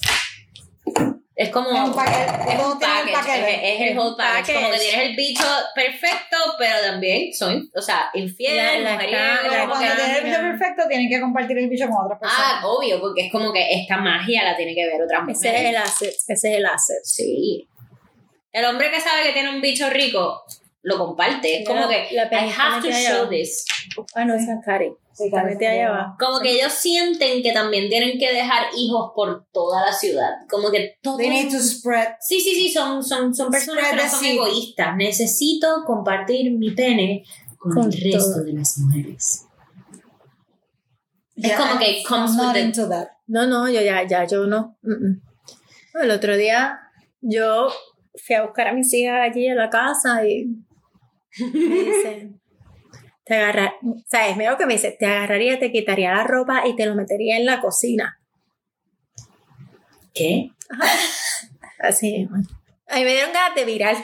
Es 1.38 1.50
como 1.50 1.68
Es 1.70 1.80
un 1.80 1.94
paquete. 1.94 2.32
es 2.54 2.64
un 2.64 2.78
package, 2.80 3.12
paquete. 3.12 3.50
es, 3.74 3.74
es 3.80 3.90
el 3.90 3.98
whole 3.98 4.14
package. 4.16 4.54
Como 4.54 4.70
que 4.70 4.78
tienes 4.78 5.00
el 5.10 5.16
bicho 5.16 5.44
perfecto, 5.74 6.36
pero 6.58 6.80
también 6.80 7.34
son, 7.34 7.70
o 7.74 7.82
sea, 7.82 8.08
infiel, 8.14 8.56
La- 8.82 8.96
cuando 9.68 9.78
que- 9.78 9.86
tiene 10.02 10.18
el 10.18 10.24
bicho 10.24 10.40
perfecto, 10.40 10.82
tienen 10.88 11.08
que 11.10 11.20
compartir 11.20 11.58
el 11.58 11.68
bicho 11.68 11.86
con 11.88 12.06
otras 12.06 12.18
Ah, 12.22 12.36
personas. 12.36 12.64
obvio, 12.64 13.00
porque 13.00 13.26
es 13.26 13.32
como 13.32 13.52
que 13.52 13.66
esta 13.70 13.98
magia 13.98 14.44
la 14.44 14.56
tiene 14.56 14.74
que 14.74 14.86
ver 14.86 15.02
otras 15.02 15.24
mujeres. 15.24 15.42
Ese 15.42 15.62
es 15.62 15.68
el 15.70 15.76
asset, 15.76 16.14
ese 16.28 16.32
es 16.32 16.56
el 16.56 16.64
asset. 16.66 17.04
Sí. 17.04 17.68
El 18.52 18.64
hombre 18.64 18.90
que 18.90 19.00
sabe 19.02 19.24
que 19.24 19.32
tiene 19.34 19.50
un 19.50 19.60
bicho 19.60 19.90
rico 19.90 20.42
lo 20.82 20.96
comparte. 20.98 21.60
Es 21.60 21.66
como 21.68 21.86
que 21.86 22.08
la 22.12 22.24
I 22.32 22.50
have 22.56 22.80
to 22.80 22.90
show 22.90 23.28
this. 23.28 23.66
Ah, 24.14 24.24
no, 24.24 24.34
esa 24.34 24.54
es 24.54 24.64
Cari. 24.64 24.90
Sí, 25.16 25.30
claro, 25.30 25.48
allá 25.48 25.88
abajo. 25.88 26.16
Como 26.18 26.40
que 26.40 26.52
ellos 26.52 26.72
sienten 26.72 27.42
que 27.42 27.52
también 27.52 27.88
tienen 27.88 28.18
que 28.18 28.30
dejar 28.32 28.66
hijos 28.76 29.12
por 29.14 29.46
toda 29.50 29.86
la 29.86 29.92
ciudad. 29.92 30.30
Como 30.50 30.70
que 30.70 30.98
todo. 31.02 31.16
They 31.16 31.30
need 31.30 31.50
to 31.50 31.58
spread. 31.58 32.16
Sí, 32.20 32.40
sí, 32.40 32.54
sí, 32.54 32.70
son, 32.70 33.02
son, 33.02 33.34
son 33.34 33.50
personas 33.50 33.88
que 33.90 33.96
no 33.96 34.02
the 34.02 34.08
son 34.10 34.24
egoístas. 34.26 34.94
Necesito 34.96 35.84
compartir 35.86 36.52
mi 36.52 36.72
pene 36.72 37.24
con, 37.58 37.72
Con 37.72 37.84
el 37.86 37.92
resto 37.92 38.18
todo. 38.34 38.44
de 38.44 38.52
las 38.52 38.76
mujeres. 38.78 39.42
Es 41.36 41.52
como 41.56 41.78
que 41.78 42.02
comes 42.06 42.30
I'm 42.32 42.36
not 42.36 42.46
with 42.48 42.52
the- 42.54 42.60
into 42.60 42.88
that. 42.88 43.08
No, 43.26 43.46
no, 43.46 43.68
yo 43.68 43.80
ya, 43.80 44.06
ya, 44.06 44.24
yo 44.26 44.46
no. 44.46 44.76
Mm, 44.82 44.92
mm. 44.92 45.22
El 46.02 46.10
otro 46.10 46.36
día 46.36 46.78
yo 47.20 47.68
fui 48.26 48.36
a 48.36 48.42
buscar 48.44 48.68
a 48.68 48.72
mis 48.72 48.92
hijas 48.94 49.18
allí 49.30 49.48
a 49.48 49.54
la 49.54 49.68
casa 49.70 50.26
y 50.26 50.46
me 51.52 51.58
dicen, 51.60 52.40
te 53.26 53.34
agarrar, 53.34 53.74
¿sabes? 54.06 54.36
Lo 54.36 54.56
que 54.56 54.66
me 54.66 54.74
dice, 54.74 54.92
te 54.92 55.04
agarraría, 55.04 55.58
te 55.58 55.72
quitaría 55.72 56.14
la 56.14 56.22
ropa 56.22 56.62
y 56.64 56.76
te 56.76 56.86
lo 56.86 56.94
metería 56.94 57.36
en 57.36 57.44
la 57.44 57.60
cocina. 57.60 58.20
¿Qué? 60.14 60.50
Así. 61.80 62.28
A 62.88 62.96
mí 62.96 63.04
me 63.04 63.10
dieron 63.10 63.32
ganas 63.32 63.56
de 63.56 63.64
virar. 63.64 63.96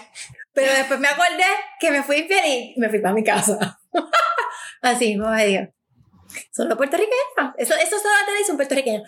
Pero 0.52 0.72
después 0.74 0.98
me 0.98 1.06
acordé 1.06 1.44
que 1.78 1.92
me 1.92 2.02
fui 2.02 2.18
infiel 2.18 2.44
y 2.44 2.74
me 2.78 2.90
fui 2.90 2.98
para 2.98 3.14
mi 3.14 3.22
casa. 3.22 3.80
Así, 4.82 5.16
me 5.16 5.46
Dios. 5.46 5.68
Son 6.50 6.68
los 6.68 6.76
puertorriqueños. 6.76 7.54
Eso, 7.56 7.74
eso 7.76 7.98
solo 7.98 8.14
te 8.26 8.36
dice 8.36 8.50
un 8.50 8.56
puertorriqueño. 8.56 9.02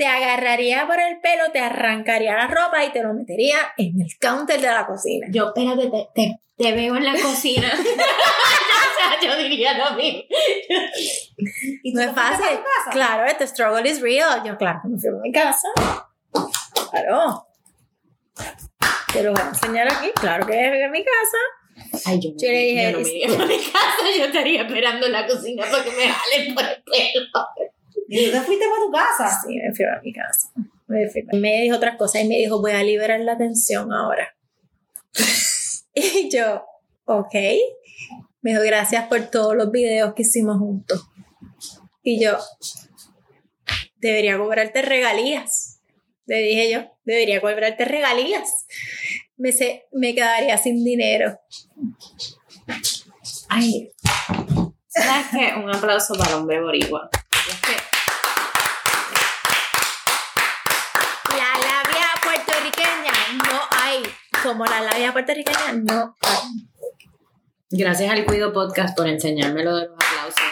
Te 0.00 0.06
agarraría 0.06 0.86
por 0.86 0.98
el 0.98 1.20
pelo, 1.20 1.52
te 1.52 1.58
arrancaría 1.58 2.34
la 2.34 2.46
ropa 2.46 2.82
y 2.82 2.90
te 2.90 3.02
lo 3.02 3.12
metería 3.12 3.58
en 3.76 4.00
el 4.00 4.08
counter 4.18 4.58
de 4.58 4.66
la 4.66 4.86
cocina. 4.86 5.26
Yo, 5.30 5.48
espérate, 5.48 5.90
te, 5.90 6.08
te, 6.14 6.40
te 6.56 6.72
veo 6.72 6.96
en 6.96 7.04
la 7.04 7.12
cocina. 7.12 7.70
o 7.78 7.78
sea, 7.78 9.20
yo 9.20 9.36
diría 9.36 9.76
lo 9.76 9.96
mismo. 9.96 10.22
¿Y 11.82 11.92
No 11.92 12.00
es 12.00 12.12
fácil. 12.12 12.46
casa? 12.46 12.90
Claro, 12.92 13.26
este 13.26 13.46
struggle 13.46 13.86
is 13.90 14.00
real. 14.00 14.42
Yo, 14.42 14.56
claro, 14.56 14.80
me 14.84 14.98
fui 14.98 15.10
a 15.10 15.20
mi 15.20 15.32
casa. 15.32 15.68
Claro. 16.90 17.46
Te 19.12 19.22
lo 19.22 19.32
voy 19.32 19.42
a 19.42 19.48
enseñar 19.48 19.86
aquí. 19.92 20.12
Claro 20.14 20.46
que 20.46 20.82
a 20.82 20.88
mi 20.88 21.04
casa. 21.04 22.00
Ay, 22.06 22.20
yo, 22.20 22.30
Yo 22.38 22.48
le 22.48 22.58
dije, 22.58 22.90
yo 22.90 22.92
no 22.92 23.00
me 23.00 23.10
iría 23.10 23.28
para 23.36 23.46
mi 23.46 23.58
casa, 23.58 24.16
yo 24.16 24.24
estaría 24.24 24.62
esperando 24.62 25.04
en 25.04 25.12
la 25.12 25.26
cocina 25.26 25.66
para 25.70 25.84
que 25.84 25.90
me 25.90 26.08
jalen 26.08 26.54
por 26.54 26.64
el 26.64 26.82
pelo. 26.84 27.26
¿Y 28.12 28.26
tú 28.26 28.32
te 28.32 28.40
fuiste 28.40 28.64
para 28.68 28.80
tu 28.84 28.90
casa? 28.90 29.40
Sí, 29.46 29.56
me 29.56 29.72
fui 29.72 29.84
a 29.84 30.00
mi 30.02 30.12
casa. 30.12 30.50
Me, 30.88 31.08
fui. 31.08 31.22
me 31.38 31.62
dijo 31.62 31.76
otras 31.76 31.96
cosas 31.96 32.22
y 32.22 32.28
me 32.28 32.38
dijo, 32.38 32.60
voy 32.60 32.72
a 32.72 32.82
liberar 32.82 33.20
la 33.20 33.38
tensión 33.38 33.92
ahora. 33.92 34.34
y 35.94 36.28
yo, 36.28 36.64
ok. 37.04 37.34
Me 38.42 38.50
dijo, 38.50 38.62
gracias 38.64 39.06
por 39.06 39.20
todos 39.30 39.54
los 39.54 39.70
videos 39.70 40.12
que 40.14 40.22
hicimos 40.22 40.58
juntos. 40.58 41.06
Y 42.02 42.20
yo, 42.20 42.36
debería 43.96 44.36
cobrarte 44.38 44.82
regalías. 44.82 45.80
Le 46.26 46.38
dije 46.38 46.68
yo, 46.70 46.80
debería 47.04 47.40
cobrarte 47.40 47.84
regalías. 47.84 48.66
Me, 49.36 49.52
se- 49.52 49.86
me 49.92 50.16
quedaría 50.16 50.58
sin 50.58 50.82
dinero. 50.84 51.38
Ay, 53.48 53.92
¿sabes 54.88 55.26
qué? 55.30 55.52
Un 55.62 55.72
aplauso 55.72 56.14
para 56.14 56.30
el 56.30 56.36
hombre 56.38 56.60
boricua. 56.60 57.08
Es 57.48 57.60
que 57.60 57.76
La 61.36 61.52
labia 61.58 62.08
puertorriqueña 62.22 63.12
no 63.50 63.60
hay. 63.82 64.02
Como 64.50 64.64
la 64.64 64.80
labia 64.80 65.12
puertorriqueña 65.12 65.74
no. 65.74 66.16
Gracias 67.70 68.10
al 68.10 68.24
Cuido 68.24 68.52
Podcast 68.52 68.96
por 68.96 69.06
enseñarme 69.06 69.62
lo 69.62 69.76
de 69.76 69.86
los 69.86 69.94
aplausos. 69.94 70.42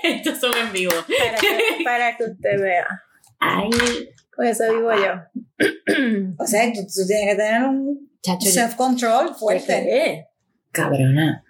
Estos 0.04 0.38
son 0.38 0.56
en 0.56 0.72
vivo. 0.72 0.92
Para 0.92 1.38
que, 1.38 1.84
para 1.84 2.16
que 2.16 2.22
usted 2.22 2.60
vea. 2.60 2.86
Ay, 3.40 3.70
Con 4.32 4.46
eso 4.46 4.62
vivo 4.72 4.92
yo. 4.94 5.14
O 6.38 6.46
sea, 6.46 6.72
tú, 6.72 6.82
tú 6.82 7.04
tienes 7.08 7.34
que 7.34 7.42
tener 7.42 7.64
un 7.64 8.12
self-control 8.38 9.34
fuerte. 9.34 9.66
¿Qué? 9.66 10.26
cabrona. 10.70 11.42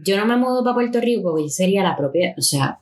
Yo 0.00 0.16
no 0.16 0.26
me 0.26 0.36
mudo 0.36 0.64
para 0.64 0.74
Puerto 0.74 1.00
Rico 1.00 1.30
porque 1.30 1.48
sería 1.48 1.84
la 1.84 1.96
propia, 1.96 2.34
o 2.36 2.42
sea, 2.42 2.80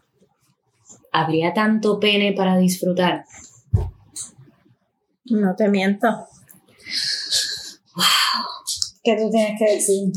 habría 1.12 1.52
tanto 1.52 2.00
pene 2.00 2.32
para 2.32 2.56
disfrutar. 2.56 3.26
No 5.30 5.54
te 5.56 5.68
miento. 5.68 6.08
¿Qué 9.02 9.16
tú 9.16 9.30
tienes 9.30 9.58
que 9.58 9.74
decir? 9.74 10.12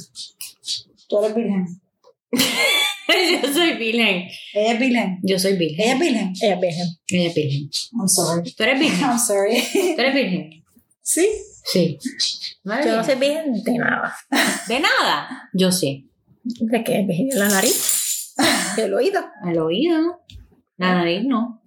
Tú 1.07 1.20
eres 1.20 1.36
virgen. 1.36 1.82
yo 2.32 3.53
soy 3.53 3.74
virgen. 3.78 4.28
Ella 4.53 4.74
es 4.74 4.80
virgen. 4.80 5.20
Yo 5.24 5.39
soy 5.39 5.57
virgen. 5.57 5.86
Ella 5.86 5.93
es 5.93 5.99
virgen. 5.99 6.34
Ella 6.41 6.53
es 6.53 6.62
virgen. 6.62 6.88
Ella 7.07 7.28
es 7.28 7.36
virgen. 7.36 7.70
I'm 7.93 8.07
sorry. 8.07 8.51
¿Tú 8.51 8.64
eres 8.64 8.80
virgen? 8.80 8.99
I'm 9.01 9.20
sorry. 9.20 9.64
¿Tú 9.95 10.01
eres 10.01 10.14
virgen? 10.14 10.64
¿Sí? 11.01 11.28
Sí. 11.66 11.97
¿No 12.64 12.74
eres 12.74 12.86
Yo 12.86 12.97
no 12.97 13.03
soy 13.03 13.16
virgen? 13.16 13.53
virgen 13.53 13.74
de 13.74 13.80
nada. 13.80 14.16
De 14.68 14.80
nada. 14.80 15.49
Yo 15.53 15.72
sí. 15.72 16.10
¿De 16.43 16.84
qué? 16.84 17.05
¿De 17.05 17.30
la 17.38 17.49
nariz? 17.49 18.34
¿Del 18.76 18.93
oído? 18.93 19.22
Al 19.43 19.57
oído. 19.60 20.22
La 20.78 20.95
nariz 20.95 21.24
no. 21.26 21.59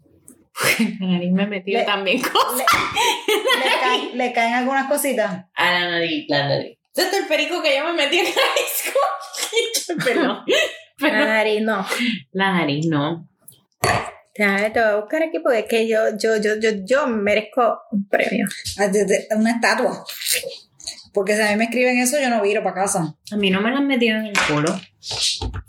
La 1.00 1.06
nariz 1.06 1.32
me 1.32 1.46
metió 1.46 1.78
Le- 1.78 1.84
también 1.84 2.20
cosas. 2.20 2.66
Le, 3.26 3.64
le 3.64 3.80
caen, 3.80 4.18
le 4.18 4.32
caen 4.32 4.54
algunas 4.54 4.86
cositas. 4.88 5.46
A 5.54 5.72
la 5.72 5.90
nariz, 5.90 6.26
la 6.28 6.48
nariz. 6.48 6.78
Este 6.94 7.16
es 7.16 7.22
el 7.22 7.26
perico 7.28 7.62
que 7.62 7.76
yo 7.76 7.84
me 7.84 7.92
metí 7.94 8.18
en 8.18 8.26
la 8.26 8.30
disco. 8.30 8.98
Pero, 10.04 10.44
La 10.98 11.24
nariz 11.26 11.62
no. 11.62 11.86
la 12.32 12.52
nariz 12.52 12.86
no. 12.86 13.28
Déjame, 14.34 14.70
te 14.70 14.80
voy 14.80 14.88
a 14.90 14.96
buscar 14.96 15.22
aquí 15.22 15.38
porque 15.40 15.58
es 15.60 15.64
que 15.66 15.88
yo, 15.88 15.98
yo, 16.18 16.36
yo, 16.36 16.58
yo, 16.60 16.70
yo 16.84 17.06
merezco 17.06 17.80
un 17.90 18.08
premio. 18.08 18.46
Ah, 18.78 18.88
Una 19.36 19.50
estatua. 19.52 20.04
Porque 21.12 21.34
si 21.36 21.42
a 21.42 21.50
mí 21.50 21.56
me 21.56 21.64
escriben 21.64 21.98
eso, 21.98 22.18
yo 22.20 22.30
no 22.30 22.40
viro 22.40 22.62
para 22.62 22.74
casa. 22.76 23.14
A 23.30 23.36
mí 23.36 23.50
no 23.50 23.60
me 23.60 23.70
la 23.70 23.78
han 23.78 23.86
metido 23.86 24.16
en 24.18 24.26
el 24.26 24.32
culo. 24.48 24.74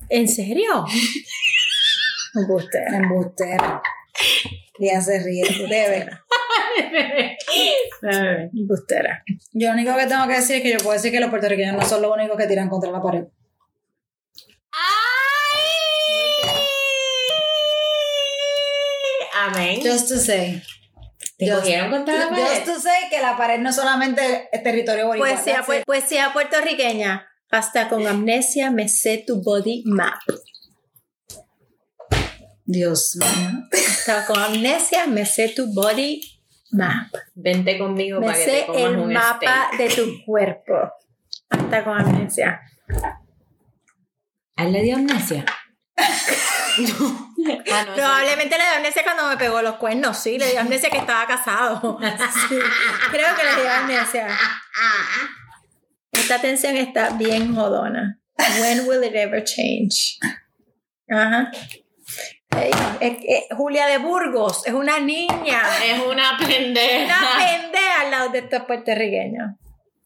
¿En 0.10 0.28
serio? 0.30 0.86
Embustera. 2.36 2.96
Embustera. 2.98 3.82
Ella 4.80 5.02
se 5.02 5.20
ríe. 5.24 5.44
Debe. 5.70 6.10
Embustera. 8.54 9.24
Yo 9.54 9.68
lo 9.68 9.74
único 9.74 9.96
que 9.96 10.08
tengo 10.08 10.28
que 10.28 10.34
decir 10.36 10.56
es 10.58 10.62
que 10.64 10.72
yo 10.72 10.78
puedo 10.80 10.94
decir 10.94 11.12
que 11.12 11.20
los 11.20 11.30
puertorriqueños 11.30 11.76
no 11.76 11.86
son 11.86 12.02
los 12.02 12.12
únicos 12.12 12.38
que 12.38 12.48
tiran 12.48 12.70
contra 12.70 12.92
la 12.92 13.02
pared. 13.02 13.24
Amén. 19.36 19.80
Just 19.84 20.08
to 20.10 20.18
say. 20.18 20.62
¿Te 21.38 21.48
Just- 21.48 21.62
cogieron 21.62 21.92
contra 21.92 22.14
la 22.16 22.28
Just 22.28 22.42
pared? 22.42 22.66
to 22.66 22.80
say 22.80 23.10
que 23.10 23.20
la 23.22 23.36
pared 23.38 23.60
no 23.60 23.74
solamente 23.74 24.50
es 24.52 24.64
territorio 24.64 25.08
boricua. 25.08 25.30
Poesía, 25.30 25.56
That's 25.56 25.68
pu- 25.68 25.78
it. 25.80 25.84
poesía 25.86 26.34
puertorriqueña. 26.34 27.28
Hasta 27.50 27.90
con 27.90 28.06
amnesia 28.08 28.72
me 28.72 28.88
sé 28.88 29.24
tu 29.26 29.42
body 29.42 29.84
map. 29.86 30.20
Dios 32.74 33.16
mío. 33.16 33.52
Hasta 33.72 34.26
con 34.26 34.40
amnesia 34.42 35.06
me 35.06 35.26
sé 35.26 35.50
tu 35.50 35.72
body 35.74 36.22
map. 36.72 37.08
Vente 37.36 37.78
conmigo 37.78 38.20
Me 38.20 38.26
para 38.28 38.38
que 38.40 38.46
sé 38.46 38.52
te 38.62 38.66
comas 38.66 38.82
el 38.82 38.98
un 38.98 39.14
mapa 39.14 39.70
steak. 39.74 39.78
de 39.78 39.96
tu 39.96 40.26
cuerpo. 40.26 40.74
Hasta 41.50 41.84
con 41.84 42.00
amnesia. 42.00 42.60
¿A 44.56 44.64
él 44.66 44.74
le 44.74 44.82
dio 44.82 44.96
amnesia? 44.96 45.46
Ah, 47.72 47.86
no, 47.86 47.94
Probablemente 47.94 48.58
le 48.58 48.64
dio 48.64 48.74
amnesia 48.78 49.04
cuando 49.04 49.28
me 49.30 49.38
pegó 49.38 49.62
los 49.62 49.76
cuernos. 49.76 50.18
Sí, 50.18 50.40
le 50.40 50.50
dio 50.50 50.60
amnesia 50.62 50.90
que 50.90 50.98
estaba 50.98 51.28
casado. 51.28 52.00
Sí, 52.50 52.56
creo 53.12 53.36
que 53.36 53.44
le 53.44 53.62
dio 53.62 53.72
amnesia. 53.72 54.28
Esta 56.12 56.42
tensión 56.42 56.76
está 56.78 57.12
bien 57.12 57.54
jodona. 57.54 58.20
When 58.60 58.88
will 58.88 59.04
it 59.04 59.14
ever 59.16 59.44
change? 59.44 60.18
Ajá. 61.10 61.52
Julia 63.56 63.88
de 63.88 63.98
Burgos 63.98 64.66
es 64.66 64.74
una 64.74 65.00
niña. 65.00 65.62
Es 65.84 66.02
una 66.02 66.38
pendeja. 66.38 67.06
Una 67.06 67.38
pendeja 67.46 68.02
al 68.02 68.12
lado 68.12 68.30
de 68.30 68.40
estos 68.40 68.64
puertorriqueños. 68.64 69.52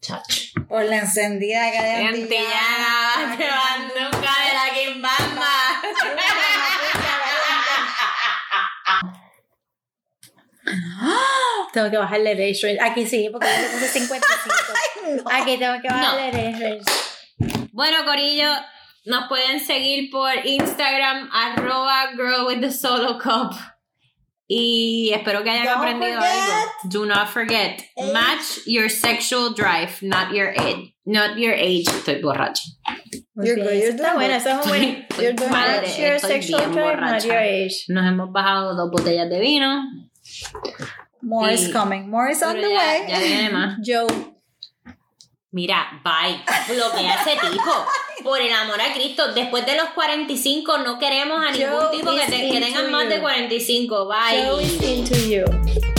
Chacho. 0.02 0.42
Por 0.68 0.84
la 0.86 0.98
encendida 0.98 1.72
que 1.72 1.78
hay 1.78 2.02
en 2.02 2.08
Antillana, 2.08 3.38
te 3.38 3.48
van 3.48 3.88
nunca 3.88 4.20
de 4.20 4.54
la 4.54 4.70
quimbamba. 4.74 5.82
Tengo 11.74 11.92
que 11.92 11.98
bajarle 11.98 12.32
el 12.32 12.42
age. 12.42 12.78
Aquí 12.82 13.06
sí, 13.06 13.30
porque 13.32 13.48
yo 13.48 13.62
le 13.62 13.68
puse 13.70 13.88
55. 13.88 15.30
Aquí 15.32 15.58
tengo 15.58 15.82
que 15.82 15.88
bajarle 15.88 16.28
el 16.30 16.36
age 16.36 16.60
range. 16.60 16.84
Bueno, 17.72 18.04
Corillo, 18.06 18.50
nos 19.08 19.28
pueden 19.28 19.60
seguir 19.60 20.10
por 20.12 20.32
Instagram, 20.46 21.30
arroba 21.34 22.12
girl 22.16 22.46
with 22.48 22.62
the 22.62 22.72
solo 22.72 23.18
cup. 23.18 23.54
Y 24.50 25.12
espero 25.14 25.44
que 25.44 25.50
hayan 25.50 25.66
Don't 25.66 25.78
aprendido 25.80 26.16
forget. 26.16 26.32
algo. 26.32 26.90
Do 26.90 27.06
not 27.06 27.28
forget. 27.28 27.84
Age. 27.98 28.14
Match 28.14 28.66
your 28.66 28.90
sexual 28.90 29.54
drive, 29.54 30.02
not 30.02 30.34
your 30.34 30.50
age. 30.58 30.94
Not 31.06 31.38
your 31.38 31.54
age. 31.54 31.86
Estoy 31.86 32.22
borracha. 32.22 32.62
You're 33.36 33.56
good, 33.56 33.74
you're 33.74 33.92
está 33.92 34.14
doing 34.14 34.16
bueno, 34.16 34.34
eso 34.36 34.50
es 34.50 34.66
You're 35.22 35.34
doing 35.34 35.52
madre, 35.52 35.88
your 36.00 36.16
estoy 36.16 36.28
sexual 36.28 36.60
bien 36.60 36.72
drive, 36.72 37.00
not 37.00 37.24
your 37.26 37.38
age. 37.38 37.86
Nos 37.90 38.06
hemos 38.06 38.32
bajado 38.32 38.76
dos 38.76 38.90
botellas 38.90 39.30
de 39.30 39.40
vino. 39.40 39.84
More 41.22 41.50
is 41.52 41.72
coming. 41.72 42.10
More 42.10 42.30
is 42.30 42.42
on 42.42 42.56
the 42.56 42.70
ya, 42.70 42.78
way. 42.78 43.06
ya 43.08 43.20
viene 43.20 43.50
más. 43.52 43.78
Joe. 43.86 44.37
Mira, 45.58 46.00
bye. 46.04 46.40
Bloquea 46.76 47.14
a 47.14 47.22
ese 47.24 47.32
tipo. 47.52 47.86
Por 48.24 48.40
el 48.40 48.54
amor 48.54 48.80
a 48.80 48.94
Cristo, 48.94 49.34
después 49.34 49.66
de 49.66 49.76
los 49.76 49.90
45 49.96 50.78
no 50.80 51.00
queremos 51.00 51.44
a 51.44 51.50
ningún 51.52 51.80
Joe 51.80 51.98
tipo 51.98 52.12
que, 52.16 52.26
te- 52.28 52.50
que 52.52 52.60
tengan 52.60 52.92
más 52.92 53.10
de 53.10 53.16
you. 53.16 53.22
45. 53.22 54.06
Bye. 54.08 55.97